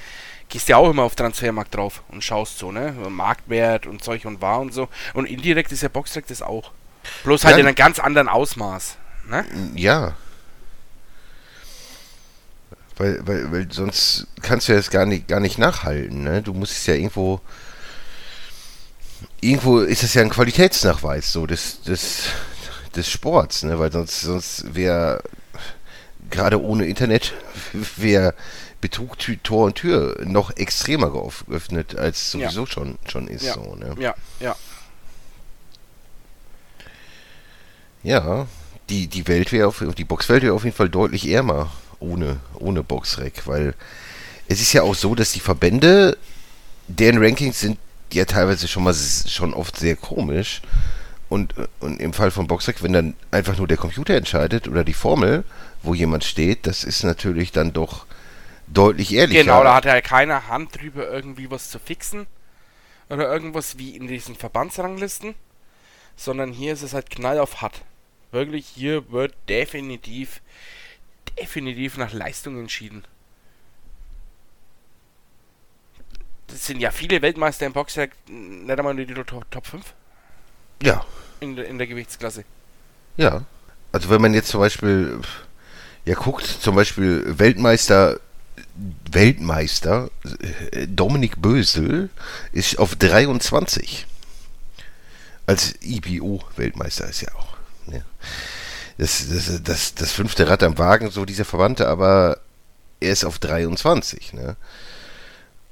gehst 0.48 0.68
du 0.68 0.72
ja 0.72 0.76
auch 0.76 0.90
immer 0.90 1.03
auf 1.03 1.14
Transfermarkt 1.16 1.74
drauf 1.74 2.03
und 2.09 2.22
schaust 2.22 2.59
so, 2.59 2.72
ne? 2.72 2.92
Marktwert 3.09 3.86
und 3.86 4.05
Zeug 4.05 4.24
und 4.26 4.40
War 4.40 4.61
und 4.61 4.72
so. 4.72 4.88
Und 5.14 5.26
indirekt 5.26 5.72
ist 5.72 5.82
ja 5.82 5.88
Boxtrack 5.88 6.26
das 6.26 6.42
auch. 6.42 6.70
Bloß 7.24 7.44
halt 7.44 7.57
Ja. 7.57 7.61
in 7.61 7.66
einem 7.66 7.74
ganz 7.74 7.98
anderen 7.98 8.28
Ausmaß. 8.28 8.96
Ne? 9.28 9.44
Ja. 9.74 10.14
Weil, 12.96 13.26
weil, 13.26 13.50
weil 13.50 13.72
sonst 13.72 14.26
kannst 14.42 14.68
du 14.68 14.72
ja 14.72 14.78
das 14.78 14.90
gar 14.90 15.07
nicht, 15.07 15.26
gar 15.26 15.40
nicht 15.40 15.59
nachhalten, 15.59 16.22
ne? 16.22 16.42
Du 16.42 16.53
musst 16.53 16.72
es 16.72 16.86
ja 16.86 16.94
irgendwo. 16.94 17.40
Irgendwo 19.40 19.80
ist 19.80 20.03
es 20.05 20.14
ja 20.14 20.22
ein 20.22 20.30
Qualitätsnachweis 20.30 21.32
so 21.32 21.46
des, 21.46 21.82
des, 21.82 22.26
des 22.97 23.09
Sports, 23.11 23.62
ne? 23.62 23.78
Weil 23.78 23.93
sonst, 23.93 24.20
sonst 24.20 24.74
wäre 24.74 25.22
gerade 26.30 26.61
ohne 26.62 26.86
Internet 26.86 27.32
wäre 27.97 28.34
Betrug 28.80 29.16
Tor 29.45 29.66
und 29.66 29.76
Tür 29.76 30.16
noch 30.24 30.57
extremer 30.57 31.11
geöffnet, 31.11 31.97
als 31.97 32.32
Ja. 32.32 32.40
sowieso 32.40 32.66
schon, 32.66 32.99
schon 33.09 33.28
ist 33.28 33.45
Ja. 33.45 33.55
so, 33.55 33.76
ne? 33.76 33.95
Ja, 33.99 34.14
ja. 34.40 34.57
Ja, 38.03 38.49
die, 38.88 39.07
die 39.07 39.28
Welt 39.28 39.53
wäre 39.53 39.68
auf, 39.68 39.82
die 39.97 40.05
Boxwelt 40.05 40.43
wäre 40.43 40.55
auf 40.55 40.64
jeden 40.64 40.76
Fall 40.76 40.88
deutlich 40.88 41.28
ärmer 41.28 41.70
ohne, 42.01 42.40
ohne 42.55 42.82
Boxrec, 42.82 43.47
weil 43.47 43.74
es 44.49 44.61
ist 44.61 44.72
ja 44.72 44.82
auch 44.82 44.95
so, 44.97 45.14
dass 45.14 45.30
die 45.32 45.40
Verbände, 45.40 46.18
deren 46.88 47.22
Rankings 47.22 47.61
sind 47.61 47.78
ja 48.12 48.24
teilweise 48.24 48.66
schon 48.66 48.82
mal 48.82 48.95
schon 48.95 49.55
oft 49.55 49.78
sehr 49.78 49.95
komisch. 49.97 50.62
Und, 51.32 51.56
äh, 51.56 51.66
und 51.80 51.98
im 51.98 52.12
Fall 52.12 52.30
von 52.30 52.46
Boxrec, 52.46 52.82
wenn 52.82 52.92
dann 52.92 53.14
einfach 53.30 53.56
nur 53.56 53.66
der 53.66 53.78
Computer 53.78 54.14
entscheidet 54.14 54.68
oder 54.68 54.84
die 54.84 54.92
Formel, 54.92 55.44
wo 55.82 55.94
jemand 55.94 56.24
steht, 56.24 56.66
das 56.66 56.84
ist 56.84 57.04
natürlich 57.04 57.52
dann 57.52 57.72
doch 57.72 58.04
deutlich 58.66 59.14
ehrlicher. 59.14 59.40
Genau, 59.40 59.64
da 59.64 59.76
hat 59.76 59.86
ja 59.86 59.98
keine 60.02 60.48
Hand 60.48 60.78
drüber, 60.78 61.08
irgendwie 61.08 61.50
was 61.50 61.70
zu 61.70 61.78
fixen. 61.78 62.26
Oder 63.08 63.32
irgendwas 63.32 63.78
wie 63.78 63.96
in 63.96 64.08
diesen 64.08 64.36
Verbandsranglisten. 64.36 65.34
Sondern 66.16 66.52
hier 66.52 66.74
ist 66.74 66.82
es 66.82 66.92
halt 66.92 67.08
knall 67.08 67.38
auf 67.38 67.62
hart. 67.62 67.80
Wirklich, 68.30 68.66
hier 68.66 69.10
wird 69.10 69.34
definitiv, 69.48 70.42
definitiv 71.40 71.96
nach 71.96 72.12
Leistung 72.12 72.58
entschieden. 72.58 73.06
Das 76.48 76.66
sind 76.66 76.78
ja 76.78 76.90
viele 76.90 77.22
Weltmeister 77.22 77.64
im 77.64 77.72
Boxwerk, 77.72 78.10
nicht 78.28 78.78
einmal 78.78 78.98
in 78.98 79.06
die 79.06 79.14
Top, 79.14 79.50
Top 79.50 79.66
5 79.66 79.94
ja, 80.82 81.04
in, 81.43 81.57
der- 81.57 81.66
in 81.66 81.78
der 81.78 81.86
Gewichtsklasse. 81.86 82.45
Ja. 83.16 83.43
Also 83.93 84.09
wenn 84.09 84.22
man 84.22 84.32
jetzt 84.34 84.49
zum 84.49 84.61
Beispiel 84.61 85.18
ja 86.05 86.14
guckt, 86.14 86.47
zum 86.47 86.74
Beispiel 86.74 87.24
Weltmeister 87.38 88.18
Weltmeister 89.11 90.11
äh, 90.72 90.86
Dominik 90.86 91.40
Bösel 91.43 92.09
ist 92.53 92.78
auf 92.78 92.97
23. 92.97 94.07
Als 95.47 95.74
IBO-Weltmeister 95.82 97.09
ist 97.09 97.20
ja 97.22 97.34
auch. 97.34 97.57
Ne? 97.86 98.05
Das, 98.99 99.28
das, 99.28 99.62
das, 99.62 99.95
das 99.95 100.12
fünfte 100.12 100.49
Rad 100.49 100.62
am 100.62 100.78
Wagen, 100.78 101.11
so 101.11 101.24
dieser 101.24 101.45
Verwandte, 101.45 101.88
aber 101.88 102.38
er 103.01 103.12
ist 103.12 103.24
auf 103.24 103.38
23. 103.38 104.32
Ne? 104.34 104.57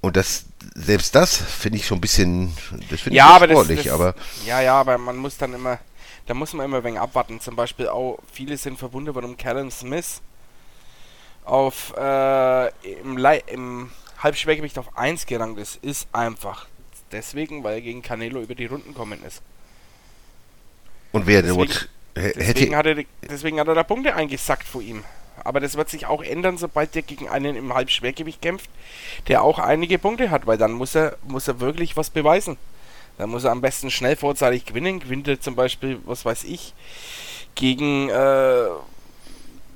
Und 0.01 0.17
das, 0.17 0.45
selbst 0.75 1.15
das 1.15 1.37
finde 1.37 1.79
ich 1.79 1.87
schon 1.87 1.99
ein 1.99 2.01
bisschen, 2.01 2.57
das 2.89 3.01
finde 3.03 3.17
Ja, 3.19 3.29
ich 3.29 3.35
aber 3.35 3.47
schon 3.47 3.49
das, 3.49 3.59
sportlich, 3.59 3.85
das, 3.85 3.93
aber 3.93 4.15
ja, 4.47 4.61
ja, 4.61 4.75
aber 4.81 4.97
man 4.99 5.17
muss 5.17 5.37
dann 5.37 5.53
immer, 5.55 5.79
da 6.27 6.35
muss 6.35 6.53
man 6.55 6.65
immer 6.67 6.79
ein 6.79 6.85
wenig 6.85 7.01
abwarten. 7.01 7.41
Zum 7.41 7.55
Beispiel 7.57 7.89
auch, 7.89 8.19
viele 8.33 8.57
sind 8.57 8.79
verwundert, 8.79 9.15
warum 9.15 9.37
Callum 9.37 9.71
Smith 9.71 10.23
auf 11.45 11.95
äh, 11.97 12.69
im, 13.03 13.19
im 13.49 13.91
Halbschwergewicht 14.19 14.79
auf 14.79 14.97
1 14.97 15.27
gerankt 15.27 15.59
ist, 15.61 15.77
ist 15.83 16.09
einfach 16.13 16.67
deswegen, 17.13 17.63
weil 17.65 17.75
er 17.75 17.81
gegen 17.81 18.03
Canelo 18.03 18.41
über 18.41 18.55
die 18.55 18.67
Runden 18.67 18.95
kommen 18.95 19.23
ist. 19.25 19.43
und 21.13 21.27
wer 21.27 21.43
deswegen- 21.43 21.73
Deswegen 22.17 22.75
hätte 22.75 22.77
hat, 22.77 22.87
er, 22.87 23.05
deswegen 23.23 23.61
hat 23.61 23.69
er 23.69 23.75
da 23.75 23.83
Punkte 23.85 24.15
eingesackt 24.15 24.67
vor 24.67 24.83
ihm. 24.83 25.05
Aber 25.45 25.61
das 25.61 25.77
wird 25.77 25.89
sich 25.89 26.07
auch 26.07 26.23
ändern, 26.23 26.59
sobald 26.59 26.95
er 26.97 27.03
gegen 27.03 27.29
einen 27.29 27.57
im 27.57 27.75
Halbschwergewicht 27.75 28.43
kämpft, 28.43 28.71
der 29.29 29.43
auch 29.43 29.59
einige 29.59 29.99
Punkte 29.99 30.31
hat, 30.31 30.47
weil 30.47 30.59
dann 30.59 30.73
muss 30.73 30.95
er, 30.95 31.17
muss 31.27 31.49
er 31.49 31.61
wirklich 31.61 31.97
was 31.97 32.11
beweisen. 32.11 32.57
Dann 33.19 33.31
muss 33.31 33.45
er 33.45 33.51
am 33.51 33.61
besten 33.61 33.91
schnell 33.91 34.17
vorzeitig 34.17 34.65
gewinnen. 34.65 35.01
Gewinnt 35.01 35.29
er 35.29 35.41
zum 35.41 35.55
Beispiel, 35.55 35.99
was 36.07 36.25
weiß 36.25 36.45
ich, 36.45 36.75
gegen 37.55 38.09
äh, 38.09 38.65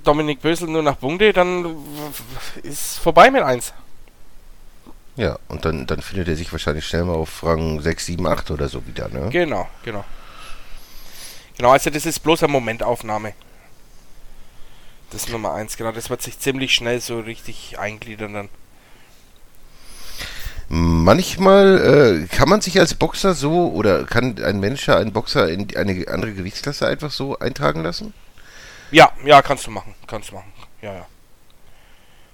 Dominik 0.05 0.41
Bösel 0.41 0.69
nur 0.69 0.83
nach 0.83 0.99
Punkte, 0.99 1.33
dann 1.33 1.77
ist 2.63 2.99
vorbei 2.99 3.31
mit 3.31 3.43
eins. 3.43 3.73
Ja, 5.17 5.39
und 5.49 5.65
dann, 5.65 5.87
dann 5.87 6.03
findet 6.03 6.29
er 6.29 6.37
sich 6.37 6.51
wahrscheinlich 6.51 6.87
schnell 6.87 7.05
mal 7.05 7.15
auf 7.15 7.45
Rang 7.45 7.81
6, 7.81 8.07
7, 8.07 8.27
8 8.27 8.51
oder 8.51 8.69
so 8.69 8.87
wieder, 8.87 9.09
ne? 9.09 9.29
Genau, 9.31 9.69
genau. 9.85 10.05
Genau, 11.57 11.71
also 11.71 11.91
das 11.91 12.05
ist 12.05 12.19
bloß 12.19 12.43
eine 12.43 12.53
Momentaufnahme. 12.53 13.33
Das 15.15 15.23
ist 15.27 15.31
Nummer 15.31 15.53
eins, 15.55 15.77
genau. 15.77 15.93
Das 15.93 16.11
wird 16.11 16.23
sich 16.23 16.41
ziemlich 16.41 16.75
schnell 16.75 17.01
so 17.01 17.21
richtig 17.21 17.79
eingliedern 17.79 18.35
dann. 18.35 18.49
Manchmal 20.69 22.25
äh, 22.25 22.35
kann 22.35 22.49
man 22.49 22.61
sich 22.61 22.81
als 22.81 22.95
Boxer 22.95 23.35
so 23.35 23.71
oder 23.73 24.05
kann 24.05 24.43
ein 24.43 24.59
Mensch 24.59 24.89
einen 24.89 25.13
Boxer 25.13 25.49
in 25.49 25.69
eine 25.77 26.09
andere 26.09 26.33
Gewichtsklasse 26.33 26.89
einfach 26.89 27.13
so 27.13 27.39
eintragen 27.39 27.85
lassen? 27.85 28.13
Ja, 28.91 29.13
ja, 29.25 29.41
kannst 29.41 29.67
du 29.69 29.71
machen. 29.71 29.95
Kannst 30.09 30.31
du 30.31 30.35
machen. 30.35 30.53
Ja, 30.83 30.95
ja. 30.95 31.07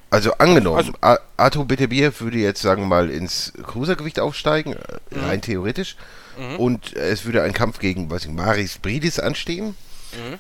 Also 0.09 0.33
angenommen, 0.39 0.78
Also- 1.01 1.18
Arthur 1.37 1.66
Beterbiev 1.66 2.20
würde 2.22 2.39
jetzt 2.39 2.62
sagen 2.62 2.83
wir 2.83 2.89
mal 2.89 3.11
ins 3.11 3.53
Cruisergewicht 3.62 4.18
aufsteigen, 4.20 4.72
äh, 4.72 4.78
Mhm. 5.18 5.24
rein 5.24 5.43
theoretisch, 5.43 5.97
und 6.57 6.97
äh, 6.97 7.11
es 7.11 7.26
würde 7.26 7.43
ein 7.43 7.53
Kampf 7.53 7.78
gegen 7.78 8.11
was 8.11 8.24
ich, 8.24 8.31
Maris 8.31 8.78
Bridis 8.78 9.18
anstehen. 9.18 9.76
Mhm. 10.12 10.39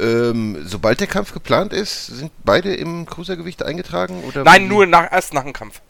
Ähm, 0.00 0.62
sobald 0.64 1.00
der 1.00 1.06
Kampf 1.06 1.32
geplant 1.32 1.72
ist, 1.72 2.06
sind 2.06 2.32
beide 2.44 2.74
im 2.74 3.04
Cruisergewicht 3.04 3.62
eingetragen 3.62 4.24
oder? 4.24 4.44
Nein, 4.44 4.66
nur 4.66 4.86
nach, 4.86 5.12
erst 5.12 5.34
nach 5.34 5.42
dem 5.42 5.52
Kampf. 5.52 5.82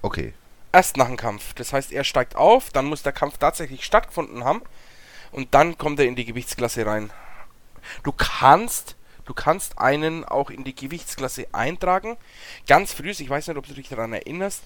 Okay. 0.00 0.32
Erst 0.72 0.96
nach 0.96 1.06
dem 1.06 1.18
Kampf. 1.18 1.52
Das 1.54 1.72
heißt, 1.72 1.92
er 1.92 2.04
steigt 2.04 2.34
auf, 2.34 2.70
dann 2.70 2.86
muss 2.86 3.02
der 3.02 3.12
Kampf 3.12 3.36
tatsächlich 3.36 3.84
stattgefunden 3.84 4.44
haben 4.44 4.62
und 5.32 5.54
dann 5.54 5.76
kommt 5.76 6.00
er 6.00 6.06
in 6.06 6.16
die 6.16 6.24
Gewichtsklasse 6.24 6.86
rein. 6.86 7.10
Du 8.04 8.12
kannst, 8.12 8.96
Du 9.24 9.34
kannst 9.34 9.78
einen 9.78 10.24
auch 10.24 10.50
in 10.50 10.64
die 10.64 10.74
Gewichtsklasse 10.74 11.46
eintragen. 11.52 12.16
Ganz 12.66 12.92
früh, 12.92 13.10
ich 13.10 13.28
weiß 13.28 13.48
nicht, 13.48 13.56
ob 13.56 13.66
du 13.66 13.74
dich 13.74 13.88
daran 13.88 14.12
erinnerst, 14.12 14.62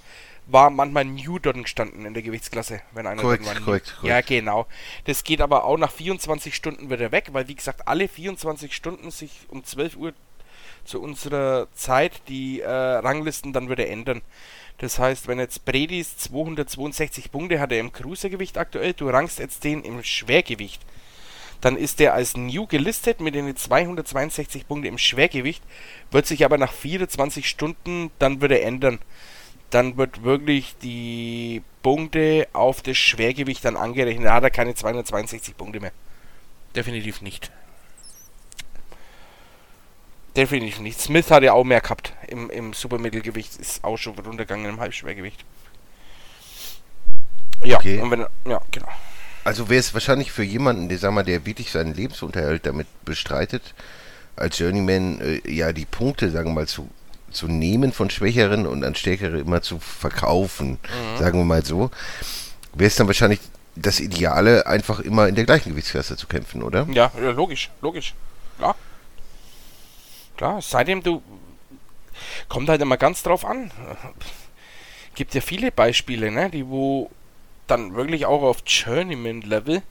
war 0.47 0.71
manchmal 0.71 1.05
New 1.05 1.39
dort 1.39 1.57
gestanden 1.57 2.07
in 2.07 2.15
der 2.15 2.23
Gewichtsklasse, 2.23 2.81
wenn 2.93 3.07
einer 3.07 3.21
Korrekt, 3.21 3.45
korrekt, 3.45 3.65
korrekt. 3.65 3.95
Ja, 4.03 4.21
genau. 4.21 4.67
Das 5.05 5.25
geht 5.25 5.41
aber 5.41 5.65
auch 5.65 5.77
nach 5.77 5.91
24 5.91 6.55
Stunden 6.55 6.91
wieder 6.91 7.13
weg, 7.13 7.29
weil 7.33 7.49
wie 7.49 7.55
gesagt, 7.55 7.87
alle 7.89 8.09
24 8.09 8.75
Stunden 8.75 9.11
sich 9.11 9.33
um 9.49 9.65
12 9.65 9.97
Uhr 9.97 10.13
zu 10.85 11.03
unserer 11.03 11.67
Zeit 11.75 12.23
die 12.29 12.61
äh, 12.61 12.71
Ranglisten 12.71 13.53
dann 13.53 13.69
wieder 13.69 13.89
ändern. 13.89 14.23
Das 14.79 14.99
heißt, 14.99 15.27
wenn 15.27 15.39
jetzt 15.39 15.65
Bredis 15.65 16.17
262 16.19 17.33
Punkte 17.33 17.61
hat 17.61 17.73
er 17.73 17.81
im 17.81 17.93
Cruisergewicht 17.93 18.59
aktuell, 18.59 18.93
du 18.93 19.09
rangst 19.09 19.39
jetzt 19.39 19.65
den 19.65 19.83
im 19.83 20.03
Schwergewicht, 20.05 20.83
dann 21.61 21.77
ist 21.77 22.01
der 22.01 22.15
als 22.15 22.37
New 22.37 22.67
gelistet 22.67 23.21
mit 23.21 23.35
den 23.35 23.55
262 23.57 24.69
Punkte 24.69 24.89
im 24.89 24.99
Schwergewicht, 24.99 25.63
wird 26.11 26.27
sich 26.27 26.45
aber 26.45 26.59
nach 26.59 26.73
24 26.73 27.49
Stunden 27.49 28.11
dann 28.19 28.43
wieder 28.43 28.61
ändern. 28.63 28.99
Dann 29.71 29.97
wird 29.97 30.23
wirklich 30.23 30.77
die 30.83 31.63
Punkte 31.83 32.47
auf 32.53 32.83
das 32.83 32.97
Schwergewicht 32.97 33.65
dann 33.65 33.77
angerechnet. 33.77 34.27
Da 34.27 34.35
hat 34.35 34.45
er 34.45 34.51
keine 34.51 34.75
262 34.75 35.57
Punkte 35.57 35.81
mehr. 35.81 35.93
Definitiv 36.75 37.21
nicht. 37.23 37.51
Definitiv 40.37 40.81
nicht. 40.81 41.01
Smith 41.01 41.31
hat 41.31 41.43
ja 41.43 41.55
auch 41.55 41.65
mehr 41.65 41.81
gehabt 41.81 42.13
im, 42.29 42.51
im 42.51 42.75
Supermittelgewicht, 42.75 43.57
ist 43.57 43.83
auch 43.83 43.97
schon 43.97 44.19
runtergegangen 44.19 44.67
im 44.67 44.81
Halbschwergewicht. 44.81 45.45
Ja, 47.65 47.79
Okay. 47.79 48.01
und 48.01 48.11
wenn, 48.11 48.27
ja, 48.47 48.61
genau. 48.71 48.89
Also 49.47 49.69
wäre 49.69 49.79
es 49.79 49.95
wahrscheinlich 49.95 50.33
für 50.33 50.43
jemanden, 50.43 50.89
der, 50.89 50.99
sag 50.99 51.13
mal, 51.13 51.23
der 51.23 51.47
wirklich 51.47 51.71
seinen 51.71 51.95
Lebensunterhalt 51.95 52.67
damit 52.67 52.89
bestreitet, 53.05 53.63
als 54.35 54.59
Journeyman 54.59 55.21
äh, 55.21 55.49
ja 55.49 55.73
die 55.73 55.85
Punkte, 55.85 56.33
sagen 56.33 56.51
wir 56.51 56.55
mal, 56.55 56.67
zu, 56.67 56.91
zu 57.31 57.47
nehmen 57.47 57.93
von 57.93 58.11
Schwächeren 58.11 58.67
und 58.67 58.83
an 58.83 58.97
Stärkere 58.97 59.39
immer 59.39 59.63
zu 59.63 59.79
verkaufen, 59.79 60.79
sagen 61.17 61.39
wir 61.39 61.45
mal 61.45 61.65
so, 61.65 61.93
wäre 62.75 62.89
es 62.89 62.97
dann 62.97 63.07
wahrscheinlich 63.07 63.39
das 63.77 64.01
Ideale, 64.01 64.67
einfach 64.67 64.99
immer 64.99 65.29
in 65.29 65.37
der 65.37 65.45
gleichen 65.45 65.71
Gewichtsklasse 65.71 66.17
zu 66.17 66.27
kämpfen, 66.27 66.65
oder? 66.65 66.85
Ja, 66.91 67.13
ja, 67.17 67.31
logisch, 67.31 67.71
logisch. 67.83 68.15
Klar. 68.59 68.75
Klar, 70.37 70.61
seitdem 70.61 71.05
du. 71.05 71.23
Kommt 72.49 72.69
halt 72.69 72.83
immer 72.83 72.97
ganz 72.97 73.23
drauf 73.23 73.45
an. 73.45 73.71
Gibt 75.15 75.35
ja 75.35 75.41
viele 75.41 75.71
Beispiele, 75.71 76.33
ne, 76.33 76.51
die 76.51 76.67
wo 76.67 77.11
dann 77.67 77.95
wirklich 77.95 78.27
auch 78.27 78.43
auf 78.43 78.59
Journeyman-Level 78.67 79.83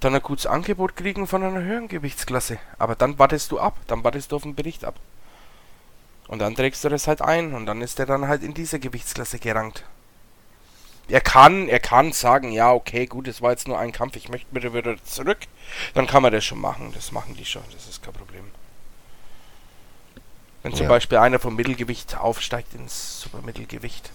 dann 0.00 0.14
ein 0.14 0.22
gutes 0.22 0.46
Angebot 0.46 0.96
kriegen 0.96 1.26
von 1.26 1.42
einer 1.42 1.60
höheren 1.60 1.88
Gewichtsklasse. 1.88 2.58
Aber 2.78 2.94
dann 2.94 3.18
wartest 3.18 3.52
du 3.52 3.60
ab, 3.60 3.76
dann 3.86 4.02
wartest 4.02 4.32
du 4.32 4.36
auf 4.36 4.42
den 4.42 4.54
Bericht 4.54 4.84
ab. 4.84 4.94
Und 6.26 6.38
dann 6.38 6.54
trägst 6.54 6.82
du 6.84 6.88
das 6.88 7.06
halt 7.06 7.20
ein 7.22 7.54
und 7.54 7.66
dann 7.66 7.82
ist 7.82 7.98
er 7.98 8.06
dann 8.06 8.28
halt 8.28 8.42
in 8.42 8.54
dieser 8.54 8.78
Gewichtsklasse 8.78 9.38
gerankt. 9.38 9.84
Er 11.08 11.20
kann, 11.20 11.68
er 11.68 11.80
kann 11.80 12.12
sagen, 12.12 12.52
ja, 12.52 12.72
okay, 12.72 13.06
gut, 13.06 13.26
es 13.26 13.42
war 13.42 13.50
jetzt 13.50 13.66
nur 13.66 13.78
ein 13.78 13.90
Kampf, 13.90 14.14
ich 14.14 14.28
möchte 14.28 14.46
bitte 14.52 14.72
wieder 14.72 15.02
zurück. 15.02 15.38
Dann 15.94 16.06
kann 16.06 16.22
man 16.22 16.32
das 16.32 16.44
schon 16.44 16.60
machen. 16.60 16.92
Das 16.94 17.10
machen 17.10 17.34
die 17.36 17.44
schon, 17.44 17.64
das 17.72 17.88
ist 17.88 18.02
kein 18.02 18.14
Problem. 18.14 18.44
Wenn 20.62 20.72
zum 20.72 20.84
Ja. 20.84 20.88
Beispiel 20.88 21.18
einer 21.18 21.40
vom 21.40 21.56
Mittelgewicht 21.56 22.16
aufsteigt 22.16 22.74
ins 22.74 23.20
Supermittelgewicht 23.22 24.10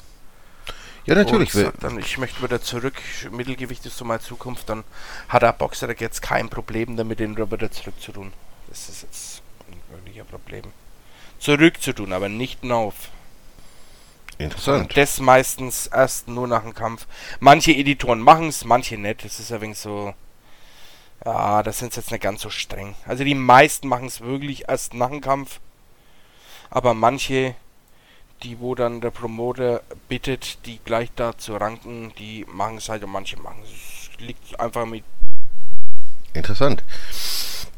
Ja, 1.06 1.16
natürlich. 1.16 1.54
und 1.54 1.62
sagt 1.62 1.84
dann, 1.84 2.00
ich 2.00 2.18
möchte 2.18 2.42
wieder 2.42 2.62
zurück, 2.62 2.96
Mittelgewicht 3.32 3.86
ist 3.86 3.98
so 3.98 4.06
meine 4.06 4.22
Zukunft, 4.22 4.70
dann 4.70 4.84
hat 5.30 5.44
der 5.44 5.54
Boxer 5.54 5.90
jetzt 6.00 6.22
kein 6.22 6.50
Problem 6.50 6.98
damit, 6.98 7.20
den 7.20 7.38
wieder 7.38 7.72
zurückzutun. 7.72 8.34
Das 8.70 8.90
ist 8.90 9.04
jetzt 9.04 9.42
ein 10.18 10.26
Problem. 10.26 10.64
Zurückzutun, 11.40 12.12
aber 12.12 12.30
nicht 12.30 12.64
auf. 12.72 12.96
Interessant. 14.38 14.82
Und 14.82 14.98
das 14.98 15.20
meistens 15.20 15.88
erst 15.88 16.28
nur 16.28 16.48
nach 16.48 16.64
dem 16.64 16.74
Kampf. 16.74 17.08
Manche 17.40 17.72
Editoren 17.72 18.20
machen 18.20 18.50
es, 18.50 18.66
manche 18.66 18.98
nicht. 18.98 19.24
Das 19.24 19.40
ist 19.40 19.52
ein 19.52 19.62
wenig 19.62 19.78
so. 19.78 20.14
Ja, 21.24 21.64
das 21.64 21.80
sind 21.80 21.96
jetzt 21.96 22.12
nicht 22.12 22.22
ganz 22.22 22.42
so 22.42 22.50
streng. 22.50 22.96
Also 23.06 23.24
die 23.24 23.36
meisten 23.36 23.88
machen 23.88 24.08
es 24.08 24.22
wirklich 24.22 24.68
erst 24.68 24.94
nach 24.94 25.10
dem 25.10 25.22
Kampf. 25.22 25.60
Aber 26.70 26.94
manche, 26.94 27.56
die 28.44 28.60
wo 28.60 28.76
dann 28.76 29.02
der 29.02 29.12
Promoter 29.12 29.82
bittet, 30.10 30.66
die 30.66 30.80
gleich 30.84 31.10
da 31.16 31.38
zu 31.38 31.56
ranken, 31.56 32.14
die 32.20 32.46
machen 32.52 32.78
es 32.78 32.90
halt 32.90 33.04
und 33.04 33.12
manche 33.12 33.38
machen 33.38 33.62
es. 33.64 34.10
Es 34.14 34.20
liegt 34.20 34.60
einfach 34.60 34.86
mit. 34.86 35.04
Interessant. 36.34 36.84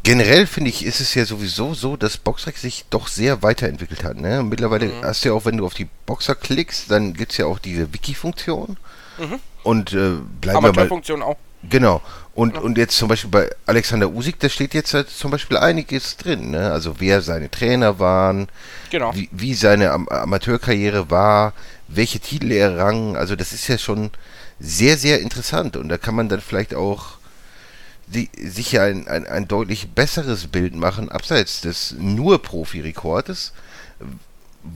Generell 0.04 0.48
finde 0.48 0.70
ich, 0.70 0.86
ist 0.86 1.00
es 1.02 1.14
ja 1.16 1.26
sowieso 1.26 1.74
so, 1.74 1.98
dass 1.98 2.18
Boxrec 2.18 2.58
sich 2.58 2.86
doch 2.90 3.08
sehr 3.08 3.44
weiterentwickelt 3.44 4.04
hat. 4.04 4.18
Ne? 4.18 4.42
Mittlerweile 4.42 4.88
Mhm. 4.88 5.04
hast 5.04 5.24
du 5.26 5.30
ja 5.30 5.36
auch, 5.36 5.46
wenn 5.46 5.58
du 5.58 5.66
auf 5.66 5.74
die 5.74 5.88
Boxer 6.06 6.34
klickst, 6.36 6.90
dann 6.90 7.14
gibt 7.14 7.34
es 7.34 7.38
ja 7.38 7.46
auch 7.46 7.60
diese 7.60 7.94
Wiki-Funktion. 7.94 8.78
Mhm. 9.18 9.40
Und 9.64 9.92
äh, 9.92 9.96
bleiben 9.96 10.22
wir 10.42 10.54
mal. 10.54 10.58
Amateurfunktion 10.70 11.22
auch. 11.22 11.36
Genau. 11.70 12.02
Und, 12.34 12.56
Ja. 12.56 12.62
und 12.62 12.78
jetzt 12.78 12.96
zum 12.98 13.08
Beispiel 13.08 13.32
bei 13.32 13.50
Alexander 13.66 14.10
Usik, 14.10 14.40
da 14.40 14.48
steht 14.48 14.74
jetzt 14.76 14.94
halt 14.94 15.10
zum 15.10 15.32
Beispiel 15.32 15.58
einiges 15.58 16.18
drin. 16.18 16.52
Ne? 16.52 16.72
Also 16.72 17.00
wer 17.00 17.22
seine 17.22 17.50
Trainer 17.50 17.98
waren, 18.00 18.48
Genau. 18.92 19.14
wie, 19.16 19.28
wie 19.32 19.56
seine 19.56 19.92
Am 19.92 20.08
Amateurkarriere 20.08 21.10
war, 21.10 21.54
welche 21.88 22.20
Titel 22.20 22.52
er 22.52 22.78
rang. 22.78 23.18
Also 23.18 23.36
das 23.36 23.54
ist 23.54 23.68
ja 23.68 23.78
schon 23.80 24.12
sehr, 24.60 24.98
sehr 24.98 25.20
interessant. 25.22 25.78
Und 25.78 25.90
da 25.90 25.98
kann 25.98 26.14
man 26.16 26.30
dann 26.30 26.42
vielleicht 26.42 26.76
auch 26.76 27.18
die, 28.06 28.30
sich 28.38 28.80
ein, 28.80 29.08
ein, 29.08 29.26
ein 29.26 29.48
deutlich 29.48 29.90
besseres 29.90 30.48
Bild 30.48 30.76
machen, 30.76 31.10
abseits 31.10 31.62
des 31.62 31.96
nur 31.98 32.42
Profi-Rekordes. 32.42 33.52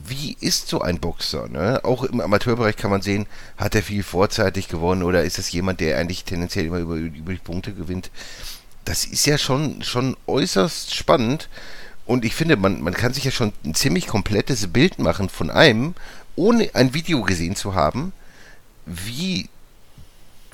Wie 0.06 0.36
ist 0.40 0.68
so 0.68 0.80
ein 0.80 0.98
Boxer? 0.98 1.48
Ne? 1.48 1.80
Auch 1.84 2.04
im 2.04 2.20
Amateurbereich 2.20 2.76
kann 2.76 2.90
man 2.90 3.02
sehen, 3.02 3.26
hat 3.56 3.74
er 3.74 3.82
viel 3.82 4.02
vorzeitig 4.02 4.68
gewonnen 4.68 5.02
oder 5.02 5.24
ist 5.24 5.38
es 5.38 5.52
jemand, 5.52 5.80
der 5.80 5.98
eigentlich 5.98 6.24
tendenziell 6.24 6.66
immer 6.66 6.78
über, 6.78 6.96
über 6.96 7.32
die 7.32 7.38
Punkte 7.38 7.72
gewinnt? 7.72 8.10
Das 8.84 9.04
ist 9.04 9.26
ja 9.26 9.38
schon, 9.38 9.82
schon 9.82 10.16
äußerst 10.26 10.94
spannend. 10.94 11.48
Und 12.04 12.24
ich 12.24 12.34
finde, 12.34 12.56
man, 12.56 12.82
man 12.82 12.94
kann 12.94 13.14
sich 13.14 13.24
ja 13.24 13.30
schon 13.30 13.52
ein 13.64 13.74
ziemlich 13.74 14.06
komplettes 14.06 14.72
Bild 14.72 14.98
machen 14.98 15.28
von 15.28 15.50
einem, 15.50 15.94
ohne 16.34 16.70
ein 16.74 16.94
Video 16.94 17.22
gesehen 17.22 17.54
zu 17.54 17.74
haben, 17.74 18.12
wie, 18.86 19.48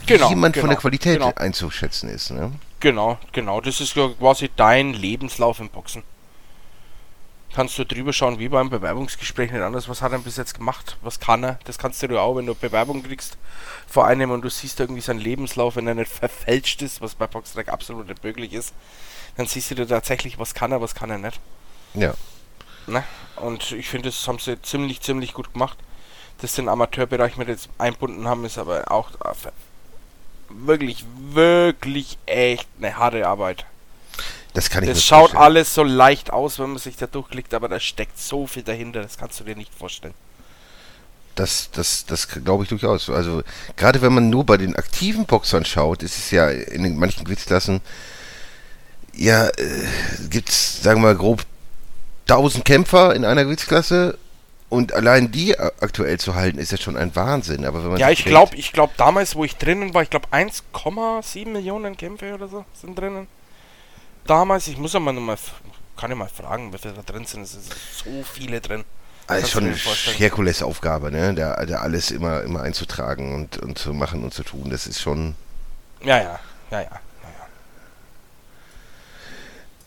Genau, 0.07 0.27
wie 0.27 0.31
jemand 0.31 0.57
von 0.57 0.63
genau, 0.63 0.73
der 0.75 0.81
Qualität 0.81 1.19
genau. 1.19 1.33
einzuschätzen 1.35 2.09
ist. 2.09 2.31
Ne? 2.31 2.53
Genau, 2.81 3.19
genau. 3.33 3.61
Das 3.61 3.81
ist 3.81 3.97
ja 3.97 4.09
quasi 4.19 4.51
dein 4.57 4.93
Lebenslauf 4.93 5.61
im 5.61 5.69
Boxen. 5.69 6.03
Kannst 7.55 7.79
du 7.79 7.85
drüber 7.85 8.13
schauen, 8.13 8.39
wie 8.39 8.49
beim 8.49 8.69
Bewerbungsgespräch 8.69 9.51
nicht 9.51 9.63
anders. 9.63 9.89
Was 9.89 10.03
hat 10.03 10.13
er 10.13 10.19
bis 10.19 10.37
jetzt 10.37 10.55
gemacht? 10.55 10.99
Was 11.03 11.19
kann 11.19 11.43
er? 11.43 11.59
Das 11.65 11.79
kannst 11.79 12.03
du 12.03 12.21
auch, 12.21 12.37
wenn 12.37 12.47
du 12.47 12.55
Bewerbung 12.55 13.03
kriegst 13.03 13.39
vor 13.87 14.07
einem 14.07 14.31
und 14.31 14.43
du 14.43 14.51
siehst 14.51 14.79
irgendwie 14.81 15.01
seinen 15.01 15.21
Lebenslauf, 15.21 15.77
wenn 15.77 15.87
er 15.87 15.95
nicht 15.95 16.13
verfälscht 16.13 16.83
ist, 16.83 17.01
was 17.01 17.15
bei 17.15 17.27
Boxtrack 17.27 17.69
absolut 17.69 18.09
nicht 18.09 18.23
möglich 18.23 18.53
ist, 18.53 18.75
dann 19.37 19.47
siehst 19.47 19.71
du 19.71 19.75
dir 19.75 19.89
tatsächlich, 19.89 20.39
was 20.39 20.55
kann 20.55 20.73
er, 20.73 20.81
was 20.81 20.95
kann 20.95 21.11
er 21.11 21.19
nicht. 21.19 21.41
Ja. 21.95 22.15
Ne? 22.87 23.03
Und 23.37 23.73
ich 23.73 23.89
finde, 23.89 24.09
das 24.11 24.29
haben 24.29 24.39
sie 24.39 24.61
ziemlich, 24.63 25.01
ziemlich 25.01 25.33
gut 25.33 25.53
gemacht. 25.53 25.79
Dass 26.41 26.55
sie 26.55 26.63
den 26.63 26.69
Amateurbereich 26.69 27.37
mit 27.37 27.49
jetzt 27.49 27.69
einbunden 27.79 28.29
haben, 28.29 28.45
ist 28.45 28.59
aber 28.59 28.93
auch 28.93 29.11
äh, 29.25 29.51
wirklich, 30.49 31.05
wirklich 31.19 32.19
echt 32.27 32.69
eine 32.79 32.97
harte 32.97 33.27
Arbeit. 33.27 33.67
Das 34.59 34.71
kann 34.71 34.83
ich 34.83 34.91
Das 34.91 35.05
schaut 35.05 35.31
vorstellen. 35.31 35.43
alles 35.45 35.73
so 35.73 35.85
leicht 35.85 36.33
aus, 36.33 36.59
wenn 36.59 36.71
man 36.71 36.79
sich 36.79 36.97
da 36.97 37.07
durchklickt, 37.07 37.55
aber 37.55 37.69
da 37.69 37.79
steckt 37.79 38.19
so 38.19 38.49
viel 38.49 38.65
dahinter, 38.65 39.03
das 39.03 39.17
kannst 39.17 39.39
du 39.39 39.45
dir 39.45 39.55
nicht 39.55 39.73
vorstellen. 39.73 40.15
Das, 41.37 41.71
das, 41.71 42.07
das 42.07 42.27
glaube 42.27 42.65
ich 42.65 42.69
durchaus. 42.69 43.09
Also 43.09 43.45
gerade 43.77 44.03
wenn 44.03 44.13
man 44.13 44.31
nur 44.31 44.45
bei 44.45 44.57
den 44.57 44.75
aktiven 44.75 45.27
Boxern 45.27 45.65
schaut, 45.65 46.03
ist 46.03 46.19
es 46.19 46.33
ja 46.33 46.51
in 46.51 46.83
den 46.83 46.99
manchen 46.99 47.23
Gewichtsklassen, 47.23 47.81
ja, 49.15 49.47
äh, 49.47 49.53
gibt 50.29 50.49
es, 50.49 50.83
sagen 50.83 51.03
wir 51.03 51.11
mal 51.11 51.17
grob, 51.17 51.45
1000 52.29 52.65
Kämpfer 52.65 53.15
in 53.15 53.25
einer 53.25 53.45
Gewichtsklasse 53.45 54.19
und 54.71 54.93
allein 54.93 55.31
die 55.31 55.57
aktuell 55.57 56.19
zu 56.19 56.35
halten, 56.35 56.59
ist 56.59 56.73
ja 56.73 56.79
schon 56.79 56.97
ein 56.97 57.15
Wahnsinn. 57.15 57.65
Aber 57.65 57.85
wenn 57.85 57.93
man 57.93 58.01
Ja, 58.01 58.11
ich 58.11 58.25
glaube, 58.25 58.57
ich 58.57 58.73
glaube 58.73 58.95
damals, 58.97 59.37
wo 59.37 59.45
ich 59.45 59.57
drinnen 59.57 59.95
war, 59.95 60.03
ich 60.03 60.11
glaube 60.11 60.27
1,7 60.33 61.47
Millionen 61.47 61.97
Kämpfe 61.97 62.35
oder 62.35 62.49
so 62.49 62.65
sind 62.75 62.99
drinnen. 62.99 63.29
Damals, 64.29 64.69
ich 64.69 64.77
muss 64.77 64.93
ja 64.93 65.01
mal 65.01 65.13
nochmal, 65.13 65.39
kann 65.97 66.11
ich 66.11 66.17
mal 66.17 66.29
fragen, 66.29 66.71
wie 66.73 66.79
viele 66.79 66.93
da 66.93 67.03
drin 67.03 67.25
sind. 67.25 67.43
Es 67.43 67.53
sind 67.53 67.65
so 67.65 68.23
viele 68.23 68.61
drin. 68.61 68.85
Ah, 69.27 69.37
ist 69.37 69.51
schon 69.51 69.65
eine. 69.65 69.75
Herkulesaufgabe, 69.75 71.11
ne? 71.11 71.35
Da, 71.35 71.65
da 71.65 71.79
alles 71.79 72.11
immer, 72.11 72.43
immer 72.43 72.63
einzutragen 72.63 73.35
und, 73.35 73.57
und 73.57 73.79
zu 73.79 73.95
machen 73.95 74.23
und 74.25 74.35
zu 74.35 74.43
tun. 74.43 74.69
Das 74.69 74.87
ist 74.87 75.01
schon. 75.01 75.35
Ja, 76.05 76.19
ja, 76.19 76.41
ja, 76.71 76.81
ja. 76.83 76.91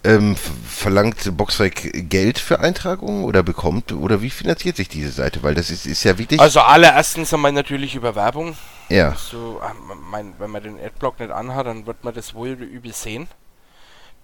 Ähm, 0.03 0.35
verlangt 0.35 1.37
Boxrec 1.37 2.09
Geld 2.09 2.39
für 2.39 2.59
Eintragungen 2.59 3.23
oder 3.23 3.43
bekommt 3.43 3.91
oder 3.91 4.23
wie 4.23 4.31
finanziert 4.31 4.75
sich 4.77 4.89
diese 4.89 5.11
Seite? 5.11 5.43
Weil 5.43 5.53
das 5.53 5.69
ist, 5.69 5.85
ist 5.85 6.03
ja 6.03 6.17
wirklich. 6.17 6.39
Also 6.39 6.61
allererstens 6.61 7.31
einmal 7.31 7.51
natürlich 7.51 7.93
über 7.93 8.15
Werbung. 8.15 8.57
ja. 8.89 9.15
So, 9.15 9.61
ähm, 9.63 9.99
mein, 10.09 10.33
wenn 10.39 10.49
man 10.49 10.63
den 10.63 10.79
Adblock 10.79 11.19
nicht 11.19 11.31
anhat, 11.31 11.67
dann 11.67 11.85
wird 11.85 12.03
man 12.03 12.15
das 12.15 12.33
wohl 12.33 12.49
übel 12.49 12.93
sehen. 12.93 13.27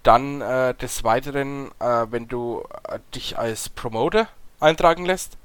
Dann 0.03 0.41
äh, 0.41 0.73
des 0.75 1.03
Weiteren, 1.03 1.71
äh, 1.79 2.05
wenn 2.09 2.27
du 2.27 2.63
äh, 2.87 2.99
dich 3.13 3.37
als 3.37 3.69
Promoter 3.69 4.27
eintragen 4.59 5.05
lässt, 5.05 5.37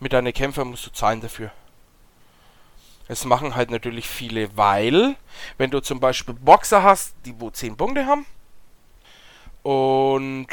mit 0.00 0.12
deinen 0.12 0.32
Kämpfern 0.32 0.68
musst 0.68 0.86
du 0.86 0.90
zahlen 0.90 1.20
dafür. 1.20 1.50
Es 3.06 3.24
machen 3.24 3.54
halt 3.54 3.70
natürlich 3.70 4.08
viele, 4.08 4.56
weil, 4.56 5.16
wenn 5.58 5.70
du 5.70 5.80
zum 5.80 6.00
Beispiel 6.00 6.34
Boxer 6.34 6.82
hast, 6.82 7.14
die 7.24 7.38
wo 7.38 7.50
10 7.50 7.76
Punkte 7.76 8.06
haben 8.06 8.24
und 9.62 10.48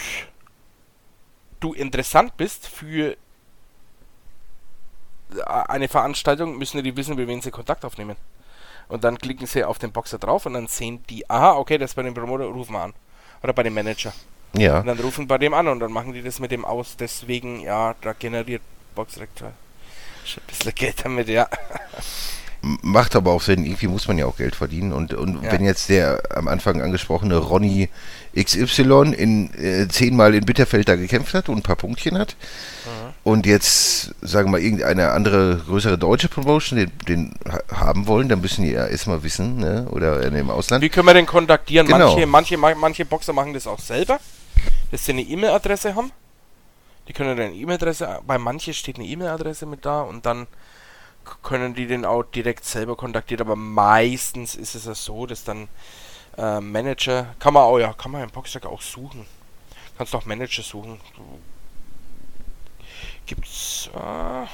du 1.61 1.73
interessant 1.73 2.35
bist 2.35 2.67
für 2.67 3.15
eine 5.45 5.87
Veranstaltung, 5.87 6.57
müssen 6.57 6.83
die 6.83 6.97
wissen, 6.97 7.15
mit 7.15 7.27
wem 7.27 7.41
sie 7.41 7.51
Kontakt 7.51 7.85
aufnehmen. 7.85 8.17
Und 8.89 9.05
dann 9.05 9.17
klicken 9.17 9.47
sie 9.47 9.63
auf 9.63 9.79
den 9.79 9.93
Boxer 9.93 10.17
drauf 10.17 10.45
und 10.45 10.53
dann 10.53 10.67
sehen 10.67 11.03
die, 11.09 11.29
aha, 11.29 11.53
okay, 11.53 11.77
das 11.77 11.91
ist 11.91 11.95
bei 11.95 12.03
dem 12.03 12.13
Promoter, 12.13 12.45
rufen 12.45 12.73
wir 12.73 12.81
an. 12.81 12.93
Oder 13.43 13.53
bei 13.53 13.63
dem 13.63 13.73
Manager. 13.73 14.13
Ja. 14.53 14.79
Und 14.79 14.87
dann 14.87 14.99
rufen 14.99 15.27
bei 15.27 15.37
dem 15.37 15.53
an 15.53 15.67
und 15.67 15.79
dann 15.79 15.91
machen 15.91 16.13
die 16.13 16.21
das 16.21 16.39
mit 16.39 16.51
dem 16.51 16.65
aus. 16.65 16.95
Deswegen, 16.97 17.61
ja, 17.61 17.95
da 18.01 18.13
generiert 18.13 18.61
Boxrec 18.95 19.29
schon 20.25 20.43
ein 20.43 20.47
bisschen 20.47 20.75
Geld 20.75 21.05
damit, 21.05 21.27
ja. 21.29 21.47
Macht 22.61 23.15
aber 23.15 23.31
auch 23.31 23.41
Sinn, 23.41 23.65
irgendwie 23.65 23.87
muss 23.87 24.07
man 24.07 24.19
ja 24.19 24.27
auch 24.27 24.37
Geld 24.37 24.55
verdienen. 24.55 24.93
Und, 24.93 25.15
und 25.15 25.41
Ja. 25.43 25.51
wenn 25.51 25.65
jetzt 25.65 25.89
der 25.89 26.21
am 26.35 26.47
Anfang 26.47 26.79
angesprochene 26.79 27.37
Ronny 27.37 27.89
XY 28.37 29.13
in 29.17 29.51
äh, 29.55 29.87
zehnmal 29.87 30.35
in 30.35 30.45
Bitterfeld 30.45 30.87
da 30.87 30.95
gekämpft 30.95 31.33
hat 31.33 31.49
und 31.49 31.57
ein 31.57 31.63
paar 31.63 31.75
Punktchen 31.75 32.19
hat 32.19 32.35
und 33.23 33.45
jetzt, 33.45 34.13
sagen 34.21 34.47
wir 34.47 34.53
mal, 34.53 34.61
irgendeine 34.61 35.11
andere 35.11 35.57
größere 35.67 35.97
deutsche 35.97 36.27
Promotion 36.27 36.79
den, 36.79 36.91
den 37.07 37.33
ha- 37.47 37.61
haben 37.85 38.07
wollen, 38.07 38.29
dann 38.29 38.41
müssen 38.41 38.63
die 38.63 38.71
ja 38.71 38.87
erstmal 38.87 39.21
wissen, 39.23 39.57
ne? 39.57 39.87
Oder 39.91 40.21
im 40.23 40.49
Ausland. 40.49 40.83
Wie 40.83 40.89
können 40.89 41.05
wir 41.07 41.13
den 41.13 41.25
kontaktieren? 41.27 41.85
Genau. 41.87 42.11
Manche, 42.13 42.25
manche, 42.25 42.57
ma- 42.57 42.75
manche 42.75 43.05
Boxer 43.05 43.33
machen 43.33 43.53
das 43.53 43.67
auch 43.67 43.79
selber, 43.79 44.19
dass 44.91 45.05
sie 45.05 45.11
eine 45.11 45.21
E-Mail-Adresse 45.21 45.93
haben. 45.95 46.11
Die 47.07 47.13
können 47.13 47.35
dann 47.37 47.47
eine 47.47 47.55
E-Mail-Adresse, 47.55 48.19
bei 48.25 48.37
manchen 48.37 48.73
steht 48.73 48.97
eine 48.97 49.05
E-Mail-Adresse 49.07 49.65
mit 49.65 49.85
da 49.85 50.01
und 50.01 50.25
dann 50.25 50.47
können 51.43 51.75
die 51.75 51.85
den 51.85 52.05
auch 52.05 52.23
direkt 52.23 52.65
selber 52.65 52.95
kontaktieren, 52.95 53.41
aber 53.45 53.55
meistens 53.55 54.55
ist 54.55 54.73
es 54.75 54.85
ja 54.85 54.95
so, 54.95 55.27
dass 55.27 55.43
dann 55.43 55.67
äh, 56.37 56.59
Manager, 56.59 57.35
kann 57.39 57.53
man 57.53 57.63
auch, 57.63 57.77
ja, 57.77 57.93
kann 57.93 58.11
man 58.11 58.23
im 58.23 58.29
Boxtag 58.31 58.65
auch 58.65 58.81
suchen. 58.81 59.25
Kannst 59.97 60.15
auch 60.15 60.25
Manager 60.25 60.63
suchen. 60.63 60.99
Gibt's, 63.25 63.89
äh, 63.95 64.45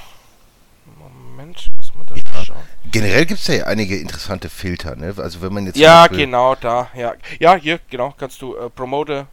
Moment, 0.98 1.68
muss 1.76 1.94
man 1.94 2.06
da 2.06 2.14
Ja. 2.14 2.44
schauen. 2.44 2.56
Generell 2.90 3.26
gibt 3.26 3.40
es 3.40 3.46
ja 3.48 3.64
einige 3.66 3.96
interessante 3.98 4.48
Filter, 4.48 4.96
ne? 4.96 5.14
Also 5.16 5.42
wenn 5.42 5.52
man 5.52 5.66
jetzt 5.66 5.76
Ja, 5.76 6.06
genau, 6.06 6.54
da, 6.54 6.88
ja. 6.94 7.14
Ja, 7.38 7.54
hier, 7.56 7.78
genau, 7.90 8.14
kannst 8.16 8.40
du 8.42 8.56
äh, 8.56 8.70
Promoter, 8.70 9.26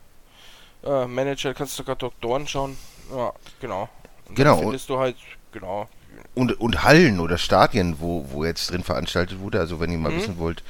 äh, 0.84 1.05
Manager, 1.05 1.53
kannst 1.53 1.74
du 1.74 1.84
sogar 1.84 1.95
Doktoren 1.95 2.47
schauen. 2.47 2.78
Ja, 3.16 3.32
genau. 3.61 3.89
Und 4.28 4.36
Genau. 4.36 4.57
Findest 4.57 4.89
du 4.89 4.97
halt, 4.99 5.16
genau. 5.51 5.88
und, 6.34 6.59
und 6.59 6.84
Hallen 6.84 7.20
oder 7.20 7.38
Stadien, 7.38 7.99
wo, 7.99 8.26
wo 8.32 8.43
jetzt 8.43 8.72
drin 8.72 8.84
veranstaltet 8.84 9.39
wurde, 9.39 9.59
also 9.59 9.80
wenn 9.80 9.91
ihr 9.91 9.97
mal 9.97 10.11
Mhm. 10.11 10.18
wissen 10.18 10.38
wollt, 10.39 10.63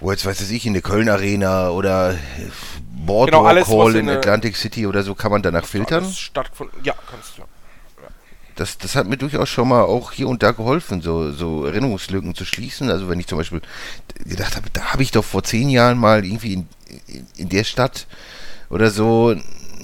wo 0.00 0.10
jetzt, 0.10 0.26
weiß 0.26 0.50
ich, 0.50 0.66
in 0.66 0.72
der 0.72 0.82
Köln 0.82 1.08
Arena 1.08 1.70
oder 1.70 2.16
Boardwalk 3.06 3.30
Genau, 3.30 3.44
alles, 3.44 3.68
Hall 3.68 3.96
in 3.96 4.08
in 4.08 4.16
Atlantic 4.16 4.56
City 4.56 4.86
oder 4.86 5.02
so, 5.02 5.14
kann 5.14 5.30
man 5.30 5.42
danach 5.42 5.64
filtern. 5.64 6.10
Stattgefunden. 6.10 6.78
Ja, 6.82 6.94
kannst 7.10 7.38
du. 7.38 7.42
Das, 8.56 8.78
das 8.78 8.94
hat 8.94 9.08
mir 9.08 9.16
durchaus 9.16 9.48
schon 9.48 9.68
mal 9.68 9.82
auch 9.82 10.12
hier 10.12 10.28
und 10.28 10.42
da 10.44 10.52
geholfen, 10.52 11.02
so, 11.02 11.32
so 11.32 11.66
Erinnerungslücken 11.66 12.36
zu 12.36 12.44
schließen. 12.44 12.88
Also 12.88 13.08
wenn 13.08 13.18
ich 13.18 13.26
zum 13.26 13.38
Beispiel 13.38 13.60
gedacht 14.24 14.54
habe, 14.54 14.70
da 14.72 14.92
habe 14.92 15.02
ich 15.02 15.10
doch 15.10 15.24
vor 15.24 15.42
zehn 15.42 15.68
Jahren 15.68 15.98
mal 15.98 16.24
irgendwie 16.24 16.54
in, 16.54 16.68
in, 17.08 17.26
in 17.36 17.48
der 17.48 17.64
Stadt 17.64 18.06
oder 18.70 18.90
so 18.90 19.34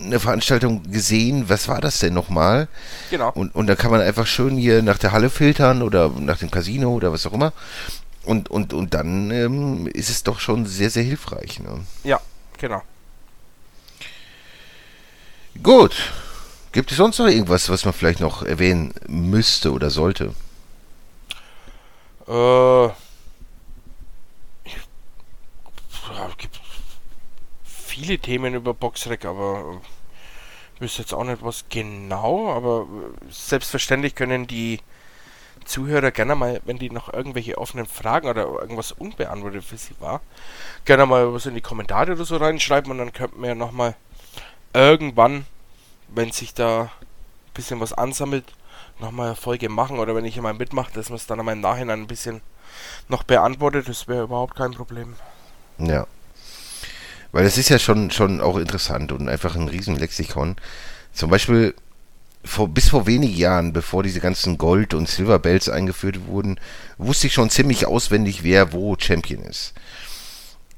eine 0.03 0.21
Veranstaltung 0.21 0.85
gesehen. 0.91 1.49
Was 1.49 1.67
war 1.67 1.81
das 1.81 1.99
denn 1.99 2.15
nochmal? 2.15 2.69
Genau. 3.11 3.33
Und, 3.35 3.55
und 3.57 3.67
dann 3.67 3.77
kann 3.77 3.91
man 3.91 4.01
einfach 4.01 4.27
schön 4.27 4.57
hier 4.57 4.83
nach 4.83 4.99
der 4.99 5.11
Halle 5.11 5.31
filtern 5.31 5.83
oder 5.83 6.09
nach 6.09 6.39
dem 6.39 6.51
Casino 6.51 6.93
oder 6.93 7.13
was 7.13 7.27
auch 7.27 7.33
immer. 7.33 7.53
Und, 8.25 8.51
und, 8.51 8.73
und 8.73 8.95
dann 8.95 9.31
ähm, 9.31 9.87
ist 9.87 10.11
es 10.11 10.23
doch 10.23 10.41
schon 10.41 10.67
sehr, 10.67 10.91
sehr 10.91 11.03
hilfreich. 11.03 11.59
Ne? 11.61 11.85
Ja, 12.05 12.21
genau. 12.59 12.83
Gut. 15.63 15.95
Gibt 16.73 16.93
es 16.93 16.99
sonst 16.99 17.19
noch 17.19 17.27
irgendwas, 17.27 17.69
was 17.69 17.85
man 17.85 17.95
vielleicht 17.95 18.21
noch 18.21 18.43
erwähnen 18.43 18.95
müsste 19.09 19.73
oder 19.73 19.91
sollte? 19.91 20.35
Äh. 22.29 22.87
es 26.29 26.37
gibt 26.39 26.61
viele 27.65 28.19
Themen 28.19 28.55
über 28.55 28.73
Boxrec, 28.73 29.25
aber 29.25 29.81
ich 30.77 30.81
wüsste 30.81 31.03
jetzt 31.03 31.13
auch 31.13 31.25
nicht 31.25 31.43
was 31.43 31.65
genau, 31.69 32.53
aber 32.53 32.83
äh, 32.83 33.33
selbstverständlich 33.33 34.15
können 34.15 34.47
die 34.47 34.81
Zuhörer 35.65 36.11
gerne 36.11 36.35
mal, 36.35 36.61
wenn 36.65 36.79
die 36.79 36.91
noch 36.91 37.13
irgendwelche 37.13 37.59
offenen 37.59 37.87
Fragen 37.87 38.29
oder 38.29 38.47
irgendwas 38.47 38.93
unbeantwortet 38.93 39.65
für 39.65 39.77
sie 39.77 39.95
war, 40.01 40.21
gerne 40.85 41.07
mal 41.07 41.33
was 41.33 41.47
in 41.47 41.55
die 41.55 41.61
Kommentare 41.61 42.13
oder 42.13 42.25
so 42.25 42.37
reinschreiben 42.37 42.91
und 42.91 42.99
dann 42.99 43.13
könnten 43.13 43.41
wir 43.41 43.51
ja 43.51 43.55
nochmal 43.55 43.95
irgendwann, 44.73 45.47
wenn 46.09 46.33
sich 46.33 46.55
da 46.55 46.83
ein 46.83 46.89
bisschen 47.55 47.81
was 47.81 47.93
ansammelt, 47.93 48.45
nochmal 48.99 49.29
eine 49.29 49.37
Folge 49.37 49.69
machen 49.69 49.99
oder 49.99 50.15
wenn 50.15 50.25
ich 50.25 50.41
mal 50.41 50.55
mitmache, 50.55 50.93
dass 50.93 51.09
man 51.09 51.17
es 51.17 51.27
dann 51.27 51.39
einmal 51.41 51.55
im 51.55 51.61
Nachhinein 51.61 52.01
ein 52.01 52.07
bisschen 52.07 52.41
noch 53.09 53.23
beantwortet, 53.23 53.89
das 53.89 54.09
wäre 54.09 54.25
überhaupt 54.25 54.57
kein 54.57 54.73
Problem. 54.73 55.15
Ja. 55.79 56.07
Weil 57.33 57.45
es 57.45 57.59
ist 57.59 57.69
ja 57.69 57.79
schon, 57.79 58.11
schon 58.11 58.41
auch 58.41 58.57
interessant 58.57 59.13
und 59.13 59.29
einfach 59.29 59.55
ein 59.55 59.69
riesen 59.69 59.97
Lexikon. 59.97 60.57
Zum 61.13 61.31
Beispiel 61.31 61.75
vor, 62.45 62.69
bis 62.69 62.89
vor 62.89 63.07
wenigen 63.07 63.37
Jahren, 63.37 63.73
bevor 63.73 64.03
diese 64.03 64.21
ganzen 64.21 64.57
Gold- 64.59 64.95
und 64.95 65.09
Silverbells 65.09 65.69
eingeführt 65.69 66.27
wurden, 66.27 66.59
wusste 66.99 67.27
ich 67.27 67.35
schon 67.35 67.51
ziemlich 67.51 67.87
auswendig, 67.87 68.43
wer 68.43 68.73
wo 68.73 68.97
Champion 68.99 69.43
ist. 69.43 69.75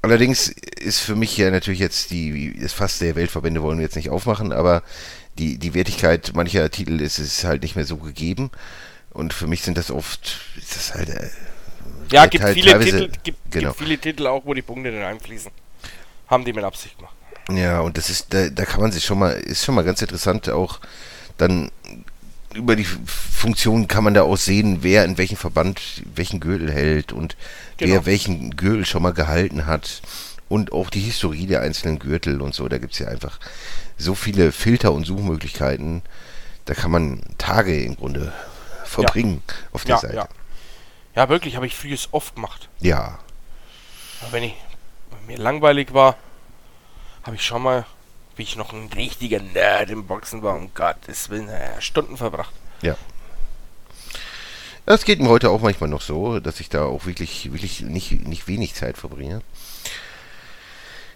Allerdings 0.01 0.49
ist 0.49 0.99
für 0.99 1.15
mich 1.15 1.37
ja 1.37 1.49
natürlich 1.49 1.79
jetzt 1.79 2.11
die, 2.11 2.59
das 2.59 2.73
Fass 2.73 2.99
der 2.99 3.15
Weltverbände 3.15 3.63
wollen 3.63 3.77
wir 3.77 3.85
jetzt 3.85 3.95
nicht 3.95 4.09
aufmachen, 4.09 4.51
aber 4.51 4.83
die, 5.37 5.57
die 5.57 5.73
Wertigkeit 5.73 6.33
mancher 6.35 6.69
Titel 6.69 6.99
ist 6.99 7.19
es 7.19 7.45
halt 7.45 7.61
nicht 7.63 7.75
mehr 7.77 7.85
so 7.85 7.97
gegeben. 7.97 8.51
Und 9.11 9.33
für 9.33 9.47
mich 9.47 9.61
sind 9.61 9.77
das 9.77 9.91
oft, 9.91 10.41
ist 10.57 10.75
das 10.75 10.93
halt, 10.95 11.09
äh, 11.09 11.29
Ja, 12.11 12.25
gibt 12.25 12.43
teil- 12.43 12.53
viele 12.55 12.79
Titel, 12.79 13.09
gibt, 13.23 13.37
genau. 13.51 13.69
gibt 13.69 13.79
viele 13.79 13.97
Titel 13.97 14.27
auch, 14.27 14.45
wo 14.45 14.53
die 14.53 14.61
Punkte 14.61 14.91
nicht 14.91 15.03
einfließen. 15.03 15.51
Haben 16.27 16.43
die 16.43 16.51
mit 16.51 16.63
Absicht 16.65 16.97
gemacht. 16.97 17.15
Ja, 17.49 17.79
und 17.81 17.97
das 17.97 18.09
ist, 18.09 18.33
da, 18.33 18.49
da 18.49 18.65
kann 18.65 18.81
man 18.81 18.91
sich 18.91 19.05
schon 19.05 19.19
mal, 19.19 19.31
ist 19.33 19.63
schon 19.63 19.75
mal 19.75 19.83
ganz 19.83 20.01
interessant, 20.01 20.49
auch 20.49 20.79
dann 21.37 21.71
über 22.53 22.75
die 22.75 22.85
Funktion 22.85 23.87
kann 23.87 24.03
man 24.03 24.13
da 24.13 24.21
auch 24.23 24.37
sehen, 24.37 24.79
wer 24.81 25.05
in 25.05 25.17
welchem 25.17 25.37
Verband 25.37 25.81
welchen 26.13 26.39
Gürtel 26.39 26.71
hält 26.71 27.11
und 27.11 27.35
wer 27.79 27.87
Genau. 27.87 28.05
welchen 28.05 28.55
Gürtel 28.55 28.85
schon 28.85 29.01
mal 29.03 29.13
gehalten 29.13 29.65
hat 29.65 30.01
und 30.49 30.71
auch 30.71 30.89
die 30.91 30.99
Historie 31.01 31.47
der 31.47 31.61
einzelnen 31.61 31.97
Gürtel 31.99 32.41
und 32.41 32.53
so. 32.53 32.67
Da 32.67 32.77
gibt 32.77 32.93
es 32.93 32.99
ja 32.99 33.07
einfach 33.07 33.39
so 33.97 34.13
viele 34.13 34.51
Filter 34.51 34.91
und 34.91 35.05
Suchmöglichkeiten. 35.05 36.03
Da 36.65 36.73
kann 36.75 36.91
man 36.91 37.21
Tage 37.39 37.83
im 37.83 37.95
Grunde 37.95 38.31
verbringen 38.85 39.41
auf 39.71 39.83
der 39.83 39.95
Ja, 39.95 40.01
Seite. 40.01 40.15
ja. 40.15 40.27
Ja, 41.15 41.29
wirklich, 41.29 41.55
habe 41.55 41.65
ich 41.67 41.75
früher 41.75 41.97
oft 42.11 42.35
gemacht. 42.35 42.69
Ja. 42.79 43.19
Aber 44.21 44.31
wenn 44.31 44.43
ich 44.43 44.53
wenn 45.11 45.25
mir 45.35 45.41
langweilig 45.41 45.93
war, 45.93 46.17
habe 47.23 47.35
ich 47.35 47.43
schon 47.45 47.61
mal, 47.63 47.85
wie 48.35 48.43
ich 48.43 48.55
noch 48.55 48.73
ein 48.73 48.89
richtiger 48.93 49.39
Nerd 49.39 49.89
im 49.89 50.05
Boxen 50.05 50.41
war, 50.41 50.55
um 50.55 50.73
Gottes 50.73 51.29
Willen, 51.29 51.49
äh, 51.49 51.81
Stunden 51.81 52.17
verbracht. 52.17 52.53
Ja. 52.81 52.97
Das 54.85 55.05
geht 55.05 55.21
mir 55.21 55.29
heute 55.29 55.49
auch 55.49 55.61
manchmal 55.61 55.89
noch 55.89 56.01
so, 56.01 56.39
dass 56.39 56.59
ich 56.59 56.69
da 56.69 56.83
auch 56.83 57.05
wirklich, 57.05 57.51
wirklich 57.53 57.81
nicht, 57.81 58.27
nicht 58.27 58.47
wenig 58.47 58.73
Zeit 58.73 58.97
verbringe. 58.97 59.41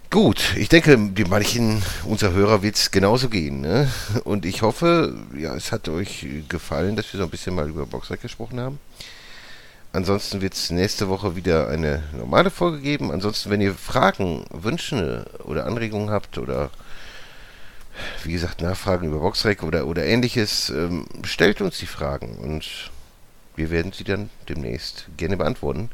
Gut, 0.10 0.56
ich 0.56 0.70
denke, 0.70 0.98
manchen 1.28 1.84
unserer 2.06 2.32
Hörer 2.32 2.64
wird 2.64 2.78
es 2.78 2.92
genauso 2.92 3.28
gehen. 3.28 3.60
Ne? 3.60 3.92
Und 4.24 4.46
ich 4.46 4.62
hoffe, 4.62 5.14
ja, 5.36 5.54
es 5.54 5.74
hat 5.74 5.90
euch 5.90 6.26
gefallen, 6.48 6.96
dass 6.96 7.12
wir 7.12 7.18
so 7.18 7.26
ein 7.26 7.30
bisschen 7.30 7.56
mal 7.56 7.68
über 7.68 7.86
Boxrec 7.86 8.22
gesprochen 8.22 8.62
haben. 8.62 8.80
Ansonsten 9.92 10.40
wird 10.42 10.54
es 10.54 10.70
nächste 10.70 11.10
Woche 11.10 11.36
wieder 11.36 11.68
eine 11.68 12.04
normale 12.18 12.52
Folge 12.52 12.80
geben. 12.80 13.12
Ansonsten, 13.12 13.50
wenn 13.50 13.60
ihr 13.60 13.74
Fragen, 13.74 14.46
Wünsche 14.52 15.26
oder 15.44 15.66
Anregungen 15.66 16.10
habt 16.10 16.38
oder 16.38 16.70
wie 18.24 18.34
gesagt 18.34 18.62
Nachfragen 18.62 19.08
über 19.08 19.20
Boxrec 19.20 19.64
oder, 19.64 19.88
oder 19.88 20.06
ähnliches, 20.06 20.70
ähm, 20.70 21.06
stellt 21.24 21.62
uns 21.62 21.78
die 21.78 21.86
Fragen 21.86 22.38
und 22.38 22.92
wir 23.56 23.72
werden 23.72 23.92
sie 23.92 24.04
dann 24.04 24.30
demnächst 24.48 25.08
gerne 25.18 25.36
beantworten. 25.36 25.90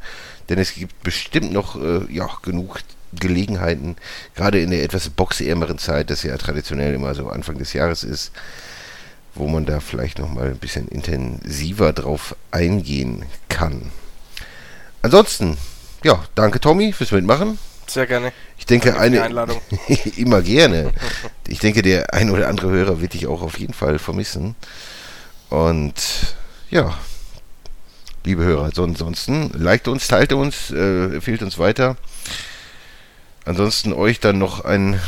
Denn 0.50 0.60
es 0.60 0.74
gibt 0.74 1.02
bestimmt 1.04 1.52
noch 1.52 1.82
äh, 1.82 2.02
ja, 2.14 2.30
genug 2.44 2.82
Gelegenheiten, 3.14 3.96
gerade 4.36 4.60
in 4.60 4.72
der 4.72 4.84
etwas 4.84 5.10
boxärmeren 5.10 5.78
Zeit, 5.78 6.10
das 6.10 6.24
ja 6.24 6.38
traditionell 6.38 6.94
immer 6.94 7.16
so 7.16 7.30
Anfang 7.30 7.58
des 7.58 7.74
Jahres 7.74 8.04
ist, 8.04 8.32
wo 9.36 9.48
man 9.48 9.66
da 9.66 9.80
vielleicht 9.80 10.20
nochmal 10.20 10.48
ein 10.48 10.58
bisschen 10.58 10.88
intensiver 10.88 11.94
drauf 11.94 12.36
eingehen 12.52 13.26
kann. 13.50 13.92
Ansonsten, 15.02 15.58
ja, 16.04 16.24
danke 16.36 16.60
Tommy 16.60 16.92
fürs 16.92 17.12
Mitmachen. 17.12 17.58
Sehr 17.88 18.08
gerne. 18.08 18.32
Ich 18.58 18.66
denke, 18.66 18.98
eine. 18.98 19.22
Einladung. 19.22 19.62
immer 20.18 20.42
gerne. 20.42 20.92
Ich 21.48 21.60
denke, 21.60 21.82
der 21.82 22.14
ein 22.14 22.30
oder 22.30 22.48
andere 22.48 22.72
Hörer 22.72 23.02
wird 23.02 23.14
dich 23.14 23.28
auch 23.28 23.42
auf 23.42 23.60
jeden 23.60 23.74
Fall 23.74 24.00
vermissen. 24.00 24.56
Und 25.50 26.36
ja, 26.70 26.98
liebe 28.24 28.44
Hörer, 28.44 28.72
so 28.74 28.84
ansonsten, 28.84 29.52
liked 29.54 29.88
uns, 29.88 30.08
teilt 30.08 30.34
uns, 30.34 30.72
äh, 30.72 31.06
empfiehlt 31.16 31.44
uns 31.44 31.60
weiter. 31.60 31.98
Ansonsten 33.46 33.94
euch 33.94 34.20
dann 34.20 34.38
noch 34.38 34.64
einen 34.64 35.00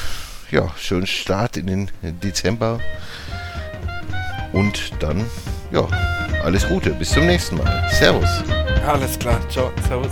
ja, 0.51 0.69
schönen 0.77 1.07
Start 1.07 1.57
in 1.57 1.67
den 1.67 1.91
Dezember. 2.01 2.79
Und 4.53 4.91
dann, 4.99 5.25
ja, 5.71 5.87
alles 6.43 6.67
Gute. 6.67 6.91
Bis 6.91 7.09
zum 7.11 7.25
nächsten 7.25 7.57
Mal. 7.57 7.89
Servus. 7.91 8.29
Alles 8.85 9.17
klar. 9.17 9.39
Ciao. 9.49 9.71
Servus. 9.87 10.11